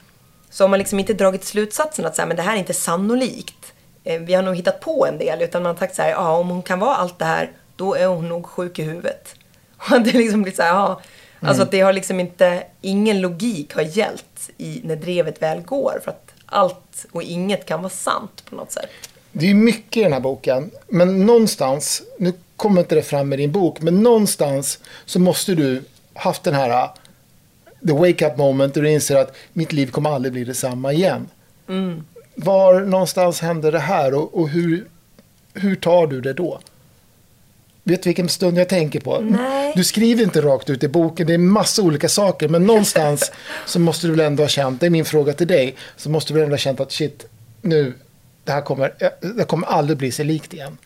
så 0.51 0.65
har 0.65 0.69
man 0.69 0.79
liksom 0.79 0.99
inte 0.99 1.15
dragit 1.15 1.45
slutsatsen 1.45 2.07
att 2.07 2.17
så 2.17 2.23
här, 2.23 2.27
men 2.27 2.37
det 2.37 2.43
här 2.43 2.55
är 2.55 2.59
inte 2.59 2.75
sannolikt. 2.75 3.73
Eh, 4.05 4.21
vi 4.21 4.35
har 4.35 4.43
nog 4.43 4.57
hittat 4.57 4.81
på 4.81 5.07
en 5.07 5.19
del. 5.19 5.43
Utan 5.43 5.63
man 5.63 5.73
har 5.73 5.79
sagt 5.79 5.95
så 5.95 6.03
här, 6.03 6.11
ja 6.11 6.37
om 6.37 6.49
hon 6.49 6.63
kan 6.63 6.79
vara 6.79 6.97
allt 6.97 7.19
det 7.19 7.25
här, 7.25 7.51
då 7.77 7.95
är 7.95 8.07
hon 8.07 8.29
nog 8.29 8.47
sjuk 8.47 8.79
i 8.79 8.83
huvudet. 8.83 9.35
Och 9.91 10.01
det 10.01 10.13
liksom 10.13 10.43
blir 10.43 10.53
så 10.53 10.63
här, 10.63 10.69
ja. 10.69 11.01
Mm. 11.41 11.49
Alltså 11.49 11.63
att 11.63 11.71
det 11.71 11.81
har 11.81 11.93
liksom 11.93 12.21
inte, 12.21 12.63
ingen 12.81 13.21
logik 13.21 13.75
har 13.75 13.83
gällt 13.83 14.51
i 14.59 14.81
när 14.85 14.97
drevet 14.97 15.43
väl 15.43 15.61
går. 15.61 16.01
För 16.05 16.11
att 16.11 16.33
allt 16.47 17.07
och 17.13 17.23
inget 17.23 17.67
kan 17.67 17.83
vara 17.83 17.91
sant 17.91 18.45
på 18.51 18.57
något 18.57 18.73
sätt. 18.73 18.91
Det 19.33 19.51
är 19.51 19.55
mycket 19.55 19.97
i 19.97 20.03
den 20.03 20.13
här 20.13 20.21
boken. 20.21 20.71
Men 20.89 21.27
någonstans, 21.27 22.03
nu 22.19 22.33
kommer 22.57 22.81
inte 22.81 22.95
det 22.95 23.03
fram 23.03 23.33
i 23.33 23.37
din 23.37 23.53
bok, 23.53 23.81
men 23.81 24.03
någonstans 24.03 24.79
så 25.05 25.21
måste 25.21 25.55
du 25.55 25.83
haft 26.15 26.43
den 26.43 26.55
här 26.55 26.91
the 27.87 27.93
wake 27.93 28.27
up 28.27 28.37
moment 28.37 28.75
där 28.75 28.83
du 28.83 28.91
inser 28.91 29.17
att 29.17 29.37
mitt 29.53 29.73
liv 29.73 29.91
kommer 29.91 30.11
aldrig 30.11 30.33
bli 30.33 30.45
detsamma 30.45 30.93
igen. 30.93 31.29
Mm. 31.69 32.05
Var 32.35 32.81
någonstans 32.81 33.41
händer 33.41 33.73
det 33.73 33.79
här 33.79 34.15
och, 34.15 34.41
och, 34.41 34.49
hur, 34.49 34.89
hur 35.55 35.77
tar 35.77 36.07
du 36.07 36.21
det 36.21 36.33
då? 36.33 36.61
Vet 37.89 38.03
du 38.03 38.09
vilken 38.09 38.29
stund 38.29 38.59
jag 38.59 38.69
tänker 38.69 39.01
på? 39.01 39.21
Nej. 39.21 39.73
Du 39.77 39.85
skriver 39.85 40.23
inte 40.23 40.41
rakt 40.41 40.71
ut 40.71 40.85
i 40.85 40.89
boken, 40.89 41.27
det 41.27 41.35
är 41.35 41.39
massa 41.39 41.83
olika 41.83 42.09
saker. 42.09 42.49
Men 42.49 42.67
någonstans 42.67 43.33
så 43.67 43.79
måste 43.79 44.07
du 44.07 44.11
väl 44.11 44.21
ändå 44.21 44.43
ha 44.43 44.49
känt, 44.49 44.81
det 44.81 44.87
är 44.87 44.91
min 44.91 45.05
fråga 45.05 45.33
till 45.33 45.47
dig, 45.47 45.77
så 45.97 46.11
måste 46.11 46.33
du 46.33 46.35
väl 46.35 46.43
ändå 46.43 46.53
ha 46.53 46.59
känt 46.59 46.81
att 46.81 46.93
shit, 46.93 47.27
nu, 47.63 47.95
det 48.45 48.53
här 48.53 48.61
kommer, 48.61 48.95
det 49.37 49.45
kommer 49.45 49.67
aldrig 49.67 49.99
bli 49.99 50.13
sig 50.13 50.25
likt 50.25 50.55
igen. 50.55 50.79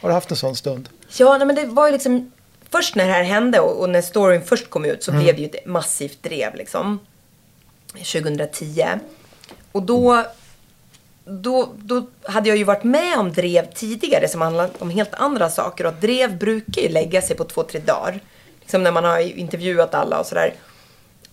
Har 0.00 0.08
du 0.08 0.14
haft 0.14 0.30
en 0.30 0.36
sån 0.36 0.56
stund? 0.56 0.88
Ja, 1.16 1.38
nej, 1.38 1.46
men 1.46 1.56
det 1.56 1.64
var 1.64 1.86
ju 1.86 1.92
liksom 1.92 2.32
först 2.70 2.94
när 2.94 3.06
det 3.06 3.12
här 3.12 3.22
hände 3.22 3.60
och, 3.60 3.80
och 3.80 3.90
när 3.90 4.02
storyn 4.02 4.42
först 4.42 4.70
kom 4.70 4.84
ut 4.84 5.02
så 5.02 5.10
mm. 5.10 5.22
blev 5.22 5.36
det 5.36 5.42
ju 5.42 5.48
ett 5.48 5.66
massivt 5.66 6.22
drev 6.22 6.54
liksom. 6.54 7.00
2010. 7.92 8.84
Och 9.72 9.82
då, 9.82 10.24
då, 11.28 11.68
då 11.76 12.06
hade 12.22 12.48
jag 12.48 12.58
ju 12.58 12.64
varit 12.64 12.84
med 12.84 13.18
om 13.18 13.32
drev 13.32 13.72
tidigare 13.74 14.28
som 14.28 14.40
handlade 14.40 14.70
om 14.78 14.90
helt 14.90 15.14
andra 15.14 15.50
saker. 15.50 15.86
Och 15.86 15.94
drev 15.94 16.38
brukar 16.38 16.82
ju 16.82 16.88
lägga 16.88 17.22
sig 17.22 17.36
på 17.36 17.44
två, 17.44 17.62
tre 17.62 17.80
dagar. 17.80 18.20
Liksom 18.60 18.82
när 18.82 18.92
man 18.92 19.04
har 19.04 19.18
intervjuat 19.18 19.94
alla 19.94 20.20
och 20.20 20.26
sådär. 20.26 20.54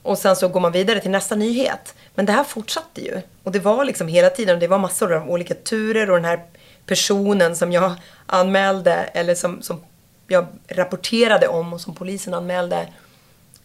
Och 0.01 0.17
sen 0.17 0.35
så 0.35 0.47
går 0.47 0.59
man 0.59 0.71
vidare 0.71 0.99
till 0.99 1.11
nästa 1.11 1.35
nyhet. 1.35 1.95
Men 2.15 2.25
det 2.25 2.31
här 2.31 2.43
fortsatte 2.43 3.01
ju. 3.01 3.21
Och 3.43 3.51
det 3.51 3.59
var 3.59 3.85
liksom 3.85 4.07
hela 4.07 4.29
tiden, 4.29 4.59
det 4.59 4.67
var 4.67 4.79
massor 4.79 5.13
av 5.13 5.29
olika 5.29 5.53
turer 5.53 6.09
och 6.09 6.17
den 6.17 6.25
här 6.25 6.43
personen 6.85 7.55
som 7.55 7.71
jag 7.71 7.91
anmälde 8.25 8.93
eller 8.93 9.35
som, 9.35 9.61
som 9.61 9.83
jag 10.27 10.47
rapporterade 10.67 11.47
om 11.47 11.73
och 11.73 11.81
som 11.81 11.95
polisen 11.95 12.33
anmälde 12.33 12.87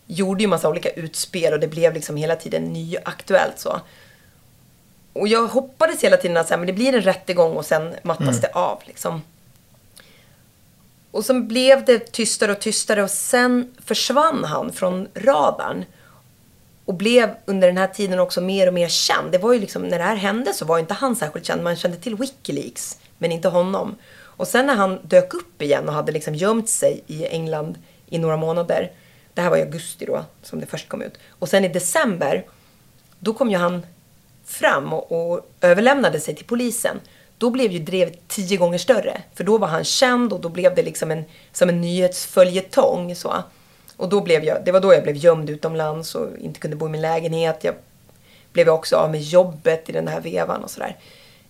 gjorde 0.07 0.43
ju 0.43 0.47
massa 0.47 0.69
olika 0.69 0.91
utspel 0.91 1.53
och 1.53 1.61
det 1.61 1.69
blev 1.69 1.95
liksom 1.95 2.17
hela 2.17 2.37
tiden 2.37 2.63
nyaktuellt 2.63 3.59
så. 3.59 3.81
Och 5.13 5.29
jag 5.29 5.47
hoppades 5.47 6.05
hela 6.05 6.17
tiden 6.17 6.37
att 6.37 6.49
så 6.49 6.55
här, 6.55 6.59
men 6.59 6.67
det 6.67 6.73
blir 6.73 6.95
en 6.95 7.03
rättegång 7.03 7.57
och 7.57 7.67
sen 7.67 7.95
mattas 8.03 8.29
mm. 8.29 8.41
det 8.41 8.51
av 8.53 8.83
liksom. 8.85 9.23
Och 11.11 11.25
så 11.25 11.41
blev 11.41 11.85
det 11.85 12.13
tystare 12.13 12.53
och 12.53 12.61
tystare 12.61 13.03
och 13.03 13.11
sen 13.11 13.75
försvann 13.85 14.45
han 14.45 14.73
från 14.73 15.09
radarn. 15.15 15.85
Och 16.85 16.95
blev 16.95 17.35
under 17.45 17.69
den 17.69 17.77
här 17.77 17.87
tiden 17.87 18.19
också 18.19 18.41
mer 18.41 18.67
och 18.67 18.75
mer 18.75 18.89
känd. 18.89 19.33
Det 19.33 19.39
var 19.39 19.53
ju 19.53 19.61
liksom, 19.61 19.83
när 19.83 19.99
det 19.99 20.05
här 20.05 20.17
hände 20.17 20.55
så 20.55 20.65
var 20.65 20.79
inte 20.79 20.95
han 20.95 21.17
särskilt 21.17 21.47
känd. 21.47 21.63
Man 21.63 21.77
kände 21.77 21.97
till 21.97 22.17
Wikileaks, 22.17 22.99
men 23.19 23.33
inte 23.33 23.49
honom. 23.49 23.97
Och 24.41 24.49
sen 24.49 24.67
när 24.67 24.75
han 24.75 24.99
dök 25.03 25.35
upp 25.35 25.63
igen 25.63 25.89
och 25.89 25.95
hade 25.95 26.13
liksom 26.13 26.35
gömt 26.35 26.69
sig 26.69 27.03
i 27.07 27.27
England 27.27 27.79
i 28.07 28.19
några 28.19 28.37
månader. 28.37 28.91
Det 29.35 29.41
här 29.41 29.51
var 29.51 29.57
i 29.57 29.63
augusti 29.63 30.07
då, 30.07 30.25
som 30.43 30.61
det 30.61 30.67
först 30.67 30.89
kom 30.89 31.03
ut. 31.03 31.19
Och 31.29 31.49
sen 31.49 31.65
i 31.65 31.69
december, 31.69 32.45
då 33.19 33.35
kom 33.35 33.51
ju 33.51 33.57
han 33.57 33.83
fram 34.51 34.93
och, 34.93 35.13
och 35.13 35.51
överlämnade 35.61 36.21
sig 36.21 36.35
till 36.35 36.45
polisen. 36.45 37.01
Då 37.39 37.51
blev 37.51 37.73
ju 37.73 37.79
drevet 37.79 38.29
tio 38.29 38.57
gånger 38.57 38.79
större. 38.79 39.23
För 39.35 39.45
då 39.45 39.59
var 39.59 39.69
han 39.69 39.85
känd 39.85 40.33
och 40.33 40.41
då 40.41 40.49
blev 40.49 40.75
det 40.75 40.83
liksom 40.83 41.11
en, 41.11 41.25
som 41.53 41.69
en 41.69 41.81
nyhetsföljetong. 41.81 43.15
Så. 43.15 43.35
Och 43.97 44.09
då 44.09 44.21
blev 44.21 44.45
jag, 44.45 44.65
det 44.65 44.73
var 44.73 44.81
då 44.81 44.95
jag 44.95 45.03
blev 45.03 45.17
gömd 45.17 45.51
utomlands 45.51 46.15
och 46.15 46.29
inte 46.41 46.61
kunde 46.61 46.77
bo 46.77 46.87
i 46.87 46.91
min 46.91 47.01
lägenhet. 47.01 47.65
Jag 47.65 47.75
blev 48.53 48.69
också 48.69 48.97
av 48.97 49.11
med 49.11 49.21
jobbet 49.21 49.89
i 49.89 49.93
den 49.93 50.09
här 50.09 50.21
vevan 50.21 50.65
och 50.65 50.71
sådär. 50.71 50.97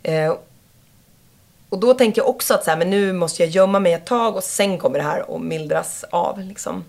Eh, 0.03 0.35
och 1.69 1.79
då 1.79 1.95
tänkte 1.95 2.21
jag 2.21 2.29
också 2.29 2.55
att 2.55 2.65
så 2.65 2.71
här, 2.71 2.79
men 2.79 2.91
nu 2.91 3.13
måste 3.13 3.43
jag 3.43 3.51
gömma 3.51 3.81
mig 3.81 3.93
ett 3.93 4.07
tag 4.07 4.37
och 4.37 4.45
sen 4.45 4.79
kommer 4.79 4.99
det 4.99 5.05
här 5.05 5.35
att 5.35 5.43
mildras 5.43 6.05
av. 6.11 6.41
Liksom. 6.41 6.85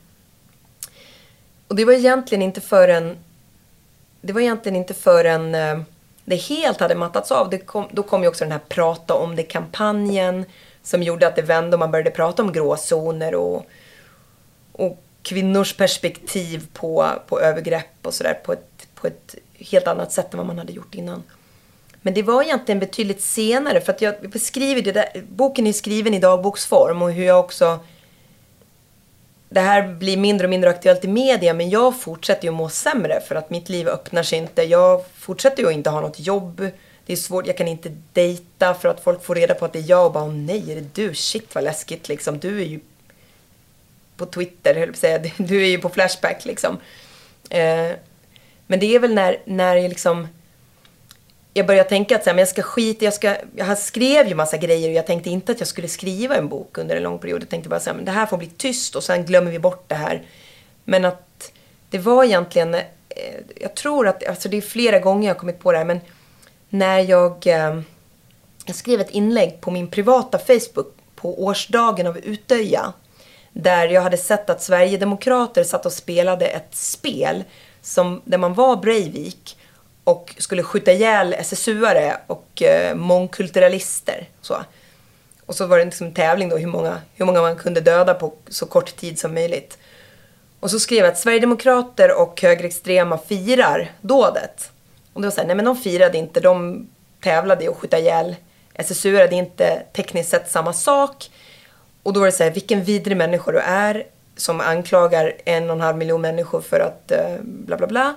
Och 1.68 1.76
det 1.76 1.86
var 1.86 1.94
egentligen 1.94 2.42
inte 2.42 2.62
förrän 2.62 3.18
det 4.22 4.34
var 4.34 4.42
egentligen 4.42 4.76
inte 4.76 4.94
förrän 4.94 5.56
eh, 5.56 5.80
det 6.32 6.38
helt 6.38 6.80
hade 6.80 6.96
mattats 6.96 7.32
av. 7.32 7.50
Det 7.50 7.58
kom, 7.58 7.88
då 7.92 8.04
kom 8.04 8.22
ju 8.22 8.28
också 8.28 8.44
den 8.44 8.52
här 8.52 8.62
prata 8.70 9.14
om 9.14 9.36
det-kampanjen 9.36 10.46
som 10.84 11.04
gjorde 11.04 11.28
att 11.28 11.36
det 11.36 11.42
vände 11.42 11.76
och 11.76 11.80
man 11.80 11.92
började 11.92 12.12
prata 12.12 12.44
om 12.44 12.54
gråzoner 12.54 13.36
och, 13.36 13.66
och 14.72 15.04
kvinnors 15.22 15.74
perspektiv 15.74 16.68
på, 16.74 17.08
på 17.28 17.40
övergrepp 17.40 17.86
och 18.02 18.14
sådär 18.14 18.34
på 18.34 18.54
ett, 18.54 18.88
på 18.96 19.08
ett 19.08 19.36
helt 19.60 19.88
annat 19.88 20.12
sätt 20.12 20.34
än 20.34 20.38
vad 20.38 20.48
man 20.48 20.58
hade 20.58 20.74
gjort 20.74 20.96
innan. 20.96 21.24
Men 22.02 22.14
det 22.14 22.24
var 22.24 22.44
egentligen 22.44 22.80
betydligt 22.80 23.22
senare 23.22 23.82
för 23.82 23.94
att 23.94 24.02
jag 24.02 24.30
beskriver 24.30 24.82
det 24.82 24.92
där, 24.92 25.24
boken 25.30 25.68
är 25.68 25.74
skriven 25.74 26.14
i 26.14 26.20
dagboksform 26.20 27.02
och 27.02 27.12
hur 27.12 27.26
jag 27.26 27.40
också 27.40 27.80
det 29.54 29.60
här 29.60 29.88
blir 29.88 30.18
mindre 30.18 30.48
och 30.48 30.50
mindre 30.50 30.70
aktuellt 30.70 31.06
i 31.06 31.08
media 31.08 31.54
men 31.54 31.70
jag 31.70 32.00
fortsätter 32.00 32.44
ju 32.44 32.50
att 32.50 32.56
må 32.56 32.70
sämre 32.70 33.22
för 33.28 33.36
att 33.36 33.50
mitt 33.50 33.70
liv 33.70 33.88
öppnar 33.88 34.24
sig 34.24 34.40
inte. 34.40 34.64
Jag 34.64 35.04
fortsätter 35.16 35.64
ju 35.64 35.70
att 35.70 35.74
inte 35.74 35.90
ha 35.90 36.02
något 36.02 36.20
jobb. 36.20 36.68
Det 37.06 37.14
är 37.14 37.18
svårt, 37.18 37.48
jag 37.48 37.58
kan 37.58 37.68
inte 37.68 37.98
dejta 38.14 38.74
för 38.74 38.90
att 38.90 39.04
folk 39.04 39.24
får 39.24 39.36
reda 39.36 39.54
på 39.54 39.66
att 39.66 39.74
det 39.74 39.80
är 39.80 39.90
jag 39.90 40.06
och 40.06 40.12
bara 40.12 40.24
oh, 40.24 40.34
nej, 40.34 40.72
är 40.72 40.76
det 40.76 40.96
du? 40.96 41.16
Shit 41.16 41.56
vad 41.56 41.64
läskigt 41.64 42.10
liksom. 42.10 42.40
Du 42.40 42.62
är 42.62 42.66
ju 42.66 42.80
på 44.18 44.26
Twitter, 44.26 44.76
höll 44.76 44.88
jag 44.88 44.98
säga. 44.98 45.20
Du 45.38 45.64
är 45.64 45.68
ju 45.70 45.78
på 45.78 45.90
Flashback 45.90 46.46
liksom. 46.46 46.78
Eh, 47.50 47.92
men 48.68 48.80
det 48.80 48.96
är 48.96 49.00
väl 49.00 49.14
när, 49.14 49.38
när 49.46 49.76
jag 49.76 49.90
liksom 49.90 50.28
jag 51.54 51.68
började 51.68 51.90
tänka 51.90 52.16
att 52.16 52.24
så 52.24 52.30
här, 52.30 52.36
men 52.36 52.40
jag 52.42 52.48
ska 52.48 52.62
skita 52.62 53.06
jag 53.06 53.14
ska, 53.14 53.36
jag 53.56 53.78
skrev 53.78 54.28
ju 54.28 54.36
massa 54.36 54.58
grejer 54.58 54.90
och 54.90 54.96
jag 54.96 55.08
tänkte 55.08 55.30
inte 55.30 55.52
att 55.52 55.60
jag 55.60 55.68
skulle 55.68 55.88
skriva 55.88 56.36
en 56.36 56.50
bok 56.50 56.78
under 56.78 56.96
en 56.96 57.04
lång 57.04 57.20
period. 57.20 57.42
Jag 57.42 57.50
tänkte 57.50 57.70
bara 57.70 57.80
så 57.80 57.90
här, 57.90 57.96
men 57.96 58.06
det 58.06 58.12
här 58.12 58.26
får 58.26 58.38
bli 58.38 58.48
tyst 58.48 58.96
och 58.96 59.04
sen 59.04 59.26
glömmer 59.26 59.52
vi 59.52 59.60
bort 59.60 59.84
det 59.88 59.96
här. 59.96 60.22
Men 60.84 61.06
att 61.06 61.52
det 61.90 61.98
var 61.98 62.24
egentligen, 62.24 62.74
eh, 62.74 62.82
jag 63.56 63.76
tror 63.76 64.08
att, 64.08 64.28
alltså 64.28 64.50
det 64.50 64.58
är 64.58 64.62
flera 64.62 65.00
gånger 65.00 65.28
jag 65.28 65.36
har 65.36 65.40
kommit 65.40 65.60
på 65.60 65.72
det 65.72 65.78
här, 65.78 65.86
men 65.86 66.00
när 66.70 67.00
jag, 67.00 67.48
eh, 67.48 67.82
jag 68.66 68.76
skrev 68.76 69.02
ett 69.02 69.10
inlägg 69.10 69.62
på 69.62 69.72
min 69.72 69.88
privata 69.88 70.40
Facebook 70.40 70.94
på 71.16 71.44
årsdagen 71.44 72.08
av 72.08 72.18
Utöja. 72.18 72.94
Där 73.54 73.88
jag 73.88 74.02
hade 74.02 74.18
sett 74.18 74.50
att 74.50 74.62
Sverigedemokrater 74.62 75.64
satt 75.64 75.86
och 75.86 75.94
spelade 75.94 76.46
ett 76.46 76.76
spel 76.76 77.44
som, 77.82 78.22
där 78.26 78.38
man 78.38 78.54
var 78.54 78.76
Breivik 78.76 79.58
och 80.12 80.36
skulle 80.38 80.64
skjuta 80.64 80.92
ihjäl 80.92 81.34
SSU-are 81.34 82.18
och 82.28 82.62
eh, 82.62 82.96
mångkulturalister. 82.96 84.28
Så. 84.42 84.58
Och 85.46 85.56
så 85.56 85.66
var 85.66 85.78
det 85.78 85.86
liksom 85.86 86.08
en 86.08 86.14
tävling 86.14 86.50
då 86.50 86.58
hur 86.58 86.68
många, 86.68 87.02
hur 87.16 87.26
många 87.26 87.42
man 87.42 87.56
kunde 87.56 87.82
döda 87.82 88.14
på 88.14 88.34
så 88.48 88.66
kort 88.66 88.96
tid 88.96 89.20
som 89.20 89.34
möjligt. 89.34 89.78
Och 90.60 90.72
så 90.72 90.80
skrev 90.80 91.00
jag 91.00 91.08
att 91.08 91.20
Sverigedemokrater 91.20 92.22
och 92.22 92.42
högerextrema 92.42 93.18
firar 93.18 93.92
dådet. 94.02 94.72
Och 95.14 95.22
då 95.22 95.32
sa 95.32 95.44
nej 95.44 95.56
men 95.56 95.66
de 95.66 95.78
firade 95.78 96.18
inte, 96.18 96.40
de 96.40 96.88
tävlade 97.24 97.64
i 97.64 97.68
att 97.68 97.76
skjuta 97.76 98.00
ihjäl 98.00 98.36
SSU, 98.74 99.12
det 99.12 99.24
är 99.24 99.34
inte 99.34 99.84
tekniskt 99.94 100.30
sett 100.30 100.52
samma 100.52 100.74
sak. 100.74 101.30
Och 102.04 102.14
då 102.14 102.20
var 102.20 102.28
det 102.28 102.32
så 102.32 102.44
här, 102.44 102.52
vilken 102.52 102.84
vidrig 102.84 103.18
människa 103.18 103.52
du 103.52 103.60
är 103.60 104.04
som 104.36 104.62
anklagar 104.62 105.34
en 105.46 105.70
och 105.70 105.76
en 105.76 105.82
halv 105.82 105.98
miljon 105.98 106.22
människor 106.22 106.62
för 106.62 106.80
att 106.80 107.12
eh, 107.12 107.36
bla 107.42 107.78
bla 107.78 107.88
bla. 107.88 108.16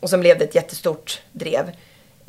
Och 0.00 0.10
sen 0.10 0.20
blev 0.20 0.38
det 0.38 0.44
ett 0.44 0.54
jättestort 0.54 1.22
drev. 1.32 1.72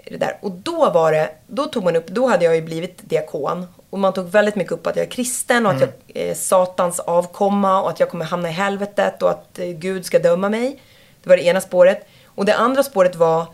Det 0.05 0.17
där. 0.17 0.37
Och 0.41 0.51
då 0.51 0.89
var 0.89 1.11
det, 1.11 1.29
då 1.47 1.65
tog 1.65 1.83
man 1.83 1.95
upp, 1.95 2.07
då 2.07 2.27
hade 2.27 2.45
jag 2.45 2.55
ju 2.55 2.61
blivit 2.61 3.09
diakon. 3.09 3.67
Och 3.89 3.99
man 3.99 4.13
tog 4.13 4.25
väldigt 4.25 4.55
mycket 4.55 4.73
upp 4.73 4.87
att 4.87 4.95
jag 4.95 5.05
är 5.05 5.09
kristen 5.09 5.65
och 5.65 5.71
mm. 5.71 5.83
att 5.83 5.99
jag 6.07 6.23
är 6.23 6.33
satans 6.33 6.99
avkomma 6.99 7.81
och 7.81 7.89
att 7.89 7.99
jag 7.99 8.09
kommer 8.09 8.25
hamna 8.25 8.49
i 8.49 8.51
helvetet 8.51 9.21
och 9.21 9.29
att 9.29 9.59
eh, 9.59 9.67
Gud 9.67 10.05
ska 10.05 10.19
döma 10.19 10.49
mig. 10.49 10.79
Det 11.23 11.29
var 11.29 11.37
det 11.37 11.43
ena 11.43 11.61
spåret. 11.61 12.07
Och 12.25 12.45
det 12.45 12.55
andra 12.55 12.83
spåret 12.83 13.15
var 13.15 13.45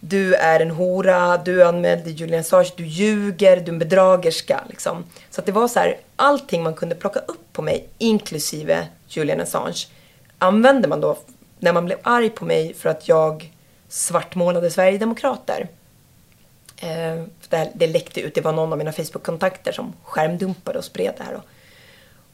du 0.00 0.34
är 0.34 0.60
en 0.60 0.70
hora, 0.70 1.36
du 1.36 1.64
anmälde 1.64 2.10
Julian 2.10 2.40
Assange, 2.40 2.72
du 2.76 2.86
ljuger, 2.86 3.56
du 3.56 3.62
är 3.62 3.68
en 3.68 3.78
bedragerska. 3.78 4.60
Liksom. 4.68 5.04
Så 5.30 5.40
att 5.40 5.46
det 5.46 5.52
var 5.52 5.68
så 5.68 5.80
här, 5.80 5.96
allting 6.16 6.62
man 6.62 6.74
kunde 6.74 6.94
plocka 6.94 7.20
upp 7.20 7.52
på 7.52 7.62
mig, 7.62 7.88
inklusive 7.98 8.86
Julian 9.08 9.40
Assange, 9.40 9.86
använde 10.38 10.88
man 10.88 11.00
då 11.00 11.18
när 11.58 11.72
man 11.72 11.84
blev 11.84 11.98
arg 12.02 12.30
på 12.30 12.44
mig 12.44 12.74
för 12.74 12.88
att 12.88 13.08
jag 13.08 13.52
svartmålade 13.88 14.70
Sverigedemokrater. 14.70 15.68
Eh, 16.76 17.24
det, 17.48 17.72
det 17.74 17.86
läckte 17.86 18.20
ut, 18.20 18.34
det 18.34 18.40
var 18.40 18.52
någon 18.52 18.72
av 18.72 18.78
mina 18.78 18.92
Facebook-kontakter 18.92 19.72
som 19.72 19.92
skärmdumpade 20.02 20.78
och 20.78 20.84
spred 20.84 21.14
det 21.16 21.24
här. 21.24 21.34
Och, 21.34 21.44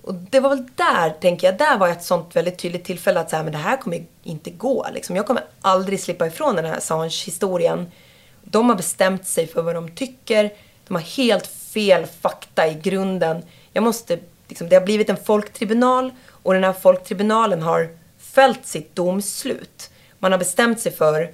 och 0.03 0.15
det 0.15 0.41
var 0.41 0.51
väl 0.51 0.67
där, 0.75 1.11
tänker 1.11 1.47
jag, 1.47 1.59
där 1.59 1.79
var 1.79 1.89
ett 1.89 2.05
sånt 2.05 2.37
väldigt 2.37 2.59
tydligt 2.59 2.85
tillfälle 2.85 3.21
att 3.21 3.31
säga, 3.31 3.43
men 3.43 3.53
det 3.53 3.59
här 3.59 3.77
kommer 3.77 4.05
inte 4.23 4.51
gå. 4.51 4.87
Liksom. 4.95 5.17
Jag 5.17 5.27
kommer 5.27 5.45
aldrig 5.61 6.01
slippa 6.01 6.27
ifrån 6.27 6.57
den 6.57 6.65
här 6.65 6.77
Assange-historien. 6.77 7.91
De 8.43 8.69
har 8.69 8.77
bestämt 8.77 9.27
sig 9.27 9.47
för 9.47 9.63
vad 9.63 9.75
de 9.75 9.91
tycker. 9.91 10.53
De 10.87 10.95
har 10.95 11.03
helt 11.03 11.47
fel 11.47 12.07
fakta 12.07 12.69
i 12.69 12.75
grunden. 12.75 13.43
Jag 13.73 13.85
måste, 13.85 14.19
liksom, 14.49 14.69
det 14.69 14.77
har 14.77 14.85
blivit 14.85 15.11
en 15.11 15.17
folktribunal 15.17 16.11
och 16.29 16.55
den 16.55 16.65
här 16.65 16.73
folktribunalen 16.73 17.63
har 17.63 17.89
fällt 18.35 18.67
sitt 18.67 18.97
domslut. 18.97 19.91
Man 20.19 20.33
har 20.33 20.39
bestämt 20.39 20.81
sig 20.81 20.93
för 20.93 21.31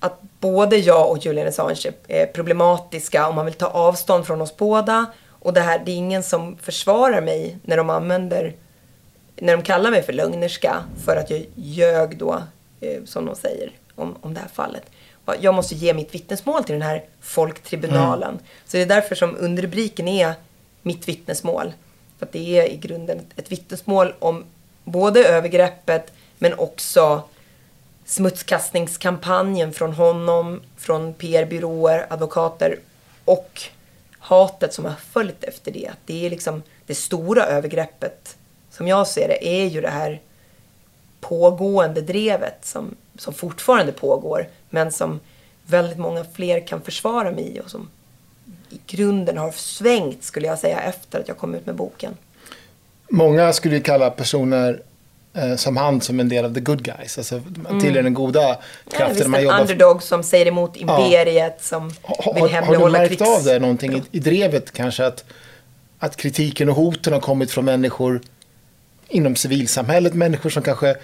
att 0.00 0.20
både 0.40 0.76
jag 0.76 1.10
och 1.10 1.18
Julian 1.18 1.48
Assange 1.48 1.92
är 2.08 2.26
problematiska 2.26 3.28
och 3.28 3.34
man 3.34 3.44
vill 3.44 3.54
ta 3.54 3.66
avstånd 3.66 4.26
från 4.26 4.40
oss 4.40 4.56
båda. 4.56 5.06
Och 5.28 5.52
det 5.52 5.60
här, 5.60 5.82
det 5.84 5.92
är 5.92 5.96
ingen 5.96 6.22
som 6.22 6.56
försvarar 6.56 7.20
mig 7.20 7.58
när 7.62 7.76
de 7.76 7.90
använder, 7.90 8.54
när 9.36 9.56
de 9.56 9.62
kallar 9.62 9.90
mig 9.90 10.02
för 10.02 10.12
lögnerska 10.12 10.84
för 11.04 11.16
att 11.16 11.30
jag 11.30 11.46
ljög 11.54 12.18
då, 12.18 12.42
eh, 12.80 13.04
som 13.04 13.26
de 13.26 13.36
säger, 13.36 13.72
om, 13.94 14.16
om 14.20 14.34
det 14.34 14.40
här 14.40 14.48
fallet. 14.48 14.82
Jag 15.40 15.54
måste 15.54 15.74
ge 15.74 15.94
mitt 15.94 16.14
vittnesmål 16.14 16.64
till 16.64 16.72
den 16.72 16.82
här 16.82 17.04
folktribunalen. 17.20 18.30
Mm. 18.30 18.42
Så 18.66 18.76
det 18.76 18.82
är 18.82 18.86
därför 18.86 19.14
som 19.14 19.36
underrubriken 19.38 20.08
är 20.08 20.32
mitt 20.82 21.08
vittnesmål. 21.08 21.72
För 22.18 22.26
att 22.26 22.32
det 22.32 22.58
är 22.58 22.70
i 22.70 22.76
grunden 22.76 23.20
ett 23.36 23.52
vittnesmål 23.52 24.14
om 24.18 24.44
både 24.84 25.24
övergreppet 25.24 26.12
men 26.40 26.58
också 26.58 27.22
smutskastningskampanjen 28.04 29.72
från 29.72 29.92
honom, 29.92 30.60
från 30.76 31.14
PR-byråer, 31.14 32.06
advokater 32.10 32.78
och 33.24 33.62
hatet 34.18 34.74
som 34.74 34.84
har 34.84 34.94
följt 34.94 35.44
efter 35.44 35.72
det. 35.72 35.90
Det 36.06 36.26
är 36.26 36.30
liksom 36.30 36.62
det 36.86 36.94
stora 36.94 37.44
övergreppet, 37.44 38.36
som 38.70 38.88
jag 38.88 39.06
ser 39.06 39.28
det, 39.28 39.48
är 39.48 39.66
ju 39.66 39.80
det 39.80 39.90
här 39.90 40.20
pågående 41.20 42.00
drevet 42.00 42.66
som, 42.66 42.94
som 43.18 43.34
fortfarande 43.34 43.92
pågår, 43.92 44.48
men 44.70 44.92
som 44.92 45.20
väldigt 45.66 45.98
många 45.98 46.24
fler 46.24 46.66
kan 46.66 46.82
försvara 46.82 47.30
mig 47.30 47.56
i 47.56 47.60
och 47.60 47.70
som 47.70 47.88
i 48.70 48.80
grunden 48.86 49.38
har 49.38 49.52
svängt, 49.52 50.24
skulle 50.24 50.46
jag 50.46 50.58
säga, 50.58 50.80
efter 50.80 51.20
att 51.20 51.28
jag 51.28 51.36
kom 51.36 51.54
ut 51.54 51.66
med 51.66 51.74
boken. 51.74 52.16
Många 53.08 53.52
skulle 53.52 53.80
kalla 53.80 54.10
personer 54.10 54.82
som 55.56 55.76
han 55.76 56.00
som 56.00 56.20
en 56.20 56.28
del 56.28 56.44
av 56.44 56.54
the 56.54 56.60
good 56.60 56.82
guys. 56.82 57.18
Alltså 57.18 57.42
mm. 57.68 57.80
tillhör 57.80 58.02
den 58.02 58.14
goda 58.14 58.58
kraften. 58.90 59.32
Ja, 59.32 59.38
visst, 59.38 59.50
en 59.50 59.60
underdog 59.60 60.02
som 60.02 60.22
säger 60.22 60.46
emot 60.46 60.76
imperiet, 60.76 61.56
ja. 61.58 61.64
som 61.64 61.88
vill 62.34 62.46
hemlighålla 62.46 62.98
Har 62.98 63.04
du 63.04 63.10
märkt 63.10 63.22
av 63.22 63.44
det 63.44 63.58
någonting 63.58 63.94
i, 63.94 64.02
i 64.10 64.18
drevet 64.18 64.72
kanske? 64.72 65.06
Att, 65.06 65.24
att 65.98 66.16
kritiken 66.16 66.68
och 66.68 66.74
hoten 66.74 67.12
har 67.12 67.20
kommit 67.20 67.50
från 67.50 67.64
människor 67.64 68.20
inom 69.08 69.36
civilsamhället, 69.36 70.14
människor 70.14 70.50
som 70.50 70.62
kanske 70.62 70.96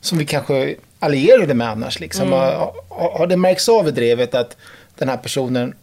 som 0.00 0.18
vi 0.18 0.26
kanske 0.26 0.76
allierade 0.98 1.54
med 1.54 1.68
annars. 1.68 2.00
Liksom. 2.00 2.26
Mm. 2.26 2.38
Har, 2.38 3.18
har 3.18 3.26
det 3.26 3.36
märkts 3.36 3.68
av 3.68 3.88
i 3.88 3.90
drevet 3.90 4.34
att 4.34 4.56
den 4.98 5.08
här 5.08 5.16
personen 5.16 5.74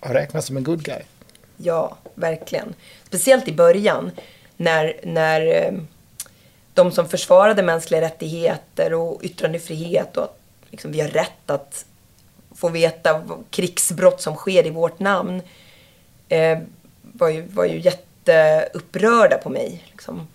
har 0.00 0.14
räknats 0.14 0.46
som 0.46 0.56
en 0.56 0.64
good 0.64 0.82
guy? 0.82 1.00
Ja, 1.56 1.96
verkligen. 2.14 2.74
Speciellt 3.06 3.48
i 3.48 3.52
början 3.52 4.10
när, 4.56 5.00
när 5.02 5.46
eh, 5.46 5.72
de 6.80 6.92
som 6.92 7.08
försvarade 7.08 7.62
mänskliga 7.62 8.00
rättigheter 8.00 8.94
och 8.94 9.24
yttrandefrihet 9.24 10.16
och 10.16 10.24
att 10.24 10.38
liksom, 10.70 10.92
vi 10.92 11.00
har 11.00 11.08
rätt 11.08 11.50
att 11.50 11.84
få 12.54 12.68
veta 12.68 13.22
krigsbrott 13.50 14.20
som 14.20 14.34
sker 14.34 14.66
i 14.66 14.70
vårt 14.70 14.98
namn 14.98 15.42
eh, 16.28 16.58
var, 17.02 17.28
ju, 17.28 17.42
var 17.42 17.64
ju 17.64 17.80
jätteupprörda 17.80 19.38
på 19.38 19.48
mig. 19.48 19.84
Liksom. 19.90 20.28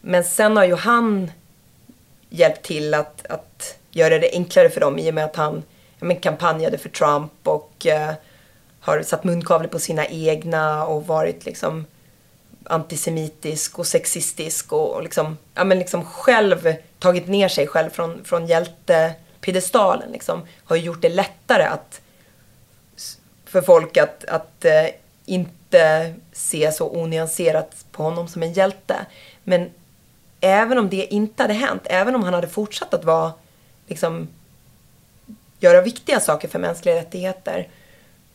Men 0.00 0.24
sen 0.24 0.56
har 0.56 0.64
ju 0.64 0.74
han 0.74 1.30
hjälpt 2.28 2.62
till 2.62 2.94
att, 2.94 3.26
att 3.26 3.78
göra 3.90 4.18
det 4.18 4.30
enklare 4.32 4.70
för 4.70 4.80
dem 4.80 4.98
i 4.98 5.10
och 5.10 5.14
med 5.14 5.24
att 5.24 5.36
han 5.36 5.62
men, 5.98 6.16
kampanjade 6.16 6.78
för 6.78 6.88
Trump 6.88 7.32
och 7.42 7.86
eh, 7.86 8.14
har 8.80 9.02
satt 9.02 9.24
munkavle 9.24 9.68
på 9.68 9.78
sina 9.78 10.06
egna 10.06 10.86
och 10.86 11.06
varit 11.06 11.44
liksom 11.44 11.86
antisemitisk 12.64 13.78
och 13.78 13.86
sexistisk 13.86 14.72
och, 14.72 15.02
liksom, 15.02 15.38
ja, 15.54 15.64
men 15.64 15.78
liksom 15.78 16.04
själv 16.04 16.74
tagit 16.98 17.28
ner 17.28 17.48
sig 17.48 17.66
själv 17.66 17.90
från, 17.90 18.24
från 18.24 18.46
hjältepidestalen. 18.46 20.12
Liksom, 20.12 20.42
har 20.64 20.76
gjort 20.76 21.02
det 21.02 21.08
lättare 21.08 21.62
att, 21.62 22.00
för 23.44 23.62
folk 23.62 23.96
att, 23.96 24.24
att 24.24 24.64
eh, 24.64 24.86
inte 25.26 26.14
se 26.32 26.72
så 26.72 26.88
onyanserat 26.88 27.84
på 27.92 28.02
honom 28.02 28.28
som 28.28 28.42
en 28.42 28.52
hjälte. 28.52 29.06
Men 29.44 29.70
även 30.40 30.78
om 30.78 30.88
det 30.88 31.14
inte 31.14 31.42
hade 31.42 31.54
hänt, 31.54 31.82
även 31.84 32.14
om 32.14 32.22
han 32.22 32.34
hade 32.34 32.48
fortsatt 32.48 32.94
att 32.94 33.04
vara, 33.04 33.32
liksom, 33.86 34.28
göra 35.58 35.80
viktiga 35.80 36.20
saker 36.20 36.48
för 36.48 36.58
mänskliga 36.58 36.94
rättigheter, 36.94 37.68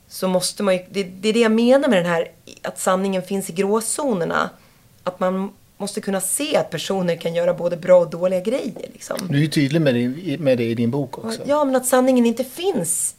så 0.09 0.27
måste 0.27 0.63
man 0.63 0.73
ju, 0.73 0.85
det, 0.89 1.03
det, 1.03 1.29
är 1.29 1.33
det 1.33 1.39
jag 1.39 1.51
menar 1.51 1.89
med 1.89 1.97
den 1.97 2.11
här 2.11 2.31
att 2.61 2.79
sanningen 2.79 3.21
finns 3.21 3.49
i 3.49 3.53
gråzonerna. 3.53 4.49
Att 5.03 5.19
man 5.19 5.51
måste 5.77 6.01
kunna 6.01 6.21
se 6.21 6.57
att 6.57 6.69
personer 6.69 7.15
kan 7.15 7.35
göra 7.35 7.53
både 7.53 7.77
bra 7.77 7.99
och 7.99 8.09
dåliga 8.09 8.39
grejer. 8.39 8.89
Liksom. 8.93 9.17
Du 9.29 9.37
är 9.37 9.41
ju 9.41 9.47
tydlig 9.47 9.81
med 9.81 9.95
det, 9.95 10.37
med 10.39 10.57
det 10.57 10.63
i 10.63 10.75
din 10.75 10.91
bok 10.91 11.17
också. 11.17 11.41
Ja, 11.45 11.65
men 11.65 11.75
att 11.75 11.85
sanningen 11.85 12.25
inte 12.25 12.43
finns 12.43 13.15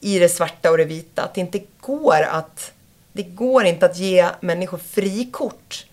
i 0.00 0.18
det 0.18 0.28
svarta 0.28 0.70
och 0.70 0.78
det 0.78 0.84
vita. 0.84 1.22
Att 1.22 1.34
det 1.34 1.40
inte 1.40 1.60
går 1.80 2.22
att, 2.30 2.72
det 3.12 3.22
går 3.22 3.64
inte 3.64 3.86
att 3.86 3.98
ge 3.98 4.28
människor 4.40 4.78
frikort. 4.78 5.86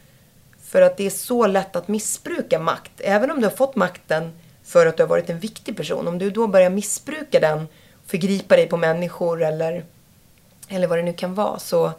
För 0.63 0.81
att 0.81 0.97
det 0.97 1.05
är 1.05 1.09
så 1.09 1.47
lätt 1.47 1.75
att 1.75 1.87
missbruka 1.87 2.59
makt. 2.59 2.91
Även 2.97 3.31
om 3.31 3.37
du 3.37 3.43
har 3.45 3.55
fått 3.55 3.75
makten 3.75 4.31
för 4.63 4.85
att 4.85 4.97
du 4.97 5.03
har 5.03 5.07
varit 5.07 5.29
en 5.29 5.39
viktig 5.39 5.77
person. 5.77 6.07
Om 6.07 6.17
du 6.17 6.29
då 6.29 6.47
börjar 6.47 6.69
missbruka 6.69 7.39
den, 7.39 7.67
förgripa 8.05 8.55
dig 8.55 8.67
på 8.67 8.77
människor 8.77 9.43
eller 9.43 9.83
eller 10.71 10.87
vad 10.87 10.97
det 10.97 11.03
nu 11.03 11.13
kan 11.13 11.35
vara, 11.35 11.59
så 11.59 11.93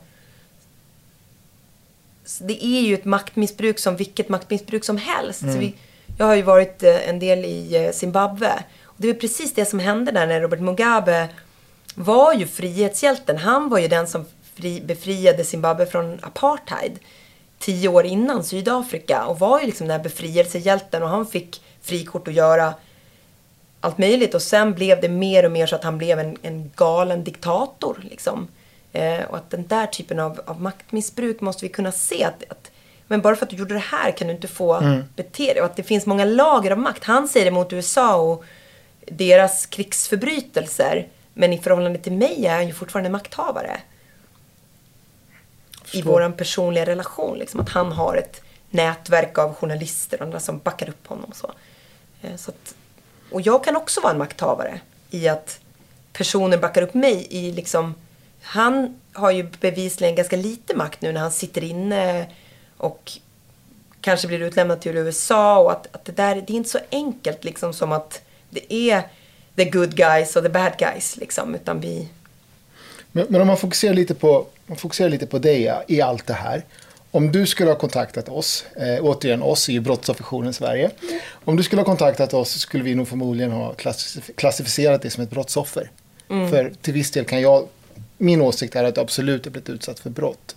det 2.40 2.64
är 2.64 2.80
ju 2.80 2.94
ett 2.94 3.04
maktmissbruk 3.04 3.78
som 3.78 3.96
vilket 3.96 4.28
maktmissbruk 4.28 4.84
som 4.84 4.96
helst. 4.96 5.42
Mm. 5.42 5.58
Vi, 5.58 5.74
jag 6.18 6.26
har 6.26 6.34
ju 6.34 6.42
varit 6.42 6.82
eh, 6.82 7.08
en 7.08 7.18
del 7.18 7.44
i 7.44 7.76
eh, 7.76 7.92
Zimbabwe. 7.92 8.64
Och 8.84 8.94
det 8.96 9.06
var 9.06 9.14
precis 9.14 9.54
det 9.54 9.64
som 9.64 9.78
hände 9.78 10.12
där 10.12 10.26
när 10.26 10.40
Robert 10.40 10.60
Mugabe 10.60 11.28
var 11.94 12.34
ju 12.34 12.46
frihetshjälten. 12.46 13.38
Han 13.38 13.68
var 13.68 13.78
ju 13.78 13.88
den 13.88 14.06
som 14.06 14.24
fri, 14.54 14.80
befriade 14.80 15.44
Zimbabwe 15.44 15.86
från 15.86 16.18
apartheid 16.22 16.98
tio 17.58 17.88
år 17.88 18.06
innan 18.06 18.44
Sydafrika 18.44 19.24
och 19.24 19.38
var 19.38 19.60
ju 19.60 19.66
liksom 19.66 19.88
den 19.88 19.96
här 19.96 20.04
befrielsehjälten 20.04 21.02
och 21.02 21.08
han 21.08 21.26
fick 21.26 21.62
frikort 21.82 22.28
att 22.28 22.34
göra 22.34 22.74
allt 23.80 23.98
möjligt 23.98 24.34
och 24.34 24.42
sen 24.42 24.74
blev 24.74 25.00
det 25.00 25.08
mer 25.08 25.44
och 25.44 25.52
mer 25.52 25.66
så 25.66 25.76
att 25.76 25.84
han 25.84 25.98
blev 25.98 26.18
en, 26.18 26.36
en 26.42 26.70
galen 26.76 27.24
diktator 27.24 28.04
liksom. 28.10 28.48
Eh, 28.92 29.24
och 29.24 29.36
att 29.36 29.50
den 29.50 29.66
där 29.66 29.86
typen 29.86 30.18
av, 30.18 30.40
av 30.44 30.60
maktmissbruk 30.60 31.40
måste 31.40 31.64
vi 31.64 31.68
kunna 31.68 31.92
se 31.92 32.24
att, 32.24 32.44
att 32.48 32.70
men 33.06 33.20
bara 33.20 33.36
för 33.36 33.46
att 33.46 33.50
du 33.50 33.56
gjorde 33.56 33.74
det 33.74 33.80
här 33.80 34.10
kan 34.10 34.28
du 34.28 34.34
inte 34.34 34.48
få 34.48 34.74
mm. 34.74 35.04
bete 35.16 35.52
dig. 35.52 35.60
Och 35.60 35.66
att 35.66 35.76
det 35.76 35.82
finns 35.82 36.06
många 36.06 36.24
lager 36.24 36.70
av 36.70 36.78
makt. 36.78 37.04
Han 37.04 37.28
säger 37.28 37.46
emot 37.46 37.72
USA 37.72 38.16
och 38.16 38.44
deras 39.06 39.66
krigsförbrytelser. 39.66 41.08
Men 41.34 41.52
i 41.52 41.58
förhållande 41.58 41.98
till 41.98 42.12
mig 42.12 42.46
är 42.46 42.54
han 42.54 42.66
ju 42.66 42.72
fortfarande 42.72 43.10
makthavare. 43.10 43.80
I 45.92 46.02
vår 46.02 46.30
personliga 46.30 46.86
relation. 46.86 47.38
Liksom, 47.38 47.60
att 47.60 47.68
han 47.68 47.92
har 47.92 48.16
ett 48.16 48.42
nätverk 48.70 49.38
av 49.38 49.54
journalister 49.54 50.16
och 50.18 50.24
andra 50.24 50.40
som 50.40 50.58
backar 50.58 50.88
upp 50.88 51.06
honom. 51.06 51.24
Och, 51.24 51.36
så. 51.36 51.52
Eh, 52.22 52.36
så 52.36 52.50
att, 52.50 52.74
och 53.30 53.40
jag 53.40 53.64
kan 53.64 53.76
också 53.76 54.00
vara 54.00 54.12
en 54.12 54.18
makthavare 54.18 54.80
i 55.10 55.28
att 55.28 55.60
personer 56.12 56.58
backar 56.58 56.82
upp 56.82 56.94
mig 56.94 57.26
i 57.30 57.52
liksom 57.52 57.94
han 58.42 58.96
har 59.12 59.30
ju 59.30 59.46
bevisligen 59.60 60.14
ganska 60.14 60.36
lite 60.36 60.76
makt 60.76 61.02
nu 61.02 61.12
när 61.12 61.20
han 61.20 61.32
sitter 61.32 61.64
inne 61.64 62.26
och 62.76 63.12
kanske 64.00 64.28
blir 64.28 64.42
utlämnad 64.42 64.80
till 64.80 64.96
USA 64.96 65.58
och 65.58 65.72
att, 65.72 65.88
att 65.92 66.04
det 66.04 66.12
där, 66.12 66.34
det 66.34 66.52
är 66.52 66.56
inte 66.56 66.70
så 66.70 66.78
enkelt 66.90 67.44
liksom 67.44 67.72
som 67.72 67.92
att 67.92 68.22
det 68.50 68.72
är 68.72 69.02
the 69.56 69.64
good 69.64 69.94
guys 69.94 70.36
och 70.36 70.42
the 70.42 70.48
bad 70.48 70.72
guys 70.78 71.16
liksom, 71.16 71.54
utan 71.54 71.80
vi... 71.80 72.08
Men, 73.12 73.26
men 73.28 73.40
om 73.40 73.46
man 73.46 73.56
fokuserar 73.56 73.94
lite 73.94 74.14
på, 74.14 74.46
man 74.66 74.76
fokuserar 74.76 75.08
lite 75.08 75.26
på 75.26 75.38
dig 75.38 75.82
i 75.88 76.00
allt 76.00 76.26
det 76.26 76.34
här. 76.34 76.64
Om 77.10 77.32
du 77.32 77.46
skulle 77.46 77.70
ha 77.70 77.78
kontaktat 77.78 78.28
oss, 78.28 78.64
eh, 78.76 79.04
återigen 79.04 79.42
oss 79.42 79.68
är 79.68 79.72
ju 79.72 79.80
Brottsofferjouren 79.80 80.52
Sverige. 80.52 80.90
Om 81.44 81.56
du 81.56 81.62
skulle 81.62 81.80
ha 81.80 81.86
kontaktat 81.86 82.34
oss 82.34 82.58
skulle 82.60 82.84
vi 82.84 82.94
nog 82.94 83.08
förmodligen 83.08 83.52
ha 83.52 83.74
klassificerat 84.36 85.02
dig 85.02 85.10
som 85.10 85.22
ett 85.22 85.30
brottsoffer. 85.30 85.90
Mm. 86.30 86.50
För 86.50 86.72
till 86.82 86.94
viss 86.94 87.10
del 87.10 87.24
kan 87.24 87.40
jag, 87.40 87.68
min 88.22 88.40
åsikt 88.40 88.76
är 88.76 88.84
att 88.84 88.94
du 88.94 89.00
absolut 89.00 89.44
har 89.44 89.52
blivit 89.52 89.70
utsatt 89.70 89.98
för 89.98 90.10
brott. 90.10 90.56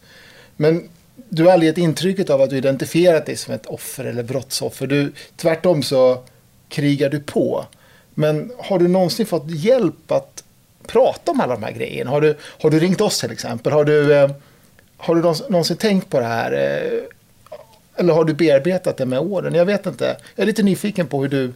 Men 0.56 0.90
du 1.30 1.44
har 1.44 1.52
aldrig 1.52 1.70
gett 1.70 1.78
intrycket 1.78 2.30
av 2.30 2.42
att 2.42 2.50
du 2.50 2.58
identifierat 2.58 3.26
dig 3.26 3.36
som 3.36 3.54
ett 3.54 3.66
offer 3.66 4.06
eller 4.06 4.24
brottsoffer. 4.24 4.88
Du, 4.88 5.14
tvärtom 5.36 5.84
så 5.84 6.24
krigar 6.70 7.10
du 7.10 7.20
på. 7.20 7.66
Men 8.14 8.52
har 8.58 8.80
du 8.80 8.88
någonsin 8.88 9.26
fått 9.26 9.44
hjälp 9.48 10.12
att 10.12 10.44
prata 10.88 11.32
om 11.32 11.42
alla 11.42 11.54
de 11.54 11.64
här 11.64 11.72
grejerna? 11.72 12.12
Har 12.12 12.22
du, 12.22 12.38
har 12.62 12.70
du 12.70 12.80
ringt 12.80 13.02
oss 13.02 13.20
till 13.20 13.32
exempel? 13.32 13.74
Har 13.74 13.86
du, 13.86 14.14
eh, 14.14 14.32
har 14.98 15.16
du 15.16 15.22
någonsin 15.22 15.78
tänkt 15.78 16.10
på 16.10 16.20
det 16.20 16.26
här? 16.26 16.52
Eh, 16.52 17.04
eller 17.96 18.14
har 18.14 18.24
du 18.24 18.34
bearbetat 18.34 18.98
det 18.98 19.06
med 19.06 19.20
åren? 19.20 19.54
Jag 19.54 19.66
vet 19.66 19.86
inte. 19.86 20.18
Jag 20.36 20.44
är 20.44 20.48
lite 20.48 20.64
nyfiken 20.64 21.08
på 21.08 21.22
hur 21.22 21.30
du 21.30 21.54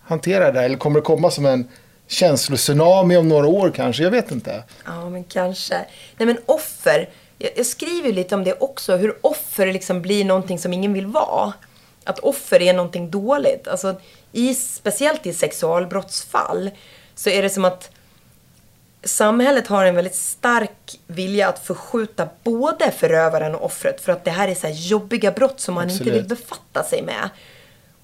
hanterar 0.00 0.52
det 0.52 0.58
här. 0.58 0.66
Eller 0.66 0.78
kommer 0.78 1.00
det 1.00 1.04
komma 1.04 1.30
som 1.30 1.46
en 1.46 1.68
känslotsunami 2.08 3.16
om 3.16 3.28
några 3.28 3.46
år 3.46 3.70
kanske? 3.70 4.02
Jag 4.02 4.10
vet 4.10 4.30
inte. 4.30 4.64
Ja, 4.84 5.08
men 5.08 5.24
kanske. 5.24 5.74
Nej, 6.16 6.26
men 6.26 6.38
offer. 6.46 7.08
Jag, 7.38 7.50
jag 7.56 7.66
skriver 7.66 8.12
lite 8.12 8.34
om 8.34 8.44
det 8.44 8.52
också. 8.52 8.96
Hur 8.96 9.16
offer 9.20 9.72
liksom 9.72 10.02
blir 10.02 10.24
någonting 10.24 10.58
som 10.58 10.72
ingen 10.72 10.92
vill 10.92 11.06
vara. 11.06 11.52
Att 12.04 12.18
offer 12.18 12.62
är 12.62 12.74
någonting 12.74 13.10
dåligt. 13.10 13.68
Alltså, 13.68 14.00
i, 14.32 14.54
speciellt 14.54 15.26
i 15.26 15.32
sexualbrottsfall 15.32 16.70
så 17.14 17.30
är 17.30 17.42
det 17.42 17.50
som 17.50 17.64
att 17.64 17.90
samhället 19.04 19.66
har 19.66 19.84
en 19.84 19.94
väldigt 19.94 20.14
stark 20.14 21.00
vilja 21.06 21.48
att 21.48 21.66
förskjuta 21.66 22.28
både 22.44 22.90
förövaren 22.90 23.54
och 23.54 23.64
offret 23.64 24.00
för 24.00 24.12
att 24.12 24.24
det 24.24 24.30
här 24.30 24.48
är 24.48 24.54
så 24.54 24.68
jobbiga 24.70 25.32
brott 25.32 25.60
som 25.60 25.74
man 25.74 25.84
Absolut. 25.84 26.00
inte 26.00 26.18
vill 26.18 26.28
befatta 26.28 26.82
sig 26.82 27.02
med. 27.02 27.28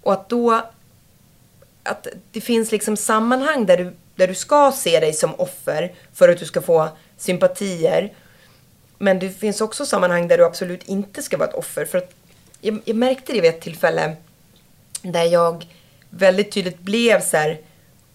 Och 0.02 0.12
att 0.12 0.28
då 0.28 0.62
att 1.82 2.06
det 2.30 2.40
finns 2.40 2.72
liksom 2.72 2.96
sammanhang 2.96 3.66
där 3.66 3.76
du, 3.76 3.92
där 4.16 4.28
du 4.28 4.34
ska 4.34 4.72
se 4.72 5.00
dig 5.00 5.12
som 5.12 5.34
offer 5.34 5.92
för 6.12 6.28
att 6.28 6.38
du 6.38 6.44
ska 6.44 6.62
få 6.62 6.88
sympatier. 7.16 8.12
Men 8.98 9.18
det 9.18 9.30
finns 9.30 9.60
också 9.60 9.86
sammanhang 9.86 10.28
där 10.28 10.38
du 10.38 10.44
absolut 10.44 10.88
inte 10.88 11.22
ska 11.22 11.36
vara 11.36 11.48
ett 11.48 11.54
offer. 11.54 11.84
För 11.84 11.98
att 11.98 12.14
jag, 12.60 12.80
jag 12.84 12.96
märkte 12.96 13.32
det 13.32 13.40
vid 13.40 13.50
ett 13.50 13.60
tillfälle 13.60 14.16
där 15.02 15.24
jag 15.24 15.66
väldigt 16.10 16.52
tydligt 16.52 16.78
blev 16.78 17.20
så 17.20 17.36
här 17.36 17.60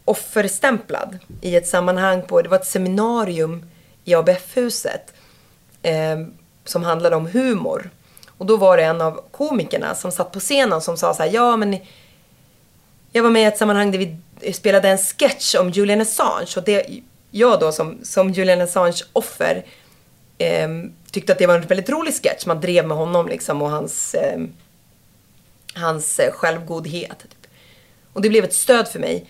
offerstämplad 0.06 1.18
i 1.42 1.56
ett 1.56 1.68
sammanhang 1.68 2.22
på, 2.22 2.42
det 2.42 2.50
var 2.50 2.58
ett 2.58 2.66
seminarium 2.66 3.66
i 4.04 4.16
ABF-huset 4.16 5.14
eh, 5.82 6.20
som 6.66 6.84
handlade 6.84 7.16
om 7.16 7.26
humor. 7.26 7.90
Och 8.38 8.46
då 8.46 8.58
var 8.58 8.78
det 8.78 8.84
en 8.84 9.02
av 9.02 9.22
komikerna 9.32 9.96
som 9.96 10.12
satt 10.12 10.32
på 10.32 10.40
scenen 10.40 10.82
som 10.82 10.98
sa 10.98 11.14
så 11.14 11.24
här, 11.24 11.30
ja 11.34 11.58
men 11.58 11.78
jag 13.12 13.24
var 13.24 13.30
med 13.30 13.42
i 13.42 13.46
ett 13.46 13.58
sammanhang 13.58 13.92
där 13.92 14.00
vi 14.00 14.54
spelade 14.54 14.90
en 14.90 14.98
sketch 14.98 15.56
om 15.56 15.70
Julian 15.70 16.02
Assange 16.02 16.54
och 16.58 16.64
det, 16.64 16.86
jag 17.32 17.60
då 17.60 17.72
som, 17.72 17.98
som 18.04 18.32
Julian 18.32 18.62
Assange 18.62 19.04
offer 19.14 19.66
eh, 20.38 20.70
tyckte 21.12 21.34
att 21.34 21.40
det 21.40 21.48
var 21.48 21.56
en 21.56 21.68
väldigt 21.68 21.90
rolig 21.90 22.14
sketch. 22.14 22.46
Man 22.46 22.62
drev 22.62 22.88
med 22.88 22.98
honom 22.98 23.28
liksom 23.28 23.62
och 23.62 23.70
hans, 23.70 24.16
ehm, 24.16 24.54
eh, 25.76 25.82
hans 25.82 26.20
självgodhet. 26.32 27.20
Typ. 27.20 27.48
Och 28.14 28.22
det 28.22 28.30
blev 28.30 28.44
ett 28.44 28.54
stöd 28.54 28.88
för 28.88 29.00
mig. 29.00 29.26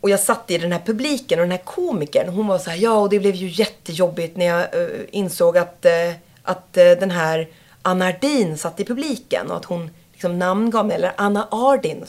Och 0.00 0.10
jag 0.10 0.20
satt 0.20 0.50
i 0.50 0.58
den 0.58 0.72
här 0.72 0.82
publiken 0.86 1.38
och 1.38 1.44
den 1.44 1.52
här 1.52 1.64
komikern, 1.64 2.28
hon 2.28 2.46
var 2.46 2.58
så 2.58 2.70
här, 2.70 2.76
ja 2.76 2.98
och 2.98 3.08
det 3.08 3.18
blev 3.18 3.34
ju 3.34 3.48
jättejobbigt 3.48 4.36
när 4.36 4.46
jag 4.46 4.74
uh, 4.74 5.00
insåg 5.10 5.58
att, 5.58 5.86
uh, 5.86 6.14
att 6.42 6.76
uh, 6.76 7.00
den 7.00 7.10
här 7.10 7.48
Anna 7.82 8.06
Ardin 8.06 8.58
satt 8.58 8.80
i 8.80 8.84
publiken 8.84 9.50
och 9.50 9.56
att 9.56 9.64
hon 9.64 9.90
liksom 10.18 10.38
namngav 10.38 10.86
mig, 10.86 10.96
eller 10.96 11.12
Anna 11.16 11.48
Ardin 11.50 12.04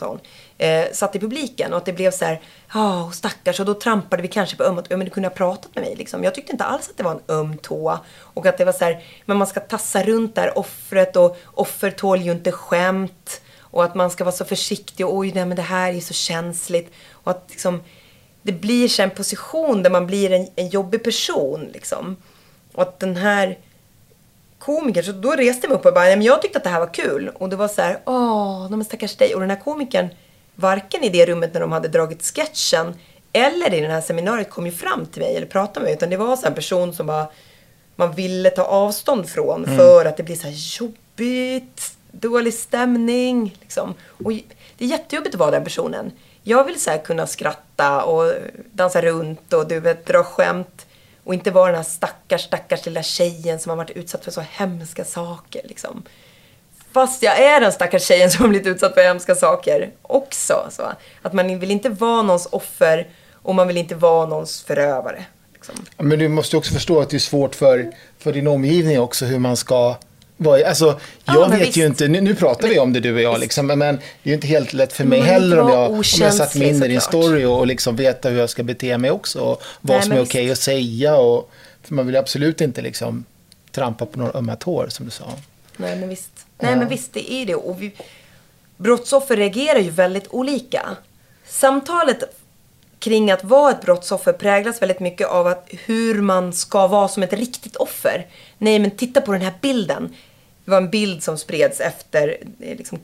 eh, 0.57 0.85
satt 0.91 1.15
i 1.15 1.19
publiken 1.19 1.73
och 1.73 1.77
att 1.77 1.85
det 1.85 1.93
blev 1.93 2.11
så 2.11 2.25
här, 2.25 2.41
ja 2.73 3.03
oh, 3.03 3.11
stackars 3.11 3.59
och 3.59 3.65
då 3.65 3.73
trampade 3.73 4.21
vi 4.21 4.27
kanske 4.27 4.57
på 4.57 4.63
ömma 4.63 4.83
ja 4.89 4.97
men 4.97 5.05
du 5.05 5.11
kunde 5.11 5.29
ha 5.29 5.35
pratat 5.35 5.75
med 5.75 5.83
mig 5.83 5.95
liksom. 5.95 6.23
Jag 6.23 6.35
tyckte 6.35 6.51
inte 6.51 6.63
alls 6.63 6.89
att 6.89 6.97
det 6.97 7.03
var 7.03 7.11
en 7.11 7.21
öm 7.27 7.57
tå 7.57 7.99
och 8.19 8.45
att 8.45 8.57
det 8.57 8.65
var 8.65 8.71
så 8.71 8.85
här, 8.85 9.03
men 9.25 9.37
man 9.37 9.47
ska 9.47 9.59
tassa 9.59 10.03
runt 10.03 10.35
där 10.35 10.57
offret 10.57 11.15
och 11.15 11.37
offer 11.45 11.91
tål 11.91 12.21
ju 12.21 12.31
inte 12.31 12.51
skämt 12.51 13.41
och 13.59 13.83
att 13.83 13.95
man 13.95 14.11
ska 14.11 14.23
vara 14.23 14.35
så 14.35 14.45
försiktig 14.45 15.05
och 15.05 15.15
oj 15.15 15.31
nej 15.35 15.45
men 15.45 15.55
det 15.55 15.61
här 15.61 15.93
är 15.93 15.99
så 15.99 16.13
känsligt 16.13 16.91
och 17.11 17.31
att 17.31 17.45
liksom 17.49 17.83
det 18.41 18.51
blir 18.51 18.87
så 18.87 19.01
en 19.01 19.09
position 19.09 19.83
där 19.83 19.89
man 19.89 20.07
blir 20.07 20.31
en, 20.31 20.47
en 20.55 20.69
jobbig 20.69 21.03
person 21.03 21.69
liksom. 21.73 22.15
Och 22.73 22.81
att 22.81 22.99
den 22.99 23.15
här 23.15 23.57
komiker. 24.59 25.01
Så 25.01 25.11
då 25.11 25.31
reste 25.31 25.65
jag 25.65 25.69
mig 25.69 25.79
upp 25.79 25.85
och 25.85 25.93
bara, 25.93 26.03
nej 26.03 26.15
men 26.15 26.25
jag 26.25 26.41
tyckte 26.41 26.57
att 26.57 26.63
det 26.63 26.69
här 26.69 26.79
var 26.79 26.93
kul. 26.93 27.31
Och 27.35 27.49
det 27.49 27.55
var 27.55 27.67
så 27.67 27.81
här, 27.81 27.99
åh, 28.05 28.69
de 28.69 28.83
stackars 28.83 29.15
dig. 29.15 29.35
Och 29.35 29.41
den 29.41 29.49
här 29.49 29.59
komikern, 29.59 30.07
varken 30.55 31.03
i 31.03 31.09
det 31.09 31.25
rummet 31.25 31.53
när 31.53 31.61
de 31.61 31.71
hade 31.71 31.87
dragit 31.87 32.23
sketchen 32.23 32.95
eller 33.33 33.73
i 33.73 33.81
det 33.81 33.87
här 33.87 34.01
seminariet 34.01 34.49
kom 34.49 34.65
ju 34.65 34.71
fram 34.71 35.05
till 35.05 35.21
mig 35.21 35.35
eller 35.35 35.47
pratade 35.47 35.79
med 35.79 35.83
mig. 35.83 35.93
Utan 35.93 36.09
det 36.09 36.17
var 36.17 36.35
så 36.35 36.47
en 36.47 36.53
person 36.53 36.93
som 36.93 37.07
bara, 37.07 37.27
man 37.95 38.11
ville 38.11 38.49
ta 38.49 38.63
avstånd 38.63 39.29
från 39.29 39.65
mm. 39.65 39.77
för 39.77 40.05
att 40.05 40.17
det 40.17 40.23
blir 40.23 40.35
så 40.35 40.47
här 40.47 40.81
jobbigt, 40.81 41.93
dålig 42.11 42.53
stämning. 42.53 43.57
Liksom. 43.61 43.93
Och 44.23 44.31
det 44.77 44.85
är 44.85 44.89
jättejobbigt 44.89 45.35
att 45.35 45.39
vara 45.39 45.51
den 45.51 45.63
personen. 45.63 46.11
Jag 46.43 46.63
vill 46.63 46.81
så 46.81 46.97
kunna 47.03 47.27
skratta 47.27 48.03
och 48.03 48.33
dansa 48.71 49.01
runt 49.01 49.53
och 49.53 49.67
du 49.67 49.79
vet, 49.79 50.05
dra 50.05 50.23
skämt. 50.23 50.85
Och 51.29 51.35
inte 51.35 51.51
vara 51.51 51.65
den 51.65 51.75
här 51.75 51.83
stackars, 51.83 52.41
stackars 52.41 52.85
lilla 52.85 53.03
tjejen 53.03 53.59
som 53.59 53.69
har 53.69 53.77
varit 53.77 53.89
utsatt 53.89 54.23
för 54.23 54.31
så 54.31 54.41
hemska 54.41 55.05
saker. 55.05 55.61
Liksom. 55.63 56.03
Fast 56.91 57.23
jag 57.23 57.39
är 57.39 57.61
den 57.61 57.71
stackars 57.71 58.03
tjejen 58.03 58.31
som 58.31 58.41
har 58.41 58.49
blivit 58.49 58.67
utsatt 58.67 58.93
för 58.93 59.01
hemska 59.01 59.35
saker 59.35 59.91
också. 60.01 60.67
Så. 60.71 60.83
Att 61.21 61.33
man 61.33 61.59
vill 61.59 61.71
inte 61.71 61.89
vara 61.89 62.21
någons 62.21 62.47
offer 62.51 63.07
och 63.33 63.55
man 63.55 63.67
vill 63.67 63.77
inte 63.77 63.95
vara 63.95 64.25
någons 64.25 64.63
förövare. 64.63 65.25
Liksom. 65.53 65.75
Men 65.97 66.19
du 66.19 66.27
måste 66.27 66.57
också 66.57 66.73
förstå 66.73 67.01
att 67.01 67.09
det 67.09 67.17
är 67.17 67.19
svårt 67.19 67.55
för, 67.55 67.91
för 68.17 68.33
din 68.33 68.47
omgivning 68.47 68.99
också 68.99 69.25
hur 69.25 69.39
man 69.39 69.57
ska 69.57 69.95
Alltså, 70.47 70.99
jag 71.25 71.35
ja, 71.35 71.47
vet 71.47 71.61
visst. 71.61 71.77
ju 71.77 71.85
inte, 71.85 72.07
nu, 72.07 72.21
nu 72.21 72.35
pratar 72.35 72.61
men, 72.61 72.71
vi 72.71 72.79
om 72.79 72.93
det 72.93 72.99
du 72.99 73.13
och 73.13 73.21
jag, 73.21 73.39
liksom, 73.39 73.67
men, 73.67 73.79
men, 73.79 73.95
det 73.95 74.01
är 74.23 74.29
ju 74.29 74.33
inte 74.33 74.47
helt 74.47 74.73
lätt 74.73 74.93
för 74.93 75.03
mig 75.03 75.21
heller 75.21 75.59
om 75.59 75.69
jag, 75.69 75.91
om 75.91 76.03
jag 76.19 76.33
satt 76.33 76.55
mig 76.55 76.69
in 76.69 76.83
i 76.83 76.87
din 76.87 77.01
story 77.01 77.45
och, 77.45 77.59
och 77.59 77.67
liksom 77.67 77.95
veta 77.95 78.29
hur 78.29 78.39
jag 78.39 78.49
ska 78.49 78.63
bete 78.63 78.97
mig 78.97 79.11
också. 79.11 79.39
Och 79.39 79.63
vad 79.81 79.97
Nej, 79.97 80.03
som 80.03 80.11
är 80.11 80.15
okej 80.15 80.25
okay 80.25 80.51
att 80.51 80.57
säga. 80.57 81.15
Och, 81.15 81.51
för 81.83 81.93
man 81.93 82.05
vill 82.05 82.15
absolut 82.15 82.61
inte 82.61 82.81
liksom 82.81 83.25
trampa 83.71 84.05
på 84.05 84.19
några 84.19 84.37
ömma 84.37 84.55
tår, 84.55 84.87
som 84.89 85.05
du 85.05 85.11
sa. 85.11 85.25
Nej, 85.77 85.95
men 85.95 86.09
visst. 86.09 86.31
Nej, 86.59 86.75
men 86.75 86.87
visst, 86.87 87.13
det 87.13 87.33
är 87.33 87.45
det. 87.45 87.55
Och 87.55 87.81
vi, 87.81 87.91
brottsoffer 88.77 89.37
reagerar 89.37 89.79
ju 89.79 89.89
väldigt 89.89 90.27
olika. 90.29 90.89
Samtalet 91.47 92.23
kring 92.99 93.31
att 93.31 93.43
vara 93.43 93.71
ett 93.71 93.81
brottsoffer 93.81 94.33
präglas 94.33 94.81
väldigt 94.81 94.99
mycket 94.99 95.27
av 95.27 95.47
att 95.47 95.69
hur 95.85 96.21
man 96.21 96.53
ska 96.53 96.87
vara 96.87 97.07
som 97.07 97.23
ett 97.23 97.33
riktigt 97.33 97.75
offer. 97.75 98.27
Nej, 98.57 98.79
men 98.79 98.91
titta 98.91 99.21
på 99.21 99.31
den 99.31 99.41
här 99.41 99.53
bilden. 99.61 100.15
Det 100.69 100.71
var 100.71 100.81
en 100.81 100.89
bild 100.89 101.23
som 101.23 101.37
spreds 101.37 101.79
efter, 101.79 102.37
eh, 102.59 102.77
liksom 102.77 102.99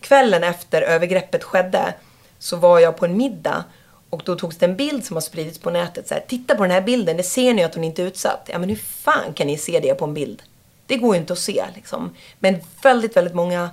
kvällen 0.00 0.44
efter 0.44 0.82
övergreppet 0.82 1.44
skedde. 1.44 1.94
Så 2.38 2.56
var 2.56 2.78
jag 2.78 2.96
på 2.96 3.04
en 3.04 3.16
middag 3.16 3.64
och 4.10 4.22
då 4.24 4.36
togs 4.36 4.56
det 4.56 4.66
en 4.66 4.76
bild 4.76 5.04
som 5.04 5.16
har 5.16 5.20
spridits 5.20 5.58
på 5.58 5.70
nätet. 5.70 6.08
Så 6.08 6.14
här, 6.14 6.24
Titta 6.28 6.54
på 6.54 6.62
den 6.62 6.70
här 6.70 6.80
bilden, 6.80 7.16
det 7.16 7.22
ser 7.22 7.54
ni 7.54 7.64
att 7.64 7.74
hon 7.74 7.84
inte 7.84 8.02
är 8.02 8.06
utsatt. 8.06 8.48
Ja, 8.52 8.58
men 8.58 8.68
hur 8.68 8.76
fan 8.76 9.32
kan 9.34 9.46
ni 9.46 9.58
se 9.58 9.80
det 9.80 9.94
på 9.94 10.04
en 10.04 10.14
bild? 10.14 10.42
Det 10.86 10.96
går 10.96 11.14
ju 11.14 11.20
inte 11.20 11.32
att 11.32 11.38
se. 11.38 11.64
Liksom. 11.74 12.14
Men 12.38 12.56
väldigt, 12.82 13.16
väldigt 13.16 13.34
många 13.34 13.70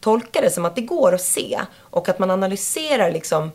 tolkar 0.00 0.42
det 0.42 0.50
som 0.50 0.64
att 0.64 0.76
det 0.76 0.82
går 0.82 1.14
att 1.14 1.22
se. 1.22 1.60
Och 1.80 2.08
att 2.08 2.18
man 2.18 2.30
analyserar 2.30 3.12
liksom, 3.12 3.52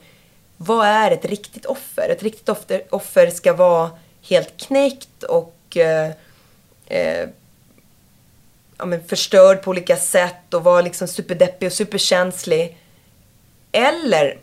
vad 0.57 0.87
är 0.87 1.11
ett 1.11 1.25
riktigt 1.25 1.65
offer? 1.65 2.09
Ett 2.09 2.23
riktigt 2.23 2.49
offer 2.89 3.29
ska 3.29 3.53
vara 3.53 3.91
helt 4.21 4.57
knäckt 4.57 5.23
och 5.23 5.77
eh, 5.77 6.11
eh, 6.85 7.29
ja, 8.77 8.85
men 8.85 9.03
förstörd 9.03 9.61
på 9.61 9.69
olika 9.69 9.95
sätt 9.95 10.53
och 10.53 10.63
vara 10.63 10.81
liksom 10.81 11.07
superdeppig 11.07 11.67
och 11.67 11.73
superkänslig. 11.73 12.77
Eller 13.71 14.37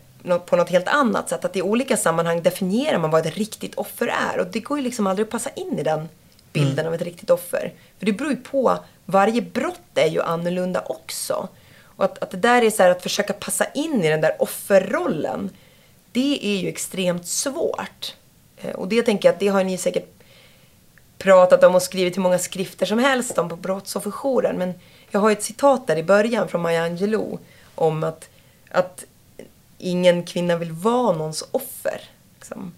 på 0.45 0.55
något 0.55 0.69
helt 0.69 0.87
annat 0.87 1.29
sätt. 1.29 1.45
Att 1.45 1.55
i 1.55 1.61
olika 1.61 1.97
sammanhang 1.97 2.41
definierar 2.41 2.97
man 2.97 3.11
vad 3.11 3.25
ett 3.25 3.37
riktigt 3.37 3.75
offer 3.75 4.07
är. 4.33 4.39
Och 4.39 4.47
det 4.47 4.59
går 4.59 4.77
ju 4.77 4.83
liksom 4.83 5.07
aldrig 5.07 5.25
att 5.25 5.31
passa 5.31 5.49
in 5.49 5.79
i 5.79 5.83
den 5.83 6.09
bilden 6.53 6.79
mm. 6.79 6.87
av 6.87 6.93
ett 6.93 7.01
riktigt 7.01 7.29
offer. 7.29 7.73
För 7.99 8.05
det 8.05 8.11
beror 8.11 8.31
ju 8.31 8.37
på, 8.37 8.77
varje 9.05 9.41
brott 9.41 9.95
är 9.95 10.07
ju 10.07 10.21
annorlunda 10.21 10.81
också. 10.85 11.47
Och 11.83 12.05
att, 12.05 12.23
att 12.23 12.31
det 12.31 12.37
där 12.37 12.61
är 12.61 12.69
så 12.69 12.83
här, 12.83 12.89
att 12.89 13.03
försöka 13.03 13.33
passa 13.33 13.65
in 13.65 14.03
i 14.03 14.09
den 14.09 14.21
där 14.21 14.35
offerrollen, 14.39 15.49
det 16.11 16.39
är 16.41 16.57
ju 16.57 16.67
extremt 16.67 17.27
svårt. 17.27 18.15
Eh, 18.57 18.75
och 18.75 18.87
det 18.87 19.01
tänker 19.01 19.27
jag 19.27 19.33
att 19.33 19.39
det 19.39 19.47
har 19.47 19.63
ni 19.63 19.77
säkert 19.77 20.14
pratat 21.17 21.63
om 21.63 21.75
och 21.75 21.81
skrivit 21.81 22.17
hur 22.17 22.21
många 22.21 22.39
skrifter 22.39 22.85
som 22.85 22.99
helst 22.99 23.37
om 23.37 23.49
på 23.49 23.55
Brottsofferjouren. 23.55 24.57
Men 24.57 24.73
jag 25.11 25.19
har 25.19 25.31
ett 25.31 25.43
citat 25.43 25.87
där 25.87 25.97
i 25.97 26.03
början 26.03 26.47
från 26.47 26.61
Maya 26.61 26.83
Angelou 26.83 27.39
om 27.75 28.03
att, 28.03 28.29
att 28.71 29.03
ingen 29.77 30.23
kvinna 30.23 30.55
vill 30.55 30.71
vara 30.71 31.11
någons 31.11 31.43
offer. 31.51 32.01
Liksom. 32.35 32.73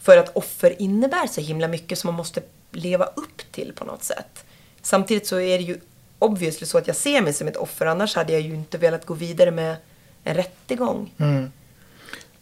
För 0.00 0.18
att 0.18 0.36
offer 0.36 0.82
innebär 0.82 1.26
så 1.26 1.40
himla 1.40 1.68
mycket 1.68 1.98
som 1.98 2.08
man 2.08 2.14
måste 2.14 2.42
leva 2.70 3.04
upp 3.04 3.52
till 3.52 3.72
på 3.76 3.84
något 3.84 4.04
sätt. 4.04 4.44
Samtidigt 4.82 5.26
så 5.26 5.40
är 5.40 5.58
det 5.58 5.64
ju 5.64 5.80
obviously 6.18 6.66
så 6.66 6.78
att 6.78 6.86
jag 6.86 6.96
ser 6.96 7.22
mig 7.22 7.32
som 7.32 7.48
ett 7.48 7.56
offer. 7.56 7.86
Annars 7.86 8.16
hade 8.16 8.32
jag 8.32 8.42
ju 8.42 8.54
inte 8.54 8.78
velat 8.78 9.06
gå 9.06 9.14
vidare 9.14 9.50
med 9.50 9.76
en 10.24 10.34
rättegång. 10.34 11.10
Mm. 11.18 11.52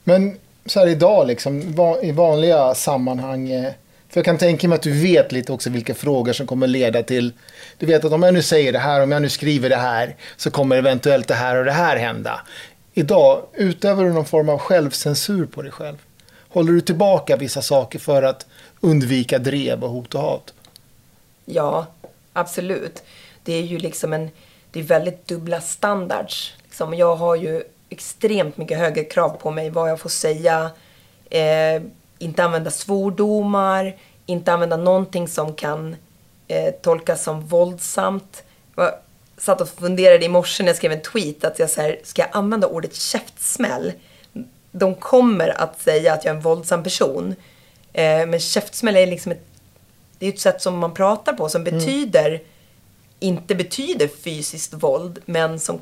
Men 0.04 0.36
så 0.66 0.80
här 0.80 0.86
idag, 0.86 1.26
liksom, 1.26 1.60
i 2.02 2.12
vanliga 2.12 2.74
sammanhang. 2.74 3.50
Eh, 3.50 3.72
för 4.10 4.18
jag 4.18 4.24
kan 4.24 4.38
tänka 4.38 4.68
mig 4.68 4.76
att 4.76 4.82
du 4.82 5.02
vet 5.02 5.32
lite 5.32 5.52
också 5.52 5.70
vilka 5.70 5.94
frågor 5.94 6.32
som 6.32 6.46
kommer 6.46 6.66
leda 6.66 7.02
till. 7.02 7.32
Du 7.78 7.86
vet 7.86 8.04
att 8.04 8.12
om 8.12 8.22
jag 8.22 8.34
nu 8.34 8.42
säger 8.42 8.72
det 8.72 8.78
här, 8.78 9.02
om 9.02 9.12
jag 9.12 9.22
nu 9.22 9.28
skriver 9.28 9.68
det 9.68 9.76
här, 9.76 10.16
så 10.36 10.50
kommer 10.50 10.76
eventuellt 10.76 11.28
det 11.28 11.34
här 11.34 11.56
och 11.56 11.64
det 11.64 11.72
här 11.72 11.96
hända. 11.96 12.40
Idag, 12.94 13.42
utövar 13.54 14.04
du 14.04 14.12
någon 14.12 14.24
form 14.24 14.48
av 14.48 14.58
självcensur 14.58 15.46
på 15.46 15.62
dig 15.62 15.72
själv? 15.72 15.96
Håller 16.48 16.72
du 16.72 16.80
tillbaka 16.80 17.36
vissa 17.36 17.62
saker 17.62 17.98
för 17.98 18.22
att 18.22 18.46
undvika 18.80 19.38
drev 19.38 19.84
och 19.84 19.90
hot 19.90 20.14
och 20.14 20.20
hat? 20.20 20.54
Ja, 21.44 21.86
absolut. 22.32 23.02
Det 23.44 23.52
är 23.52 23.62
ju 23.62 23.78
liksom 23.78 24.12
en, 24.12 24.30
det 24.70 24.80
är 24.80 24.84
väldigt 24.84 25.28
dubbla 25.28 25.60
standards. 25.60 26.54
Liksom, 26.64 26.94
jag 26.94 27.16
har 27.16 27.36
ju 27.36 27.62
extremt 27.88 28.56
mycket 28.56 28.78
högre 28.78 29.04
krav 29.04 29.28
på 29.28 29.50
mig 29.50 29.70
vad 29.70 29.90
jag 29.90 30.00
får 30.00 30.10
säga. 30.10 30.70
Eh, 31.30 31.82
inte 32.20 32.44
använda 32.44 32.70
svordomar, 32.70 33.96
inte 34.26 34.52
använda 34.52 34.76
någonting 34.76 35.28
som 35.28 35.54
kan 35.54 35.96
eh, 36.48 36.74
tolkas 36.82 37.22
som 37.22 37.46
våldsamt. 37.46 38.42
Jag 38.76 38.92
satt 39.36 39.60
och 39.60 39.68
funderade 39.68 40.24
i 40.24 40.28
morse 40.28 40.62
när 40.62 40.68
jag 40.68 40.76
skrev 40.76 40.92
en 40.92 41.02
tweet 41.02 41.44
att 41.44 41.58
jag 41.58 41.70
så 41.70 41.80
här, 41.80 41.98
ska 42.02 42.22
jag 42.22 42.30
använda 42.32 42.66
ordet 42.66 42.94
käftsmäll? 42.94 43.92
De 44.72 44.94
kommer 44.94 45.48
att 45.48 45.80
säga 45.80 46.12
att 46.12 46.24
jag 46.24 46.32
är 46.32 46.36
en 46.36 46.42
våldsam 46.42 46.82
person. 46.82 47.34
Eh, 47.92 48.26
men 48.26 48.40
käftsmäll 48.40 48.96
är 48.96 49.06
liksom 49.06 49.32
ett, 49.32 49.44
det 50.18 50.26
är 50.26 50.32
ett 50.32 50.40
sätt 50.40 50.62
som 50.62 50.78
man 50.78 50.94
pratar 50.94 51.32
på 51.32 51.48
som 51.48 51.66
mm. 51.66 51.78
betyder, 51.78 52.42
inte 53.18 53.54
betyder 53.54 54.08
fysiskt 54.08 54.74
våld, 54.74 55.18
men 55.26 55.60
som 55.60 55.78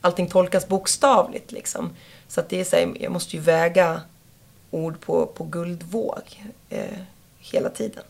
allting 0.00 0.28
tolkas 0.28 0.68
bokstavligt 0.68 1.52
liksom. 1.52 1.90
Så 2.28 2.40
att 2.40 2.48
det 2.48 2.60
är 2.60 2.64
så 2.64 2.76
här, 2.76 2.92
jag 3.00 3.12
måste 3.12 3.36
ju 3.36 3.42
väga 3.42 4.00
ord 4.72 5.00
på, 5.00 5.26
på 5.26 5.44
guldvåg 5.44 6.42
eh, 6.68 6.98
hela 7.38 7.68
tiden. 7.70 8.02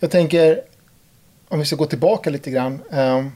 Jag 0.00 0.10
tänker, 0.10 0.62
om 1.48 1.58
vi 1.58 1.64
ska 1.64 1.76
gå 1.76 1.86
tillbaka 1.86 2.30
lite 2.30 2.50
grann. 2.50 2.82
Eh, 2.90 3.26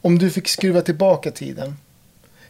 om 0.00 0.18
du 0.18 0.30
fick 0.30 0.48
skruva 0.48 0.80
tillbaka 0.80 1.30
tiden. 1.30 1.76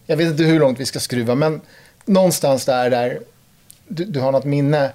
Jag 0.07 0.17
vet 0.17 0.31
inte 0.31 0.43
hur 0.43 0.59
långt 0.59 0.81
vi 0.81 0.87
ska 0.87 1.01
skruva, 1.01 1.35
men 1.35 1.61
någonstans 2.05 2.65
där, 2.65 2.91
där 2.91 3.21
du, 3.89 4.05
du 4.05 4.21
har 4.21 4.33
något 4.33 4.45
minne. 4.45 4.93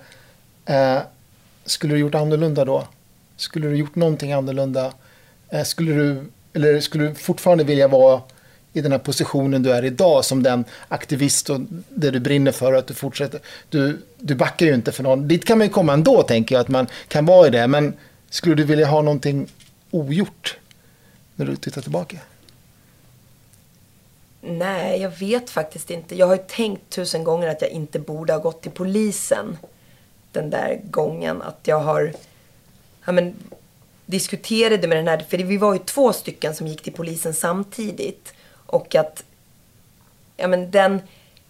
Eh, 0.66 1.00
skulle 1.66 1.94
du 1.94 2.00
gjort 2.00 2.16
annorlunda 2.16 2.66
då? 2.66 2.88
Skulle 3.38 3.68
du 3.68 3.76
gjort 3.76 3.96
någonting 3.96 4.32
annorlunda? 4.34 4.94
Eh, 5.50 5.64
skulle 5.64 5.94
du, 5.94 6.24
eller 6.54 6.80
skulle 6.80 7.04
du 7.04 7.16
fortfarande 7.16 7.64
vilja 7.64 7.88
vara 7.88 8.22
i 8.74 8.82
den 8.82 8.92
här 8.92 9.00
positionen 9.00 9.64
du 9.64 9.72
är 9.72 9.86
idag 9.86 10.26
som 10.26 10.44
den 10.44 10.66
aktivist 10.88 11.50
och 11.50 11.60
det 11.90 12.12
du 12.12 12.20
brinner 12.20 12.52
för 12.52 12.74
att 12.74 12.88
du 12.88 12.94
fortsätter. 12.94 13.40
Du, 13.70 14.02
du 14.18 14.36
backar 14.36 14.66
ju 14.66 14.74
inte 14.74 14.92
för 14.92 15.04
någon. 15.04 15.28
Dit 15.28 15.46
kan 15.46 15.58
man 15.58 15.68
ju 15.68 15.74
komma 15.74 15.94
ändå 15.94 16.24
tänker 16.24 16.56
jag 16.56 16.62
att 16.62 16.68
man 16.68 16.88
kan 17.08 17.26
vara 17.26 17.48
i 17.48 17.50
det. 17.50 17.68
Men 17.68 17.94
skulle 18.30 18.56
du 18.56 18.64
vilja 18.64 18.88
ha 18.88 19.02
någonting 19.02 19.48
ogjort 19.92 20.58
när 21.36 21.46
du 21.46 21.56
tittar 21.56 21.82
tillbaka? 21.82 22.18
Nej, 24.42 25.02
jag 25.02 25.10
vet 25.10 25.50
faktiskt 25.50 25.92
inte. 25.92 26.16
Jag 26.16 26.28
har 26.28 26.36
ju 26.36 26.44
tänkt 26.48 26.90
tusen 26.90 27.24
gånger 27.24 27.48
att 27.48 27.62
jag 27.62 27.70
inte 27.70 28.00
borde 28.00 28.34
ha 28.34 28.40
gått 28.40 28.62
till 28.62 28.72
polisen 28.72 29.58
den 30.32 30.50
där 30.50 30.82
gången. 30.90 31.42
Att 31.42 31.60
jag 31.64 31.80
har 31.80 32.14
ja, 33.06 33.12
men, 33.12 33.36
diskuterade 34.06 34.88
med 34.88 34.98
den 34.98 35.08
här, 35.08 35.26
för 35.30 35.38
vi 35.38 35.58
var 35.58 35.74
ju 35.74 35.80
två 35.80 36.14
stycken 36.14 36.56
som 36.56 36.68
gick 36.68 36.84
till 36.84 36.94
polisen 36.94 37.34
samtidigt. 37.34 38.34
Och 38.74 38.96
att 38.96 39.24
ja, 40.38 40.48
men 40.48 40.72
den, 40.72 41.02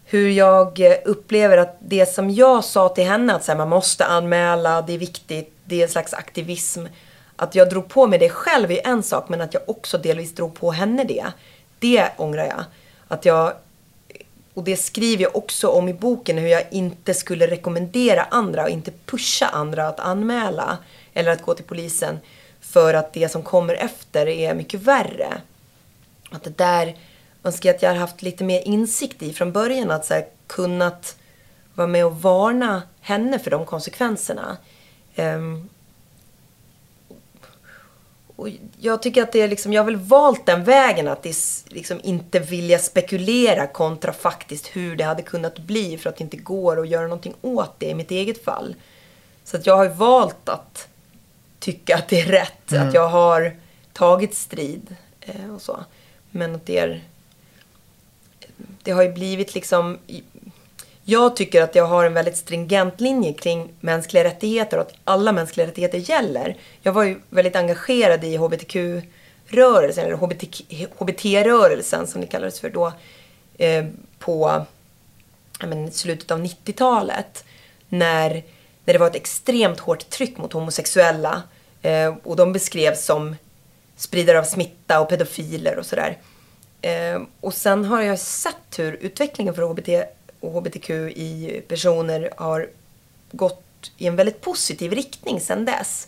hur 0.06 0.30
jag 0.30 0.80
upplever 1.06 1.58
att 1.58 1.78
det 1.80 2.06
som 2.06 2.30
jag 2.30 2.64
sa 2.64 2.90
till 2.90 3.04
henne, 3.04 3.36
att 3.36 3.44
så 3.44 3.52
här, 3.52 3.58
man 3.58 3.70
måste 3.70 4.06
anmäla, 4.06 4.82
det 4.82 4.94
är 4.94 4.98
viktigt, 4.98 5.54
det 5.66 5.80
är 5.80 5.84
en 5.84 5.90
slags 5.90 6.14
aktivism. 6.14 6.86
Att 7.36 7.56
jag 7.56 7.70
drog 7.70 7.88
på 7.88 8.08
mig 8.08 8.20
det 8.20 8.30
själv 8.30 8.72
är 8.72 8.88
en 8.88 9.04
sak, 9.04 9.30
men 9.30 9.42
att 9.42 9.54
jag 9.54 9.64
också 9.66 9.98
delvis 9.98 10.36
drog 10.36 10.54
på 10.54 10.72
henne 10.72 11.04
det. 11.04 11.26
Det 11.80 12.10
ångrar 12.18 12.46
jag. 12.46 12.64
Att 13.08 13.26
jag, 13.26 13.54
och 14.54 14.64
det 14.64 14.78
skriver 14.78 15.24
jag 15.24 15.36
också 15.36 15.68
om 15.68 15.90
i 15.90 15.94
boken, 15.94 16.38
hur 16.38 16.48
jag 16.48 16.64
inte 16.72 17.14
skulle 17.14 17.48
rekommendera 17.48 18.24
andra 18.24 18.64
och 18.64 18.70
inte 18.70 18.92
pusha 19.06 19.46
andra 19.46 19.88
att 19.88 20.00
anmäla 20.00 20.78
eller 21.14 21.32
att 21.32 21.42
gå 21.42 21.54
till 21.54 21.66
polisen. 21.66 22.20
För 22.62 22.94
att 22.94 23.14
det 23.14 23.30
som 23.30 23.44
kommer 23.44 23.76
efter 23.76 24.28
är 24.28 24.54
mycket 24.54 24.82
värre. 24.82 25.42
Att 26.32 26.44
det 26.44 26.58
där 26.58 26.96
önskar 27.44 27.70
jag 27.70 27.76
att 27.76 27.82
jag 27.82 27.90
hade 27.90 28.00
haft 28.00 28.22
lite 28.22 28.44
mer 28.44 28.62
insikt 28.62 29.22
i 29.22 29.34
från 29.34 29.52
början. 29.52 29.92
Att 29.92 30.06
så 30.06 30.14
här, 30.14 30.26
kunnat 30.48 31.18
vara 31.74 31.88
med 31.88 32.06
och 32.06 32.22
varna 32.22 32.82
henne 33.02 33.40
för 33.40 33.52
de 33.52 33.66
konsekvenserna. 33.66 34.58
Um, 35.16 35.70
och 38.36 38.50
jag 38.80 39.02
tycker 39.02 39.24
att 39.24 39.32
det 39.32 39.42
är 39.42 39.48
liksom, 39.48 39.74
jag 39.74 39.82
har 39.82 39.86
väl 39.86 39.96
valt 39.96 40.46
den 40.46 40.64
vägen 40.64 41.08
att 41.08 41.28
liksom 41.68 42.00
inte 42.04 42.40
vilja 42.40 42.80
spekulera 42.80 43.68
kontra 43.68 44.14
faktiskt 44.14 44.68
hur 44.68 44.96
det 44.96 45.04
hade 45.04 45.22
kunnat 45.22 45.60
bli 45.60 45.98
för 45.98 46.10
att 46.10 46.18
det 46.18 46.24
inte 46.24 46.38
går 46.38 46.80
att 46.80 46.90
göra 46.90 47.04
någonting 47.04 47.34
åt 47.42 47.80
det 47.80 47.90
i 47.90 47.96
mitt 47.96 48.12
eget 48.12 48.44
fall. 48.46 48.76
Så 49.44 49.58
att 49.58 49.66
jag 49.66 49.78
har 49.78 49.88
valt 49.88 50.50
att 50.50 50.88
tycka 51.60 51.96
att 51.96 52.08
det 52.08 52.22
är 52.22 52.26
rätt, 52.26 52.72
mm. 52.72 52.88
att 52.88 52.94
jag 52.94 53.08
har 53.08 53.56
tagit 53.94 54.36
strid 54.36 54.96
eh, 55.22 55.56
och 55.56 55.62
så. 55.62 55.84
Men 56.32 56.56
att 56.56 56.66
det 56.66 56.78
är 56.78 57.04
det 58.84 58.92
har 58.92 59.04
ju 59.04 59.12
blivit 59.12 59.56
liksom... 59.56 59.98
Jag 61.06 61.36
tycker 61.36 61.62
att 61.62 61.76
jag 61.76 61.86
har 61.86 62.06
en 62.06 62.14
väldigt 62.14 62.38
stringent 62.38 63.02
linje 63.02 63.34
kring 63.34 63.70
mänskliga 63.80 64.24
rättigheter 64.24 64.78
och 64.78 64.84
att 64.84 64.94
alla 65.04 65.32
mänskliga 65.32 65.68
rättigheter 65.68 65.98
gäller. 65.98 66.58
Jag 66.82 66.94
var 66.94 67.04
ju 67.04 67.20
väldigt 67.30 67.56
engagerad 67.56 68.24
i 68.24 68.38
hbtq-rörelsen, 68.38 70.06
eller 70.06 70.16
hbt-rörelsen 70.98 72.08
som 72.08 72.22
det 72.22 72.28
kallades 72.28 72.60
för 72.60 72.70
då, 72.70 72.94
eh, 73.58 73.86
på 74.20 74.66
men, 75.60 75.92
slutet 75.92 76.32
av 76.32 76.44
90-talet. 76.44 77.46
När, 77.90 78.44
när 78.86 78.94
det 78.94 78.98
var 78.98 79.08
ett 79.08 79.16
extremt 79.16 79.80
hårt 79.80 80.10
tryck 80.10 80.38
mot 80.38 80.54
homosexuella 80.54 81.44
eh, 81.82 82.16
och 82.24 82.36
de 82.36 82.54
beskrevs 82.54 83.06
som 83.06 83.36
spridare 83.96 84.40
av 84.40 84.44
smitta 84.44 85.00
och 85.00 85.10
pedofiler 85.10 85.80
och 85.80 85.86
sådär. 85.86 86.18
Eh, 86.84 87.22
och 87.40 87.54
sen 87.54 87.86
har 87.86 88.02
jag 88.02 88.20
sett 88.20 88.80
hur 88.80 88.94
utvecklingen 88.94 89.54
för 89.54 89.62
HBT 89.62 89.90
och 90.40 90.52
HBTQI-personer 90.52 92.34
har 92.38 92.70
gått 93.32 93.92
i 93.98 94.08
en 94.08 94.16
väldigt 94.16 94.42
positiv 94.42 94.94
riktning 94.94 95.40
sen 95.40 95.66
dess. 95.66 96.08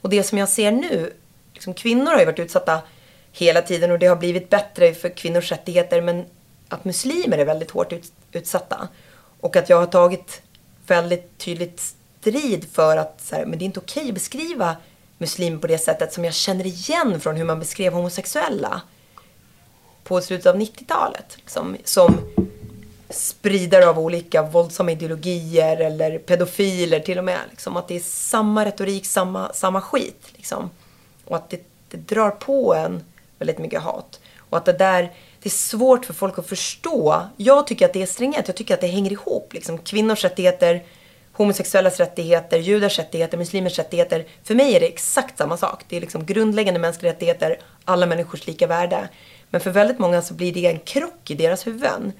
Och 0.00 0.10
det 0.10 0.22
som 0.22 0.38
jag 0.38 0.48
ser 0.48 0.72
nu, 0.72 1.12
liksom 1.52 1.74
kvinnor 1.74 2.10
har 2.10 2.18
ju 2.18 2.24
varit 2.24 2.38
utsatta 2.38 2.80
hela 3.32 3.62
tiden 3.62 3.90
och 3.90 3.98
det 3.98 4.06
har 4.06 4.16
blivit 4.16 4.50
bättre 4.50 4.94
för 4.94 5.08
kvinnors 5.08 5.50
rättigheter 5.52 6.00
men 6.02 6.24
att 6.68 6.84
muslimer 6.84 7.38
är 7.38 7.44
väldigt 7.44 7.70
hårt 7.70 7.92
utsatta. 8.32 8.88
Och 9.40 9.56
att 9.56 9.68
jag 9.68 9.76
har 9.76 9.86
tagit 9.86 10.42
väldigt 10.86 11.38
tydligt 11.38 11.94
strid 12.20 12.66
för 12.72 12.96
att 12.96 13.20
så 13.22 13.36
här, 13.36 13.46
men 13.46 13.58
det 13.58 13.64
är 13.64 13.66
inte 13.66 13.80
okej 13.80 14.08
att 14.08 14.14
beskriva 14.14 14.76
muslimer 15.18 15.58
på 15.58 15.66
det 15.66 15.78
sättet 15.78 16.12
som 16.12 16.24
jag 16.24 16.34
känner 16.34 16.66
igen 16.66 17.20
från 17.20 17.36
hur 17.36 17.44
man 17.44 17.58
beskrev 17.58 17.92
homosexuella 17.92 18.82
på 20.06 20.20
slutet 20.20 20.46
av 20.46 20.56
90-talet. 20.56 21.38
Som, 21.46 21.76
som 21.84 22.20
spridare 23.10 23.88
av 23.88 23.98
olika 23.98 24.42
våldsamma 24.42 24.92
ideologier 24.92 25.76
eller 25.76 26.18
pedofiler 26.18 27.00
till 27.00 27.18
och 27.18 27.24
med. 27.24 27.40
Liksom, 27.50 27.76
att 27.76 27.88
det 27.88 27.96
är 27.96 28.00
samma 28.00 28.64
retorik, 28.64 29.06
samma, 29.06 29.52
samma 29.52 29.80
skit. 29.80 30.26
Liksom. 30.36 30.70
Och 31.24 31.36
att 31.36 31.50
det, 31.50 31.60
det 31.90 31.96
drar 31.96 32.30
på 32.30 32.74
en 32.74 33.02
väldigt 33.38 33.58
mycket 33.58 33.82
hat. 33.82 34.20
Och 34.50 34.58
att 34.58 34.64
det 34.64 34.72
där, 34.72 35.02
det 35.42 35.48
är 35.48 35.50
svårt 35.50 36.04
för 36.04 36.14
folk 36.14 36.38
att 36.38 36.48
förstå. 36.48 37.22
Jag 37.36 37.66
tycker 37.66 37.86
att 37.86 37.92
det 37.92 38.02
är 38.02 38.06
stringent. 38.06 38.48
Jag 38.48 38.56
tycker 38.56 38.74
att 38.74 38.80
det 38.80 38.86
hänger 38.86 39.12
ihop. 39.12 39.52
Liksom. 39.52 39.78
Kvinnors 39.78 40.24
rättigheter, 40.24 40.82
homosexuellas 41.32 41.98
rättigheter, 42.00 42.58
judars 42.58 42.98
rättigheter, 42.98 43.38
muslimers 43.38 43.78
rättigheter. 43.78 44.26
För 44.44 44.54
mig 44.54 44.76
är 44.76 44.80
det 44.80 44.86
exakt 44.86 45.38
samma 45.38 45.56
sak. 45.56 45.84
Det 45.88 45.96
är 45.96 46.00
liksom 46.00 46.26
grundläggande 46.26 46.80
mänskliga 46.80 47.12
rättigheter, 47.12 47.58
alla 47.84 48.06
människors 48.06 48.46
lika 48.46 48.66
värde. 48.66 49.08
Men 49.50 49.60
för 49.60 49.70
väldigt 49.70 49.98
många 49.98 50.22
så 50.22 50.34
blir 50.34 50.52
det 50.52 50.66
en 50.66 50.78
krock 50.78 51.30
i 51.30 51.34
deras 51.34 51.66
huvuden. 51.66 52.12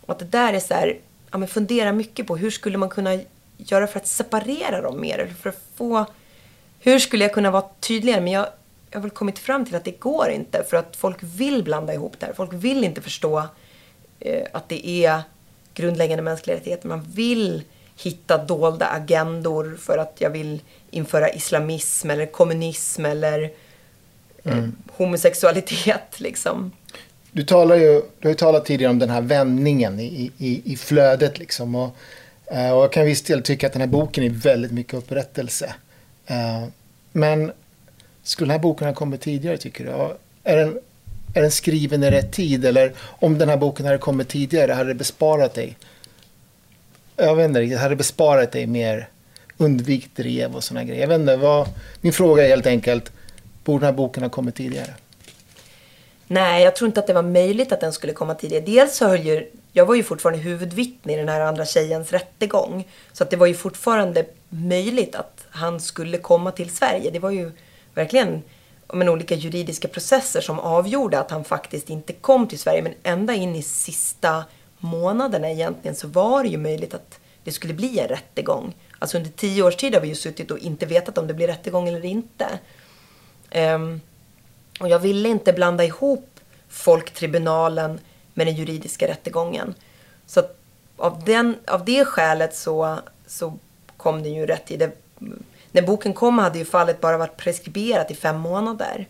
Och 0.00 0.10
att 0.10 0.18
det 0.18 0.24
där 0.24 0.52
är 0.52 0.60
så 0.60 0.74
här, 0.74 0.98
ja 1.30 1.38
men 1.38 1.48
fundera 1.48 1.92
mycket 1.92 2.26
på 2.26 2.36
hur 2.36 2.50
skulle 2.50 2.78
man 2.78 2.88
kunna 2.88 3.18
göra 3.56 3.86
för 3.86 4.00
att 4.00 4.06
separera 4.06 4.80
dem 4.80 5.00
mer? 5.00 5.34
För 5.40 5.50
att 5.50 5.62
få, 5.74 6.06
hur 6.78 6.98
skulle 6.98 7.24
jag 7.24 7.34
kunna 7.34 7.50
vara 7.50 7.64
tydligare? 7.80 8.20
Men 8.20 8.32
jag, 8.32 8.46
jag 8.90 8.98
har 8.98 9.02
väl 9.02 9.10
kommit 9.10 9.38
fram 9.38 9.64
till 9.64 9.74
att 9.74 9.84
det 9.84 10.00
går 10.00 10.30
inte 10.30 10.64
för 10.70 10.76
att 10.76 10.96
folk 10.96 11.18
vill 11.20 11.64
blanda 11.64 11.94
ihop 11.94 12.14
det 12.18 12.26
här. 12.26 12.32
Folk 12.32 12.52
vill 12.52 12.84
inte 12.84 13.00
förstå 13.00 13.46
eh, 14.20 14.46
att 14.52 14.68
det 14.68 14.88
är 14.88 15.22
grundläggande 15.74 16.22
mänskliga 16.22 16.56
rättigheter. 16.56 16.88
Man 16.88 17.02
vill 17.02 17.62
hitta 17.96 18.44
dolda 18.44 18.86
agendor 18.86 19.76
för 19.80 19.98
att 19.98 20.16
jag 20.18 20.30
vill 20.30 20.60
införa 20.90 21.30
islamism 21.30 22.10
eller 22.10 22.26
kommunism 22.26 23.04
eller 23.04 23.42
eh, 23.42 23.50
mm. 24.44 24.76
homosexualitet 24.96 26.20
liksom. 26.20 26.72
Du, 27.32 27.42
talar 27.42 27.76
ju, 27.76 27.92
du 27.92 28.28
har 28.28 28.30
ju 28.30 28.34
talat 28.34 28.64
tidigare 28.64 28.90
om 28.90 28.98
den 28.98 29.10
här 29.10 29.20
vändningen 29.20 30.00
i, 30.00 30.30
i, 30.38 30.72
i 30.72 30.76
flödet 30.76 31.38
liksom. 31.38 31.74
Och, 31.74 31.96
eh, 32.46 32.70
och 32.70 32.82
jag 32.82 32.92
kan 32.92 33.04
visst 33.04 33.26
del 33.26 33.42
tycka 33.42 33.66
att 33.66 33.72
den 33.72 33.82
här 33.82 33.88
boken 33.88 34.24
är 34.24 34.30
väldigt 34.30 34.72
mycket 34.72 34.94
upprättelse. 34.94 35.74
Eh, 36.26 36.64
men 37.12 37.52
skulle 38.22 38.46
den 38.46 38.60
här 38.60 38.62
boken 38.62 38.86
ha 38.86 38.94
kommit 38.94 39.20
tidigare 39.20 39.56
tycker 39.56 39.84
du? 39.84 39.90
Är 40.50 40.56
den, 40.56 40.78
är 41.34 41.42
den 41.42 41.50
skriven 41.50 42.02
i 42.02 42.10
rätt 42.10 42.32
tid? 42.32 42.64
Eller 42.64 42.92
om 42.98 43.38
den 43.38 43.48
här 43.48 43.56
boken 43.56 43.86
hade 43.86 43.98
kommit 43.98 44.28
tidigare, 44.28 44.72
hade 44.72 44.90
det 44.90 44.94
besparat 44.94 45.54
dig? 45.54 45.76
Jag 47.16 47.36
vet 47.36 47.44
inte 47.44 47.60
riktigt, 47.60 47.78
hade 47.78 47.92
det 47.92 47.96
besparat 47.96 48.52
dig 48.52 48.66
mer 48.66 49.08
undvikit 49.56 50.16
drev 50.16 50.56
och 50.56 50.64
sådana 50.64 50.84
grejer? 50.84 51.00
Jag 51.00 51.08
vet 51.08 51.20
inte, 51.20 51.36
vad, 51.36 51.68
min 52.00 52.12
fråga 52.12 52.44
är 52.44 52.48
helt 52.48 52.66
enkelt, 52.66 53.12
borde 53.64 53.78
den 53.78 53.92
här 53.92 53.96
boken 53.96 54.22
ha 54.22 54.30
kommit 54.30 54.54
tidigare? 54.54 54.94
Nej, 56.26 56.64
jag 56.64 56.76
tror 56.76 56.86
inte 56.86 57.00
att 57.00 57.06
det 57.06 57.12
var 57.12 57.22
möjligt 57.22 57.72
att 57.72 57.80
den 57.80 57.92
skulle 57.92 58.12
komma 58.12 58.34
tidigare. 58.34 58.64
Dels 58.64 58.96
så 58.96 59.08
höll 59.08 59.26
ju, 59.26 59.50
jag 59.72 59.86
var 59.86 59.94
ju 59.94 60.02
fortfarande 60.02 60.42
huvudvittne 60.42 61.12
i 61.12 61.16
den 61.16 61.28
här 61.28 61.40
andra 61.40 61.66
tjejens 61.66 62.12
rättegång. 62.12 62.88
Så 63.12 63.24
att 63.24 63.30
det 63.30 63.36
var 63.36 63.46
ju 63.46 63.54
fortfarande 63.54 64.24
möjligt 64.48 65.14
att 65.14 65.44
han 65.50 65.80
skulle 65.80 66.18
komma 66.18 66.52
till 66.52 66.70
Sverige. 66.70 67.10
Det 67.10 67.18
var 67.18 67.30
ju 67.30 67.52
verkligen 67.94 68.42
men, 68.92 69.08
olika 69.08 69.34
juridiska 69.34 69.88
processer 69.88 70.40
som 70.40 70.58
avgjorde 70.58 71.18
att 71.18 71.30
han 71.30 71.44
faktiskt 71.44 71.90
inte 71.90 72.12
kom 72.12 72.48
till 72.48 72.58
Sverige. 72.58 72.82
Men 72.82 72.94
ända 73.02 73.34
in 73.34 73.56
i 73.56 73.62
sista 73.62 74.44
månaderna 74.78 75.50
egentligen 75.50 75.94
så 75.94 76.08
var 76.08 76.42
det 76.42 76.48
ju 76.48 76.58
möjligt 76.58 76.94
att 76.94 77.18
det 77.44 77.52
skulle 77.52 77.74
bli 77.74 77.98
en 77.98 78.08
rättegång. 78.08 78.74
Alltså 78.98 79.16
under 79.16 79.30
tio 79.30 79.62
års 79.62 79.76
tid 79.76 79.94
har 79.94 80.00
vi 80.00 80.08
ju 80.08 80.14
suttit 80.14 80.50
och 80.50 80.58
inte 80.58 80.86
vetat 80.86 81.18
om 81.18 81.26
det 81.26 81.34
blir 81.34 81.46
rättegång 81.46 81.88
eller 81.88 82.04
inte. 82.04 82.46
Um, 83.54 84.00
och 84.80 84.88
jag 84.88 84.98
ville 84.98 85.28
inte 85.28 85.52
blanda 85.52 85.84
ihop 85.84 86.40
folktribunalen 86.68 88.00
med 88.34 88.46
den 88.46 88.54
juridiska 88.54 89.08
rättegången. 89.08 89.74
Så 90.26 90.42
av, 90.96 91.24
den, 91.24 91.56
av 91.66 91.84
det 91.84 92.04
skälet 92.04 92.56
så, 92.56 92.98
så 93.26 93.58
kom 93.96 94.22
den 94.22 94.34
ju 94.34 94.46
rätt 94.46 94.66
tid 94.66 94.92
när 95.72 95.82
boken 95.82 96.14
kom 96.14 96.38
hade 96.38 96.58
ju 96.58 96.64
fallet 96.64 97.00
bara 97.00 97.18
varit 97.18 97.36
preskriberat 97.36 98.10
i 98.10 98.14
fem 98.14 98.36
månader. 98.40 99.06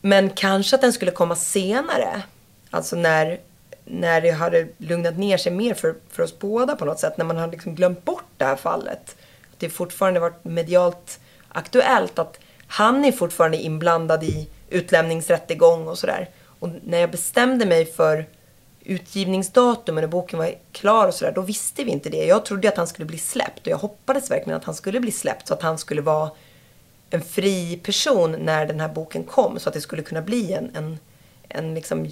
Men 0.00 0.30
kanske 0.30 0.76
att 0.76 0.82
den 0.82 0.92
skulle 0.92 1.10
komma 1.10 1.36
senare. 1.36 2.22
Alltså 2.70 2.96
när, 2.96 3.40
när 3.84 4.20
det 4.20 4.30
hade 4.30 4.68
lugnat 4.78 5.18
ner 5.18 5.36
sig 5.36 5.52
mer 5.52 5.74
för, 5.74 5.94
för 6.10 6.22
oss 6.22 6.38
båda 6.38 6.76
på 6.76 6.84
något 6.84 7.00
sätt. 7.00 7.16
När 7.16 7.24
man 7.24 7.36
hade 7.36 7.52
liksom 7.52 7.74
glömt 7.74 8.04
bort 8.04 8.24
det 8.36 8.44
här 8.44 8.56
fallet. 8.56 9.16
Att 9.52 9.58
det 9.58 9.70
fortfarande 9.70 10.20
varit 10.20 10.44
medialt 10.44 11.20
aktuellt. 11.48 12.18
Att 12.18 12.40
han 12.66 13.04
är 13.04 13.12
fortfarande 13.12 13.56
inblandad 13.56 14.24
i 14.24 14.48
utlämningsrättegång 14.70 15.88
och 15.88 15.98
sådär. 15.98 16.28
Och 16.58 16.68
när 16.84 16.98
jag 16.98 17.10
bestämde 17.10 17.66
mig 17.66 17.84
för 17.86 18.26
utgivningsdatum 18.84 19.94
när 19.94 20.06
boken 20.06 20.38
var 20.38 20.54
klar 20.72 21.08
och 21.08 21.14
sådär, 21.14 21.32
då 21.32 21.40
visste 21.40 21.84
vi 21.84 21.90
inte 21.90 22.10
det. 22.10 22.26
Jag 22.26 22.44
trodde 22.44 22.68
att 22.68 22.76
han 22.76 22.86
skulle 22.86 23.06
bli 23.06 23.18
släppt 23.18 23.60
och 23.60 23.66
jag 23.66 23.76
hoppades 23.76 24.30
verkligen 24.30 24.56
att 24.56 24.64
han 24.64 24.74
skulle 24.74 25.00
bli 25.00 25.12
släppt 25.12 25.48
så 25.48 25.54
att 25.54 25.62
han 25.62 25.78
skulle 25.78 26.00
vara 26.00 26.30
en 27.10 27.22
fri 27.22 27.80
person 27.82 28.32
när 28.32 28.66
den 28.66 28.80
här 28.80 28.88
boken 28.88 29.24
kom 29.24 29.58
så 29.58 29.68
att 29.68 29.74
det 29.74 29.80
skulle 29.80 30.02
kunna 30.02 30.22
bli 30.22 30.52
en, 30.52 30.70
en, 30.76 30.98
en 31.48 31.74
liksom, 31.74 32.04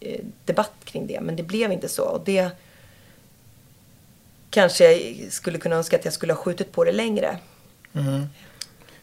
eh, 0.00 0.20
debatt 0.44 0.74
kring 0.84 1.06
det. 1.06 1.20
Men 1.20 1.36
det 1.36 1.42
blev 1.42 1.72
inte 1.72 1.88
så. 1.88 2.04
Och 2.04 2.24
det 2.24 2.50
kanske 4.50 4.92
jag 4.92 5.16
skulle 5.32 5.58
kunna 5.58 5.76
önska 5.76 5.96
att 5.96 6.04
jag 6.04 6.14
skulle 6.14 6.32
ha 6.32 6.40
skjutit 6.40 6.72
på 6.72 6.84
det 6.84 6.92
längre. 6.92 7.38
Mm. 7.92 8.26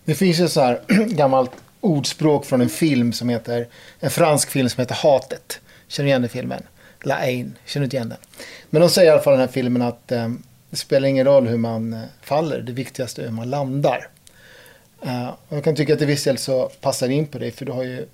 Det 0.08 0.16
finns 0.16 0.40
ju 0.40 0.48
så 0.48 0.62
här 0.62 0.82
gammalt 1.08 1.52
ordspråk 1.82 2.46
från 2.46 2.62
en 2.62 2.70
film 2.70 3.14
som 3.14 3.30
heter, 3.30 3.68
en 4.00 4.10
fransk 4.10 4.50
film 4.50 4.70
som 4.70 4.82
heter 4.82 4.96
Hatet. 4.96 5.60
Känner 5.88 6.06
du 6.06 6.10
igen 6.10 6.22
den 6.22 6.30
filmen? 6.30 6.64
La 7.04 7.16
Haine, 7.16 7.52
känner 7.66 7.82
du 7.82 7.86
inte 7.86 7.98
igen 7.98 8.10
den? 8.10 8.18
Men 8.70 8.82
de 8.82 8.90
säger 8.90 9.08
i 9.08 9.12
alla 9.12 9.22
fall 9.22 9.34
i 9.34 9.38
den 9.38 9.48
här 9.48 9.54
filmen 9.54 9.82
att 9.82 10.12
eh, 10.12 10.30
det 10.70 10.78
spelar 10.78 11.08
ingen 11.08 11.26
roll 11.26 11.48
hur 11.48 11.58
man 11.58 11.94
eh, 11.94 12.02
faller, 12.22 12.62
det 12.62 12.72
viktigaste 12.72 13.22
är 13.22 13.26
hur 13.26 13.32
man 13.32 13.50
landar. 13.50 14.08
Uh, 15.06 15.30
och 15.30 15.58
jag 15.58 15.64
kan 15.64 15.76
tycka 15.76 15.94
att 15.94 16.00
till 16.00 16.08
viss 16.08 16.24
del 16.24 16.38
så 16.38 16.70
passar 16.82 17.10
in 17.10 17.28
på 17.28 17.40
dig, 17.40 17.52
för 17.52 17.66
du 17.66 17.72
har 17.72 17.84
ju 17.84 18.08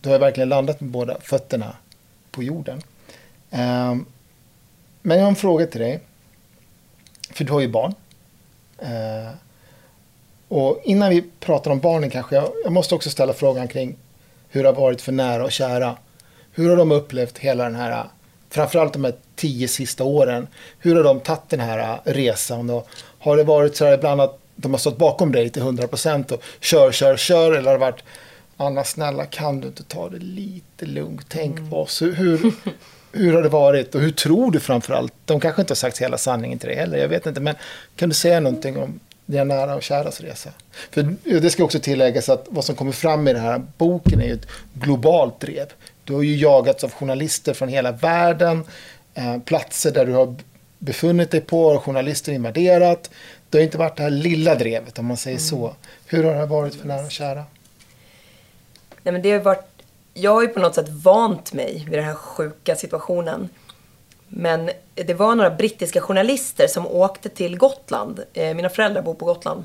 du 0.00 0.10
har 0.10 0.18
verkligen 0.18 0.48
landat 0.48 0.80
med 0.80 0.90
båda 0.90 1.20
fötterna 1.20 1.76
på 2.30 2.42
jorden. 2.42 2.82
Uh, 3.52 3.96
men 5.02 5.16
jag 5.16 5.20
har 5.20 5.28
en 5.28 5.36
fråga 5.36 5.66
till 5.66 5.80
dig. 5.80 6.00
För 7.30 7.44
du 7.44 7.52
har 7.52 7.60
ju 7.60 7.68
barn. 7.68 7.94
Uh, 8.82 9.30
och 10.48 10.80
innan 10.84 11.10
vi 11.10 11.24
pratar 11.40 11.70
om 11.70 11.80
barnen 11.80 12.10
kanske, 12.10 12.34
jag, 12.34 12.52
jag, 12.64 12.72
måste 12.72 12.94
också 12.94 13.10
ställa 13.10 13.32
frågan 13.32 13.68
kring 13.68 13.96
hur 14.48 14.62
det 14.62 14.68
har 14.68 14.74
varit 14.74 15.02
för 15.02 15.12
nära 15.12 15.44
och 15.44 15.52
kära. 15.52 15.96
Hur 16.52 16.70
har 16.70 16.76
de 16.76 16.92
upplevt 16.92 17.38
hela 17.38 17.64
den 17.64 17.74
här 17.74 18.04
framförallt 18.50 18.92
de 18.92 19.04
här 19.04 19.14
tio 19.36 19.68
sista 19.68 20.04
åren, 20.04 20.46
hur 20.78 20.96
har 20.96 21.04
de 21.04 21.20
tagit 21.20 21.48
den 21.48 21.60
här 21.60 22.00
resan? 22.04 22.70
Och 22.70 22.88
har 23.18 23.36
det 23.36 23.44
varit 23.44 23.76
så 23.76 23.84
här 23.84 23.94
ibland 23.94 24.20
att 24.20 24.38
de 24.56 24.72
har 24.72 24.78
stått 24.78 24.98
bakom 24.98 25.32
dig 25.32 25.50
till 25.50 25.62
100 25.62 25.86
procent 25.86 26.32
och 26.32 26.42
kör, 26.60 26.92
kör, 26.92 27.16
kör 27.16 27.52
eller 27.52 27.66
har 27.66 27.72
det 27.72 27.78
varit 27.78 28.02
Anna 28.60 28.84
snälla 28.84 29.26
kan 29.26 29.60
du 29.60 29.66
inte 29.66 29.82
ta 29.82 30.08
det 30.08 30.18
lite 30.18 30.86
lugnt, 30.86 31.26
tänk 31.28 31.58
mm. 31.58 31.70
på 31.70 31.76
oss. 31.76 32.02
Hur, 32.02 32.14
hur, 32.14 32.52
hur 33.12 33.32
har 33.32 33.42
det 33.42 33.48
varit 33.48 33.94
och 33.94 34.00
hur 34.00 34.10
tror 34.10 34.50
du 34.50 34.60
framförallt? 34.60 35.12
De 35.24 35.40
kanske 35.40 35.62
inte 35.62 35.70
har 35.70 35.76
sagt 35.76 35.98
hela 35.98 36.18
sanningen 36.18 36.58
till 36.58 36.68
dig 36.68 36.78
heller, 36.78 36.98
jag 36.98 37.08
vet 37.08 37.26
inte. 37.26 37.40
Men 37.40 37.54
kan 37.96 38.08
du 38.08 38.14
säga 38.14 38.40
någonting 38.40 38.78
om 38.78 39.00
dina 39.28 39.44
nära 39.44 39.74
och 39.74 39.82
käras 39.82 40.20
resa? 40.20 40.50
För 40.90 41.16
det 41.40 41.50
ska 41.50 41.64
också 41.64 41.80
tilläggas 41.80 42.28
att 42.28 42.46
vad 42.48 42.64
som 42.64 42.74
kommer 42.74 42.92
fram 42.92 43.28
i 43.28 43.32
den 43.32 43.42
här 43.42 43.62
boken 43.76 44.20
är 44.20 44.26
ju 44.26 44.32
ett 44.32 44.46
globalt 44.74 45.40
drev. 45.40 45.72
Du 46.04 46.14
har 46.14 46.22
ju 46.22 46.36
jagats 46.36 46.84
av 46.84 46.92
journalister 46.92 47.54
från 47.54 47.68
hela 47.68 47.92
världen. 47.92 48.64
Eh, 49.14 49.38
platser 49.38 49.92
där 49.92 50.06
du 50.06 50.12
har 50.12 50.34
befunnit 50.78 51.30
dig 51.30 51.40
på 51.40 51.72
har 51.72 51.78
journalister 51.78 52.32
invaderat. 52.32 53.10
Det 53.50 53.58
har 53.58 53.62
inte 53.62 53.78
varit 53.78 53.96
det 53.96 54.02
här 54.02 54.10
lilla 54.10 54.54
drevet 54.54 54.98
om 54.98 55.06
man 55.06 55.16
säger 55.16 55.36
mm. 55.36 55.48
så. 55.48 55.74
Hur 56.06 56.24
har 56.24 56.34
det 56.34 56.46
varit 56.46 56.74
för 56.74 56.88
nära 56.88 57.04
och 57.04 57.10
kära? 57.10 57.44
Nej, 59.02 59.12
men 59.12 59.22
det 59.22 59.32
har 59.32 59.40
varit, 59.40 59.68
jag 60.14 60.34
har 60.34 60.42
ju 60.42 60.48
på 60.48 60.60
något 60.60 60.74
sätt 60.74 60.88
vant 60.88 61.52
mig 61.52 61.86
vid 61.88 61.98
den 61.98 62.04
här 62.04 62.14
sjuka 62.14 62.76
situationen. 62.76 63.48
Men 64.28 64.70
det 64.94 65.14
var 65.14 65.34
några 65.34 65.50
brittiska 65.50 66.00
journalister 66.00 66.66
som 66.66 66.86
åkte 66.86 67.28
till 67.28 67.58
Gotland. 67.58 68.24
Eh, 68.32 68.54
mina 68.54 68.68
föräldrar 68.68 69.02
bor 69.02 69.14
på 69.14 69.24
Gotland. 69.24 69.64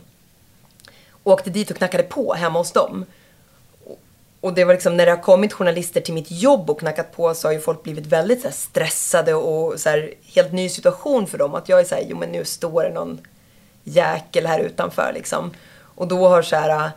Åkte 1.23 1.49
dit 1.49 1.71
och 1.71 1.77
knackade 1.77 2.03
på 2.03 2.33
hemma 2.33 2.59
hos 2.59 2.71
dem. 2.71 3.05
Och 4.39 4.53
det 4.53 4.65
var 4.65 4.73
liksom 4.73 4.97
när 4.97 5.05
det 5.05 5.11
har 5.11 5.21
kommit 5.21 5.53
journalister 5.53 6.01
till 6.01 6.13
mitt 6.13 6.31
jobb 6.31 6.69
och 6.69 6.79
knackat 6.79 7.15
på 7.15 7.33
så 7.33 7.47
har 7.47 7.53
ju 7.53 7.59
folk 7.59 7.83
blivit 7.83 8.05
väldigt 8.05 8.41
så 8.41 8.47
här, 8.47 8.53
stressade 8.53 9.33
och 9.33 9.79
så 9.79 9.89
här, 9.89 10.13
helt 10.35 10.51
ny 10.51 10.69
situation 10.69 11.27
för 11.27 11.37
dem. 11.37 11.55
Att 11.55 11.69
jag 11.69 11.79
är 11.79 11.83
så 11.83 11.95
här, 11.95 12.03
jo 12.07 12.17
men 12.17 12.29
nu 12.29 12.45
står 12.45 12.83
det 12.83 12.89
någon 12.89 13.19
jäkel 13.83 14.45
här 14.45 14.59
utanför 14.59 15.11
liksom. 15.13 15.51
Och 15.95 16.07
då 16.07 16.27
har 16.27 16.41
så 16.41 16.55
här, 16.55 16.91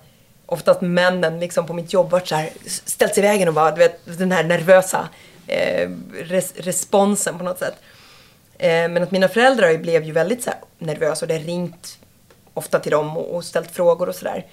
oftast 0.47 0.81
männen 0.81 1.41
liksom 1.41 1.67
på 1.67 1.73
mitt 1.73 1.93
jobb 1.93 2.11
varit 2.11 2.29
så 2.29 2.35
här, 2.35 2.51
ställt 2.67 3.15
sig 3.15 3.25
i 3.25 3.27
vägen 3.27 3.49
och 3.49 3.55
bara, 3.55 3.71
du 3.71 3.79
vet, 3.79 4.19
den 4.19 4.33
här 4.33 4.45
nervösa 4.45 5.09
eh, 5.47 5.91
res 6.15 6.55
responsen 6.57 7.39
på 7.39 7.45
något 7.45 7.59
sätt. 7.59 7.75
Eh, 8.59 8.89
men 8.89 9.03
att 9.03 9.11
mina 9.11 9.29
föräldrar 9.29 9.79
blev 9.79 10.05
ju 10.05 10.13
väldigt 10.13 10.43
så 10.43 10.51
här, 10.51 10.59
nervösa 10.79 11.25
och 11.25 11.29
det 11.29 11.35
har 11.35 11.45
ringt 11.45 11.99
ofta 12.55 12.79
till 12.79 12.93
dem 12.93 13.17
och, 13.17 13.35
och 13.35 13.45
ställt 13.45 13.71
frågor 13.71 14.09
och 14.09 14.15
sådär. 14.15 14.47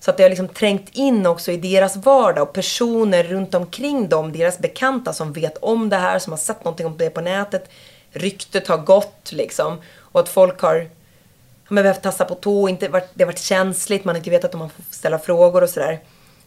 Så 0.00 0.10
att 0.10 0.16
det 0.16 0.22
har 0.22 0.30
liksom 0.30 0.48
trängt 0.48 0.88
in 0.92 1.26
också 1.26 1.52
i 1.52 1.56
deras 1.56 1.96
vardag 1.96 2.42
och 2.42 2.52
personer 2.52 3.24
runt 3.24 3.54
omkring 3.54 4.08
dem, 4.08 4.32
deras 4.32 4.58
bekanta 4.58 5.12
som 5.12 5.32
vet 5.32 5.56
om 5.56 5.88
det 5.88 5.96
här, 5.96 6.18
som 6.18 6.32
har 6.32 6.38
sett 6.38 6.64
någonting 6.64 6.86
om 6.86 6.96
det 6.96 7.10
på 7.10 7.20
nätet. 7.20 7.70
Ryktet 8.10 8.68
har 8.68 8.78
gått 8.78 9.32
liksom. 9.32 9.80
Och 9.98 10.20
att 10.20 10.28
folk 10.28 10.60
har, 10.60 10.90
men 11.68 11.82
behövt 11.82 12.02
tassa 12.02 12.24
på 12.24 12.34
tå, 12.34 12.68
inte 12.68 12.88
varit, 12.88 13.10
det 13.14 13.24
har 13.24 13.32
varit 13.32 13.38
känsligt, 13.38 14.04
man 14.04 14.14
har 14.14 14.18
inte 14.18 14.30
vetat 14.30 14.54
om 14.54 14.58
man 14.58 14.70
får 14.70 14.84
ställa 14.90 15.18
frågor 15.18 15.62
och 15.62 15.70
sådär. 15.70 16.00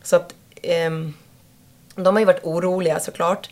Så 0.04 0.16
att, 0.16 0.34
eh, 0.62 0.91
De 1.95 2.16
har 2.16 2.20
ju 2.20 2.26
varit 2.26 2.43
oroliga 2.43 3.00
såklart. 3.00 3.50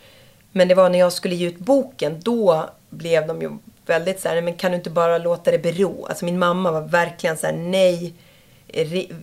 Men 0.57 0.67
det 0.67 0.75
var 0.75 0.89
när 0.89 0.99
jag 0.99 1.13
skulle 1.13 1.35
ge 1.35 1.47
ut 1.47 1.57
boken, 1.57 2.19
då 2.19 2.69
blev 2.89 3.27
de 3.27 3.41
ju 3.41 3.51
väldigt 3.85 4.19
så 4.19 4.29
här, 4.29 4.41
men 4.41 4.53
kan 4.53 4.71
du 4.71 4.77
inte 4.77 4.89
bara 4.89 5.17
låta 5.17 5.51
det 5.51 5.59
bero? 5.59 6.05
Alltså 6.05 6.25
min 6.25 6.39
mamma 6.39 6.71
var 6.71 6.81
verkligen 6.81 7.37
så 7.37 7.45
här, 7.45 7.53
nej, 7.53 8.13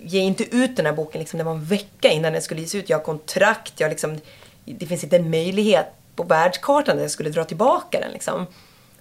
ge 0.03 0.21
inte 0.21 0.57
ut 0.57 0.77
den 0.77 0.87
här 0.87 0.93
boken. 0.93 1.19
Liksom, 1.19 1.39
det 1.39 1.45
var 1.45 1.53
en 1.53 1.65
vecka 1.65 2.11
innan 2.11 2.33
den 2.33 2.43
skulle 2.43 2.61
ges 2.61 2.75
ut. 2.75 2.91
Jag 2.91 2.99
har 2.99 3.05
kontrakt, 3.05 3.81
jag 3.81 3.89
liksom, 3.91 4.21
det 4.65 4.87
finns 4.87 5.05
inte 5.05 5.17
en 5.17 5.31
möjlighet 5.31 5.87
på 6.17 6.23
världskartan 6.23 6.97
att 6.97 7.03
jag 7.03 7.11
skulle 7.11 7.31
dra 7.31 7.45
tillbaka 7.45 8.01
den. 8.01 8.13
Liksom. 8.13 8.47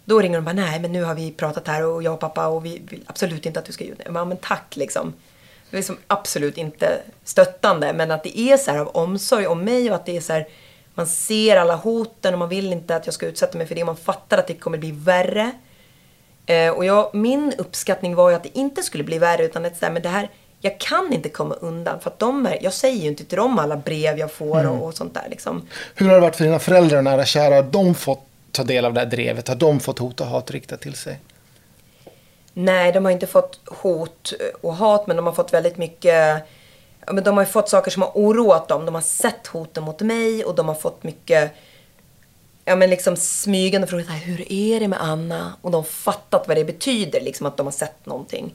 Då 0.06 0.20
ringer 0.20 0.38
de 0.38 0.38
och 0.38 0.44
bara, 0.44 0.66
nej 0.66 0.80
men 0.80 0.92
nu 0.92 1.04
har 1.04 1.16
vi 1.16 1.32
pratat 1.32 1.68
här 1.68 1.86
och 1.86 2.04
jag 2.04 2.14
och 2.14 2.20
pappa 2.20 2.48
och 2.48 2.66
vi 2.66 2.82
vill 2.90 3.04
absolut 3.08 3.46
inte 3.46 3.60
att 3.60 3.66
du 3.66 3.72
ska 3.72 3.84
ge 3.84 3.92
ut 3.92 3.98
den. 4.06 4.16
Ja, 4.16 4.26
men 4.26 4.38
tack 4.38 4.76
liksom. 4.76 5.14
Det 5.70 5.76
är 5.76 5.80
liksom 5.80 5.98
absolut 6.08 6.58
inte 6.58 7.02
stöttande, 7.24 7.94
men 7.94 8.12
att 8.12 8.24
det 8.24 8.40
är 8.40 8.58
så 8.58 8.72
här 8.72 8.80
av 8.80 8.88
omsorg 8.88 9.48
om 9.48 9.64
mig 9.64 9.90
och 9.90 9.96
att 9.96 10.06
det 10.06 10.18
är 10.18 10.22
så 10.22 10.34
här, 10.34 10.48
man 11.02 11.08
ser 11.08 11.58
alla 11.58 11.76
hoten 11.76 12.34
och 12.34 12.40
man 12.40 12.50
vill 12.50 12.74
inte 12.74 12.96
att 12.96 13.06
jag 13.06 13.14
ska 13.14 13.26
utsätta 13.26 13.58
mig 13.58 13.68
för 13.68 13.76
det. 13.76 13.84
Man 13.84 13.98
fattar 13.98 14.38
att 14.38 14.48
det 14.48 14.54
kommer 14.54 14.78
bli 14.78 14.92
värre. 14.92 15.52
Eh, 16.46 16.70
och 16.70 16.86
jag, 16.86 17.16
min 17.16 17.54
uppskattning 17.58 18.16
var 18.16 18.30
ju 18.30 18.36
att 18.36 18.44
det 18.44 18.58
inte 18.58 18.84
skulle 18.84 19.04
bli 19.04 19.18
värre 19.18 19.46
utan 19.46 19.66
att 19.66 19.82
här, 19.82 19.92
men 19.92 20.02
det 20.02 20.10
här, 20.10 20.30
jag 20.60 20.80
kan 20.80 21.14
inte 21.14 21.30
komma 21.30 21.56
undan. 21.56 22.00
För 22.00 22.10
att 22.10 22.20
de 22.20 22.46
är, 22.46 22.58
jag 22.62 22.74
säger 22.74 23.02
ju 23.02 23.08
inte 23.08 23.26
till 23.26 23.38
dem 23.38 23.60
alla 23.60 23.78
brev 23.78 24.18
jag 24.18 24.32
får 24.32 24.60
mm. 24.60 24.72
och, 24.72 24.88
och, 24.88 24.94
sånt 24.94 25.14
där. 25.14 25.28
Liksom. 25.30 25.68
Hur 25.96 26.08
har 26.08 26.16
det 26.16 26.22
varit 26.22 26.36
för 26.36 26.44
dina 26.44 26.60
föräldrar 26.60 26.98
och 26.98 27.04
nära 27.04 27.26
kära? 27.26 27.56
Har 27.56 27.64
de 27.64 27.96
fått 27.96 28.26
ta 28.52 28.64
del 28.64 28.86
av 28.86 28.94
det 28.94 29.00
här 29.00 29.08
drevet? 29.08 29.48
Har 29.48 29.56
de 29.56 29.80
fått 29.80 30.00
hot 30.00 30.22
och 30.22 30.28
hat 30.28 30.52
riktat 30.52 30.82
till 30.82 30.96
sig? 30.96 31.20
Nej, 32.54 32.92
de 32.92 33.06
har 33.06 33.12
inte 33.12 33.28
fått 33.28 33.60
hot 33.66 34.34
och 34.62 34.76
hat 34.76 35.08
men 35.08 35.16
de 35.16 35.26
har 35.26 35.34
fått 35.34 35.54
väldigt 35.54 35.78
mycket 35.78 36.44
men 37.08 37.24
de 37.24 37.38
har 37.38 37.44
ju 37.44 37.52
fått 37.52 37.70
saker 37.70 37.92
som 37.92 38.02
har 38.02 38.12
oroat 38.14 38.68
dem. 38.68 38.86
De 38.86 38.96
har 38.96 39.02
sett 39.02 39.48
hoten 39.48 39.84
mot 39.84 40.02
mig 40.02 40.46
och 40.46 40.56
de 40.56 40.68
har 40.68 40.76
fått 40.76 41.04
mycket 41.04 41.52
ja, 42.66 42.76
men 42.76 42.90
liksom 42.90 43.16
smygande 43.16 43.88
frågor. 43.88 44.04
Här, 44.04 44.20
Hur 44.20 44.52
är 44.52 44.80
det 44.80 44.88
med 44.88 45.02
Anna? 45.02 45.54
Och 45.62 45.72
de 45.72 45.78
har 45.78 45.84
fattat 45.84 46.48
vad 46.48 46.58
det 46.58 46.66
betyder, 46.66 47.22
liksom 47.22 47.46
att 47.46 47.58
de 47.58 47.66
har 47.68 47.72
sett 47.72 48.06
någonting. 48.06 48.54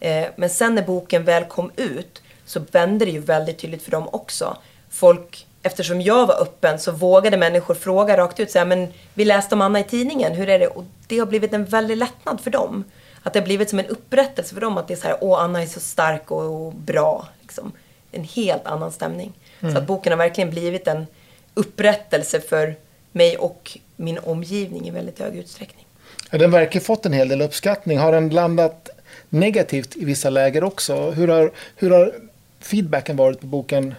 Eh, 0.00 0.26
men 0.36 0.50
sen 0.50 0.74
när 0.74 0.82
boken 0.82 1.24
väl 1.24 1.44
kom 1.44 1.70
ut 1.76 2.22
så 2.44 2.60
vände 2.72 3.04
det 3.04 3.10
ju 3.10 3.20
väldigt 3.20 3.58
tydligt 3.58 3.82
för 3.82 3.90
dem 3.90 4.08
också. 4.12 4.56
Folk, 4.90 5.46
eftersom 5.62 6.00
jag 6.00 6.26
var 6.26 6.42
öppen 6.42 6.78
så 6.78 6.92
vågade 6.92 7.36
människor 7.36 7.74
fråga 7.74 8.16
rakt 8.16 8.40
ut. 8.40 8.50
Så 8.50 8.58
här, 8.58 8.66
men 8.66 8.92
vi 9.14 9.24
läste 9.24 9.54
om 9.54 9.60
Anna 9.60 9.80
i 9.80 9.84
tidningen, 9.84 10.32
hur 10.32 10.48
är 10.48 10.58
det? 10.58 10.66
Och 10.66 10.84
det 11.06 11.18
har 11.18 11.26
blivit 11.26 11.52
en 11.52 11.64
väldig 11.64 11.96
lättnad 11.96 12.40
för 12.40 12.50
dem. 12.50 12.84
Att 13.22 13.32
det 13.32 13.38
har 13.38 13.44
blivit 13.44 13.70
som 13.70 13.78
en 13.78 13.86
upprättelse 13.86 14.54
för 14.54 14.60
dem. 14.60 14.78
Att 14.78 14.88
det 14.88 14.94
är 14.94 14.98
så 14.98 15.08
här, 15.08 15.18
åh 15.20 15.42
Anna 15.42 15.62
är 15.62 15.66
så 15.66 15.80
stark 15.80 16.30
och, 16.30 16.72
bra. 16.74 17.28
Liksom. 17.40 17.72
En 18.12 18.24
helt 18.24 18.66
annan 18.66 18.92
stämning. 18.92 19.32
Mm. 19.60 19.74
Så 19.74 19.80
att 19.80 19.86
boken 19.86 20.12
har 20.12 20.18
verkligen 20.18 20.50
blivit 20.50 20.88
en 20.88 21.06
upprättelse 21.54 22.40
för 22.40 22.76
mig 23.12 23.38
och 23.38 23.78
min 23.96 24.18
omgivning 24.18 24.88
i 24.88 24.90
väldigt 24.90 25.18
hög 25.18 25.36
utsträckning. 25.36 25.86
Ja, 26.30 26.38
den 26.38 26.50
verkar 26.50 26.80
fått 26.80 27.06
en 27.06 27.12
hel 27.12 27.28
del 27.28 27.42
uppskattning. 27.42 27.98
Har 27.98 28.12
den 28.12 28.28
landat 28.28 28.88
negativt 29.28 29.96
i 29.96 30.04
vissa 30.04 30.30
läger 30.30 30.64
också? 30.64 31.10
Hur 31.10 31.28
har, 31.28 31.52
hur 31.76 31.90
har 31.90 32.14
feedbacken 32.60 33.16
varit 33.16 33.40
på 33.40 33.46
boken? 33.46 33.94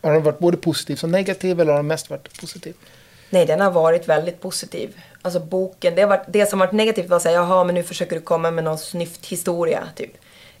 Har 0.00 0.12
den 0.12 0.22
varit 0.22 0.38
både 0.38 0.56
positiv 0.56 0.96
som 0.96 1.10
negativ 1.10 1.60
eller 1.60 1.72
har 1.72 1.78
den 1.78 1.86
mest 1.86 2.10
varit 2.10 2.40
positiv? 2.40 2.74
Nej, 3.30 3.46
den 3.46 3.60
har 3.60 3.70
varit 3.70 4.08
väldigt 4.08 4.40
positiv. 4.40 4.96
Alltså 5.22 5.40
boken, 5.40 5.94
det, 5.94 6.02
har 6.02 6.08
varit, 6.08 6.26
det 6.28 6.46
som 6.46 6.58
varit 6.58 6.72
negativt 6.72 7.08
var 7.08 7.16
att 7.16 7.22
säga, 7.22 7.34
jaha, 7.34 7.64
men 7.64 7.74
nu 7.74 7.82
försöker 7.82 8.16
du 8.16 8.22
komma 8.22 8.50
med 8.50 8.64
någon 8.64 8.78
snyft 8.78 9.26
historia, 9.26 9.88
typ. 9.96 10.10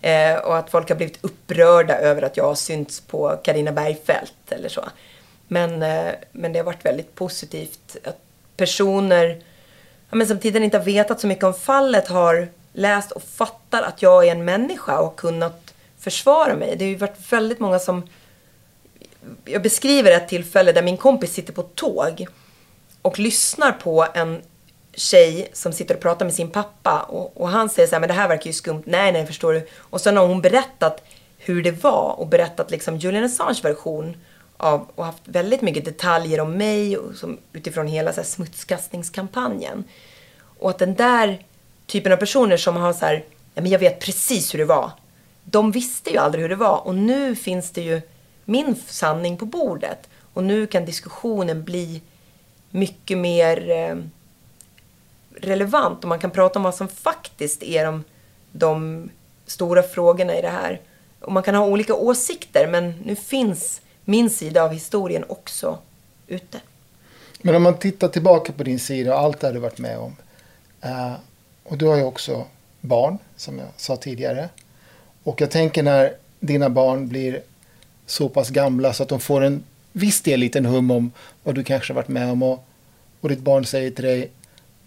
Eh, 0.02 0.36
och 0.36 0.56
att 0.56 0.70
folk 0.70 0.88
har 0.88 0.96
blivit 0.96 1.24
upprörda 1.24 1.98
över 1.98 2.22
att 2.22 2.36
jag 2.36 2.44
har 2.44 2.54
synts 2.54 3.00
på 3.00 3.40
Karina 3.42 3.72
Bergfeldt 3.72 4.52
eller 4.52 4.68
så. 4.68 4.84
Men, 5.48 5.82
eh, 5.82 6.12
men 6.32 6.52
det 6.52 6.58
har 6.58 6.64
varit 6.64 6.84
väldigt 6.84 7.14
positivt 7.14 7.96
att 8.04 8.18
personer 8.56 9.42
ja, 10.10 10.16
men 10.16 10.26
som 10.26 10.38
tidigare 10.38 10.64
inte 10.64 10.78
har 10.78 10.84
vetat 10.84 11.20
så 11.20 11.26
mycket 11.26 11.44
om 11.44 11.54
fallet 11.54 12.08
har 12.08 12.48
läst 12.72 13.12
och 13.12 13.22
fattar 13.22 13.82
att 13.82 14.02
jag 14.02 14.26
är 14.26 14.32
en 14.32 14.44
människa 14.44 14.98
och 14.98 15.16
kunnat 15.16 15.74
försvara 15.98 16.54
mig. 16.54 16.76
Det 16.76 16.84
har 16.84 16.90
ju 16.90 16.96
varit 16.96 17.32
väldigt 17.32 17.60
många 17.60 17.78
som... 17.78 18.08
Jag 19.44 19.62
beskriver 19.62 20.12
ett 20.12 20.28
tillfälle 20.28 20.72
där 20.72 20.82
min 20.82 20.96
kompis 20.96 21.32
sitter 21.32 21.52
på 21.52 21.60
ett 21.60 21.74
tåg 21.74 22.26
och 23.02 23.18
lyssnar 23.18 23.72
på 23.72 24.06
en 24.14 24.42
tjej 24.94 25.48
som 25.52 25.72
sitter 25.72 25.94
och 25.94 26.00
pratar 26.00 26.24
med 26.24 26.34
sin 26.34 26.50
pappa 26.50 27.00
och, 27.00 27.40
och 27.40 27.48
han 27.48 27.68
säger 27.68 27.88
så 27.88 27.94
här, 27.94 28.00
men 28.00 28.08
det 28.08 28.14
här 28.14 28.28
verkar 28.28 28.46
ju 28.46 28.52
skumt. 28.52 28.82
Nej, 28.86 29.12
nej, 29.12 29.26
förstår 29.26 29.52
du. 29.52 29.66
Och 29.78 30.00
sen 30.00 30.16
har 30.16 30.26
hon 30.26 30.40
berättat 30.40 31.04
hur 31.38 31.62
det 31.62 31.82
var 31.82 32.14
och 32.18 32.26
berättat 32.26 32.70
liksom 32.70 32.96
Julian 32.96 33.24
Assange 33.24 33.60
version 33.62 34.16
av, 34.56 34.88
och 34.94 35.04
haft 35.04 35.22
väldigt 35.24 35.62
mycket 35.62 35.84
detaljer 35.84 36.40
om 36.40 36.52
mig 36.52 36.96
och 36.96 37.14
som, 37.14 37.38
utifrån 37.52 37.86
hela 37.86 38.12
så 38.12 38.20
här, 38.20 38.26
smutskastningskampanjen. 38.28 39.84
Och 40.58 40.70
att 40.70 40.78
den 40.78 40.94
där 40.94 41.44
typen 41.86 42.12
av 42.12 42.16
personer 42.16 42.56
som 42.56 42.76
har 42.76 42.92
så 42.92 43.06
här, 43.06 43.24
ja 43.54 43.62
men 43.62 43.70
jag 43.70 43.78
vet 43.78 44.00
precis 44.00 44.54
hur 44.54 44.58
det 44.58 44.64
var. 44.64 44.90
De 45.44 45.70
visste 45.70 46.10
ju 46.10 46.16
aldrig 46.16 46.42
hur 46.42 46.48
det 46.48 46.56
var 46.56 46.86
och 46.86 46.94
nu 46.94 47.36
finns 47.36 47.70
det 47.70 47.82
ju 47.82 48.00
min 48.44 48.76
sanning 48.86 49.36
på 49.36 49.46
bordet. 49.46 50.08
Och 50.34 50.44
nu 50.44 50.66
kan 50.66 50.84
diskussionen 50.84 51.64
bli 51.64 52.02
mycket 52.70 53.18
mer 53.18 53.70
eh, 53.70 53.96
relevant 55.40 56.02
och 56.02 56.08
man 56.08 56.18
kan 56.18 56.30
prata 56.30 56.58
om 56.58 56.62
vad 56.62 56.74
som 56.74 56.88
faktiskt 56.88 57.62
är 57.62 57.84
de, 57.84 58.04
de 58.52 59.10
stora 59.46 59.82
frågorna 59.82 60.38
i 60.38 60.42
det 60.42 60.48
här. 60.48 60.80
Och 61.20 61.32
man 61.32 61.42
kan 61.42 61.54
ha 61.54 61.66
olika 61.66 61.94
åsikter 61.94 62.68
men 62.68 62.94
nu 63.04 63.16
finns 63.16 63.80
min 64.04 64.30
sida 64.30 64.62
av 64.62 64.72
historien 64.72 65.24
också 65.28 65.78
ute. 66.26 66.60
Men 67.42 67.54
om 67.54 67.62
man 67.62 67.78
tittar 67.78 68.08
tillbaka 68.08 68.52
på 68.52 68.62
din 68.62 68.78
sida 68.78 69.14
och 69.14 69.20
allt 69.20 69.40
det 69.40 69.52
du 69.52 69.58
varit 69.58 69.78
med 69.78 69.98
om. 69.98 70.16
Eh, 70.80 71.12
och 71.64 71.78
du 71.78 71.86
har 71.86 71.96
ju 71.96 72.04
också 72.04 72.46
barn, 72.80 73.18
som 73.36 73.58
jag 73.58 73.68
sa 73.76 73.96
tidigare. 73.96 74.48
Och 75.22 75.40
jag 75.40 75.50
tänker 75.50 75.82
när 75.82 76.14
dina 76.40 76.70
barn 76.70 77.08
blir 77.08 77.42
så 78.06 78.28
pass 78.28 78.50
gamla 78.50 78.92
så 78.92 79.02
att 79.02 79.08
de 79.08 79.20
får 79.20 79.40
en 79.40 79.64
viss 79.92 80.20
del 80.20 80.40
liten 80.40 80.66
hum 80.66 80.90
om 80.90 81.12
vad 81.42 81.54
du 81.54 81.64
kanske 81.64 81.92
varit 81.92 82.08
med 82.08 82.30
om. 82.30 82.42
Och, 82.42 82.64
och 83.20 83.28
ditt 83.28 83.40
barn 83.40 83.64
säger 83.64 83.90
till 83.90 84.04
dig 84.04 84.30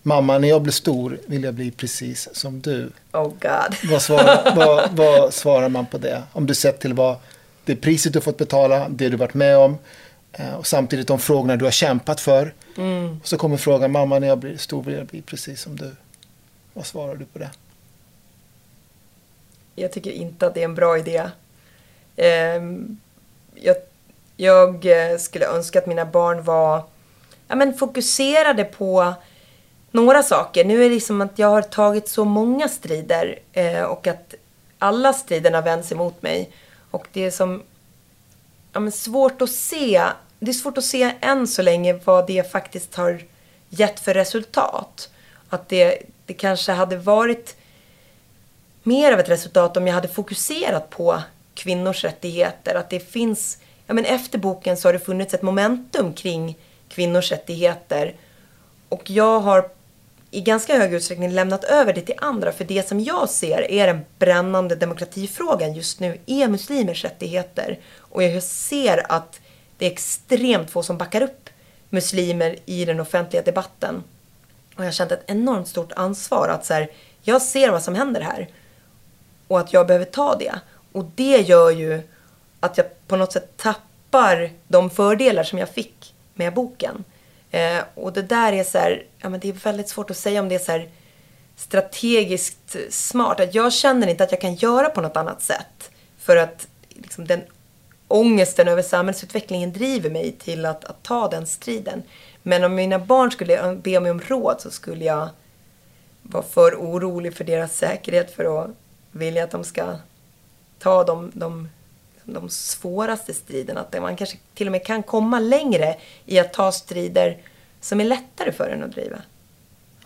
Mamma, 0.07 0.37
när 0.37 0.47
jag 0.47 0.61
blir 0.61 0.73
stor 0.73 1.19
vill 1.25 1.43
jag 1.43 1.53
bli 1.53 1.71
precis 1.71 2.29
som 2.33 2.61
du. 2.61 2.91
Oh 3.11 3.23
God. 3.23 3.91
Vad 3.91 4.01
svarar, 4.01 4.55
vad, 4.55 4.91
vad 4.91 5.33
svarar 5.33 5.69
man 5.69 5.85
på 5.85 5.97
det? 5.97 6.23
Om 6.31 6.45
du 6.45 6.55
sett 6.55 6.79
till 6.79 6.93
vad 6.93 7.17
det 7.63 7.75
priset 7.75 8.13
du 8.13 8.21
fått 8.21 8.37
betala, 8.37 8.89
det 8.89 9.09
du 9.09 9.17
varit 9.17 9.33
med 9.33 9.57
om. 9.57 9.77
Eh, 10.31 10.53
och 10.53 10.67
samtidigt 10.67 11.07
de 11.07 11.19
frågorna 11.19 11.55
du 11.55 11.65
har 11.65 11.71
kämpat 11.71 12.21
för. 12.21 12.53
Mm. 12.77 13.19
Och 13.21 13.27
så 13.27 13.37
kommer 13.37 13.57
frågan, 13.57 13.91
mamma 13.91 14.19
när 14.19 14.27
jag 14.27 14.37
blir 14.37 14.57
stor 14.57 14.83
vill 14.83 14.95
jag 14.95 15.05
bli 15.05 15.21
precis 15.21 15.61
som 15.61 15.75
du. 15.75 15.95
Vad 16.73 16.85
svarar 16.85 17.15
du 17.15 17.25
på 17.25 17.39
det? 17.39 17.49
Jag 19.75 19.91
tycker 19.91 20.11
inte 20.11 20.47
att 20.47 20.53
det 20.53 20.61
är 20.61 20.65
en 20.65 20.75
bra 20.75 20.97
idé. 20.97 21.29
Ehm, 22.15 22.97
jag, 23.55 23.75
jag 24.37 24.85
eh, 24.85 25.17
skulle 25.17 25.45
önska 25.45 25.79
att 25.79 25.87
mina 25.87 26.05
barn 26.05 26.43
var 26.43 26.83
ja, 27.47 27.55
men 27.55 27.73
fokuserade 27.73 28.63
på 28.63 29.13
några 29.95 30.23
saker. 30.23 30.65
Nu 30.65 30.85
är 30.85 30.89
det 30.89 31.01
som 31.01 31.21
att 31.21 31.39
jag 31.39 31.47
har 31.47 31.61
tagit 31.61 32.09
så 32.09 32.25
många 32.25 32.67
strider 32.67 33.39
eh, 33.53 33.83
och 33.83 34.07
att 34.07 34.33
alla 34.79 35.13
striderna 35.13 35.61
vänds 35.61 35.91
emot 35.91 36.21
mig. 36.21 36.49
Och 36.91 37.07
det 37.13 37.25
är 37.25 37.31
som 37.31 37.63
ja, 38.73 38.79
men 38.79 38.91
svårt 38.91 39.41
att 39.41 39.49
se. 39.49 40.03
Det 40.39 40.51
är 40.51 40.53
svårt 40.53 40.77
att 40.77 40.83
se 40.83 41.13
än 41.21 41.47
så 41.47 41.61
länge 41.61 41.99
vad 42.03 42.27
det 42.27 42.51
faktiskt 42.51 42.95
har 42.95 43.23
gett 43.69 43.99
för 43.99 44.13
resultat. 44.13 45.09
Att 45.49 45.69
det, 45.69 46.01
det 46.25 46.33
kanske 46.33 46.71
hade 46.71 46.97
varit 46.97 47.55
mer 48.83 49.13
av 49.13 49.19
ett 49.19 49.29
resultat 49.29 49.77
om 49.77 49.87
jag 49.87 49.93
hade 49.93 50.07
fokuserat 50.07 50.89
på 50.89 51.21
kvinnors 51.53 52.03
rättigheter. 52.03 52.75
Att 52.75 52.89
det 52.89 52.99
finns, 52.99 53.57
ja 53.87 53.93
men 53.93 54.05
efter 54.05 54.37
boken 54.39 54.77
så 54.77 54.87
har 54.87 54.93
det 54.93 54.99
funnits 54.99 55.33
ett 55.33 55.41
momentum 55.41 56.13
kring 56.13 56.57
kvinnors 56.89 57.31
rättigheter. 57.31 58.15
Och 58.89 59.09
jag 59.09 59.39
har 59.39 59.69
i 60.35 60.41
ganska 60.41 60.77
hög 60.77 60.93
utsträckning 60.93 61.31
lämnat 61.31 61.63
över 61.63 61.93
det 61.93 62.01
till 62.01 62.15
andra. 62.17 62.51
För 62.51 62.63
det 62.63 62.87
som 62.87 62.99
jag 62.99 63.29
ser 63.29 63.71
är 63.71 63.87
den 63.87 64.05
brännande 64.19 64.75
demokratifrågan 64.75 65.73
just 65.73 65.99
nu 65.99 66.19
är 66.25 66.47
muslimers 66.47 67.03
rättigheter. 67.03 67.79
Och 67.99 68.23
jag 68.23 68.43
ser 68.43 69.11
att 69.11 69.39
det 69.77 69.85
är 69.85 69.91
extremt 69.91 70.71
få 70.71 70.83
som 70.83 70.97
backar 70.97 71.21
upp 71.21 71.49
muslimer 71.89 72.55
i 72.65 72.85
den 72.85 72.99
offentliga 72.99 73.41
debatten. 73.41 74.03
Och 74.75 74.79
jag 74.79 74.87
har 74.87 74.91
känt 74.91 75.11
ett 75.11 75.23
enormt 75.27 75.67
stort 75.67 75.91
ansvar 75.95 76.47
att 76.49 76.65
så 76.65 76.73
här, 76.73 76.91
jag 77.21 77.41
ser 77.41 77.71
vad 77.71 77.83
som 77.83 77.95
händer 77.95 78.21
här. 78.21 78.49
Och 79.47 79.59
att 79.59 79.73
jag 79.73 79.87
behöver 79.87 80.05
ta 80.05 80.35
det. 80.35 80.59
Och 80.91 81.05
det 81.15 81.37
gör 81.37 81.71
ju 81.71 82.01
att 82.59 82.77
jag 82.77 83.07
på 83.07 83.15
något 83.15 83.31
sätt 83.31 83.57
tappar 83.57 84.51
de 84.67 84.89
fördelar 84.89 85.43
som 85.43 85.59
jag 85.59 85.69
fick 85.69 86.13
med 86.33 86.53
boken. 86.53 87.03
Eh, 87.55 87.83
och 87.95 88.13
det 88.13 88.21
där 88.21 88.53
är 88.53 88.63
så 88.63 88.77
här, 88.77 89.03
ja 89.17 89.29
men 89.29 89.39
det 89.39 89.49
är 89.49 89.53
väldigt 89.53 89.89
svårt 89.89 90.11
att 90.11 90.17
säga 90.17 90.39
om 90.39 90.49
det 90.49 90.55
är 90.55 90.59
så 90.59 90.71
här 90.71 90.89
strategiskt 91.55 92.75
smart. 92.89 93.39
Att 93.39 93.55
jag 93.55 93.73
känner 93.73 94.07
inte 94.07 94.23
att 94.23 94.31
jag 94.31 94.41
kan 94.41 94.55
göra 94.55 94.89
på 94.89 95.01
något 95.01 95.17
annat 95.17 95.41
sätt. 95.41 95.91
För 96.17 96.37
att 96.37 96.67
liksom, 96.89 97.27
den 97.27 97.41
ångesten 98.07 98.67
över 98.67 98.81
samhällsutvecklingen 98.81 99.73
driver 99.73 100.09
mig 100.09 100.31
till 100.31 100.65
att, 100.65 100.85
att 100.85 101.03
ta 101.03 101.27
den 101.27 101.47
striden. 101.47 102.03
Men 102.43 102.63
om 102.63 102.75
mina 102.75 102.99
barn 102.99 103.31
skulle 103.31 103.75
be 103.75 103.99
mig 103.99 104.11
om 104.11 104.21
råd 104.21 104.61
så 104.61 104.71
skulle 104.71 105.05
jag 105.05 105.29
vara 106.21 106.43
för 106.43 106.75
orolig 106.75 107.35
för 107.35 107.43
deras 107.43 107.77
säkerhet 107.77 108.35
för 108.35 108.63
att 108.63 108.69
vilja 109.11 109.43
att 109.43 109.51
de 109.51 109.63
ska 109.63 109.95
ta 110.79 111.03
de, 111.03 111.31
de, 111.33 111.69
de 112.25 112.49
svåraste 112.49 113.33
striderna. 113.33 113.81
Att 113.81 114.01
man 114.01 114.15
kanske 114.15 114.37
till 114.53 114.67
och 114.67 114.71
med 114.71 114.85
kan 114.85 115.03
komma 115.03 115.39
längre 115.39 115.95
i 116.25 116.39
att 116.39 116.53
ta 116.53 116.71
strider 116.71 117.37
som 117.81 118.01
är 118.01 118.05
lättare 118.05 118.51
för 118.51 118.69
en 118.69 118.83
att 118.83 118.91
driva. 118.91 119.17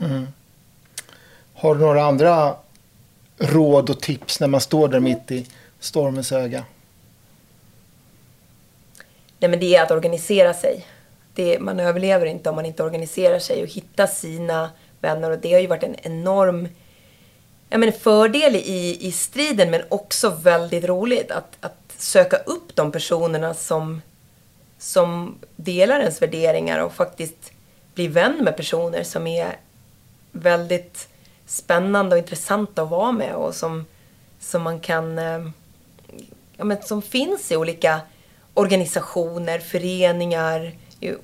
Mm. 0.02 0.28
Har 1.54 1.76
du 1.76 1.82
några 1.82 2.04
andra 2.04 2.56
råd 3.38 3.90
och 3.90 4.02
tips 4.02 4.40
när 4.40 4.48
man 4.48 4.62
står 4.62 4.88
där 4.88 5.00
mitt 5.00 5.32
i 5.32 5.48
stormens 5.80 6.32
öga? 6.32 6.66
Nej, 9.40 9.50
men 9.50 9.60
det 9.60 9.76
är 9.76 9.84
att 9.84 9.92
organisera 9.92 10.54
sig. 10.54 10.86
Det, 11.34 11.60
man 11.60 11.80
överlever 11.80 12.26
inte 12.26 12.50
om 12.50 12.56
man 12.56 12.66
inte 12.66 12.84
organiserar 12.84 13.40
sig 13.40 13.64
och 13.64 13.70
hittar 13.70 14.08
sina 14.08 14.70
vänner. 15.00 15.32
Och 15.32 15.40
det 15.40 15.54
har 15.54 15.60
ju 15.60 15.68
varit 15.68 15.84
en 15.84 15.96
enorm 16.02 16.68
jag 17.70 17.80
menar, 17.80 17.94
fördel 17.94 18.56
i, 18.56 19.08
i 19.08 19.12
striden 19.12 19.72
men 19.72 19.82
också 19.90 20.30
väldigt 20.30 20.84
roligt 20.84 21.32
att, 21.32 21.58
att 21.62 21.76
söka 22.02 22.38
upp 22.38 22.76
de 22.76 22.92
personerna 22.92 23.54
som, 23.54 24.02
som 24.78 25.38
delar 25.56 26.00
ens 26.00 26.22
värderingar 26.22 26.80
och 26.80 26.94
faktiskt 26.94 27.52
bli 27.94 28.08
vän 28.08 28.44
med 28.44 28.58
personer 28.58 29.04
som 29.04 29.28
är 29.28 29.58
väldigt 30.32 31.08
spännande 31.46 32.16
och 32.16 32.20
intressanta 32.20 32.82
att 32.82 32.90
vara 32.90 33.12
med 33.12 33.36
och 33.36 33.56
som, 33.56 33.86
som 34.40 34.62
man 34.62 34.80
kan... 34.80 35.20
Eh, 35.20 35.50
ja, 36.58 36.64
men 36.64 36.82
som 36.82 37.02
finns 37.02 37.52
i 37.52 37.56
olika 37.56 38.02
organisationer, 38.54 39.60
föreningar 39.60 40.72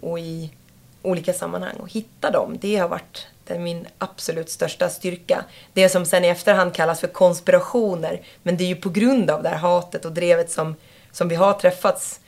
och 0.01 0.19
i 0.19 0.53
olika 1.01 1.33
sammanhang. 1.33 1.75
Och 1.75 1.91
hitta 1.91 2.31
dem, 2.31 2.57
det 2.61 2.75
har 2.75 2.87
varit 2.87 3.27
det 3.47 3.53
är 3.53 3.59
min 3.59 3.87
absolut 3.97 4.49
största 4.49 4.89
styrka. 4.89 5.45
Det 5.73 5.89
som 5.89 6.05
sen 6.05 6.25
i 6.25 6.27
efterhand 6.27 6.73
kallas 6.73 6.99
för 6.99 7.07
konspirationer. 7.07 8.21
Men 8.43 8.57
det 8.57 8.63
är 8.63 8.67
ju 8.67 8.75
på 8.75 8.89
grund 8.89 9.29
av 9.29 9.43
det 9.43 9.49
här 9.49 9.57
hatet 9.57 10.05
och 10.05 10.11
drevet 10.11 10.51
som, 10.51 10.75
som 11.11 11.27
vi 11.27 11.35
har 11.35 11.53
träffats. 11.53 12.19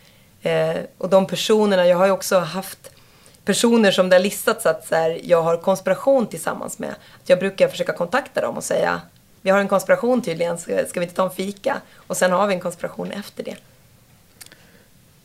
Eh, 0.42 0.76
och 0.98 1.10
de 1.10 1.28
personerna, 1.28 1.88
jag 1.88 1.98
har 1.98 2.06
ju 2.06 2.12
också 2.12 2.40
haft 2.40 2.92
personer 3.46 3.92
som 3.92 4.10
det 4.10 4.16
har 4.16 4.24
listats 4.24 4.66
att 4.66 4.88
så 4.88 4.96
här, 4.96 5.20
jag 5.24 5.42
har 5.42 5.58
konspiration 5.58 6.28
tillsammans 6.28 6.80
med. 6.80 6.90
Att 6.90 7.30
jag 7.30 7.40
brukar 7.40 7.68
försöka 7.68 7.94
kontakta 7.94 8.42
dem 8.42 8.58
och 8.58 8.64
säga 8.64 9.02
vi 9.42 9.52
har 9.52 9.60
en 9.60 9.68
konspiration 9.68 10.22
tydligen, 10.22 10.58
ska, 10.58 10.86
ska 10.86 11.00
vi 11.00 11.04
inte 11.04 11.16
ta 11.16 11.24
en 11.24 11.32
fika? 11.32 11.82
Och 11.96 12.18
sen 12.18 12.32
har 12.32 12.48
vi 12.48 12.54
en 12.54 12.60
konspiration 12.60 13.12
efter 13.12 13.44
det. 13.44 13.56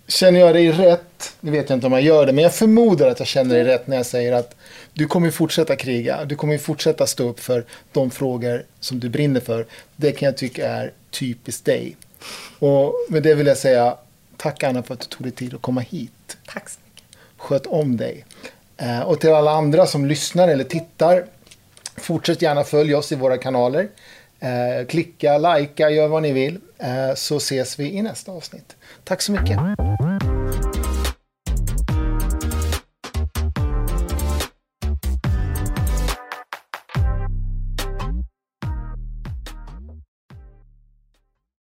Känner 0.06 0.40
jag 0.40 0.54
dig 0.54 0.72
rätt? 0.72 1.36
Det 1.40 1.50
vet 1.50 1.70
jag 1.70 1.76
inte 1.76 1.86
om 1.86 1.92
jag 1.92 2.02
gör 2.02 2.26
det, 2.26 2.32
men 2.32 2.44
jag 2.44 2.54
förmodar 2.54 3.08
att 3.08 3.18
jag 3.18 3.28
känner 3.28 3.54
dig 3.54 3.64
rätt 3.64 3.86
när 3.86 3.96
jag 3.96 4.06
säger 4.06 4.32
att 4.32 4.54
du 4.94 5.06
kommer 5.06 5.30
fortsätta 5.30 5.76
kriga. 5.76 6.24
Du 6.24 6.36
kommer 6.36 6.58
fortsätta 6.58 7.06
stå 7.06 7.28
upp 7.28 7.40
för 7.40 7.64
de 7.92 8.10
frågor 8.10 8.66
som 8.80 9.00
du 9.00 9.08
brinner 9.08 9.40
för. 9.40 9.66
Det 9.96 10.12
kan 10.12 10.26
jag 10.26 10.36
tycka 10.36 10.68
är 10.68 10.92
typiskt 11.10 11.64
dig. 11.64 11.96
Och 12.58 12.94
med 13.08 13.22
det 13.22 13.34
vill 13.34 13.46
jag 13.46 13.56
säga 13.56 13.96
tack 14.36 14.62
Anna 14.62 14.82
för 14.82 14.94
att 14.94 15.00
du 15.00 15.06
tog 15.06 15.22
dig 15.22 15.32
tid 15.32 15.54
att 15.54 15.62
komma 15.62 15.80
hit. 15.80 16.36
Tack 16.46 16.68
så 16.68 16.78
mycket. 16.84 17.18
Sköt 17.36 17.66
om 17.66 17.96
dig. 17.96 18.24
Eh, 18.76 19.00
och 19.00 19.20
till 19.20 19.30
alla 19.30 19.50
andra 19.50 19.86
som 19.86 20.06
lyssnar 20.06 20.48
eller 20.48 20.64
tittar, 20.64 21.26
fortsätt 21.96 22.42
gärna 22.42 22.64
följa 22.64 22.98
oss 22.98 23.12
i 23.12 23.14
våra 23.14 23.38
kanaler. 23.38 23.88
Eh, 24.40 24.86
klicka, 24.86 25.38
likea, 25.38 25.90
gör 25.90 26.08
vad 26.08 26.22
ni 26.22 26.32
vill. 26.32 26.60
Eh, 26.78 27.14
så 27.14 27.36
ses 27.36 27.78
vi 27.78 27.92
i 27.92 28.02
nästa 28.02 28.32
avsnitt. 28.32 28.76
Tack 29.04 29.22
så 29.22 29.32
mycket. 29.32 29.58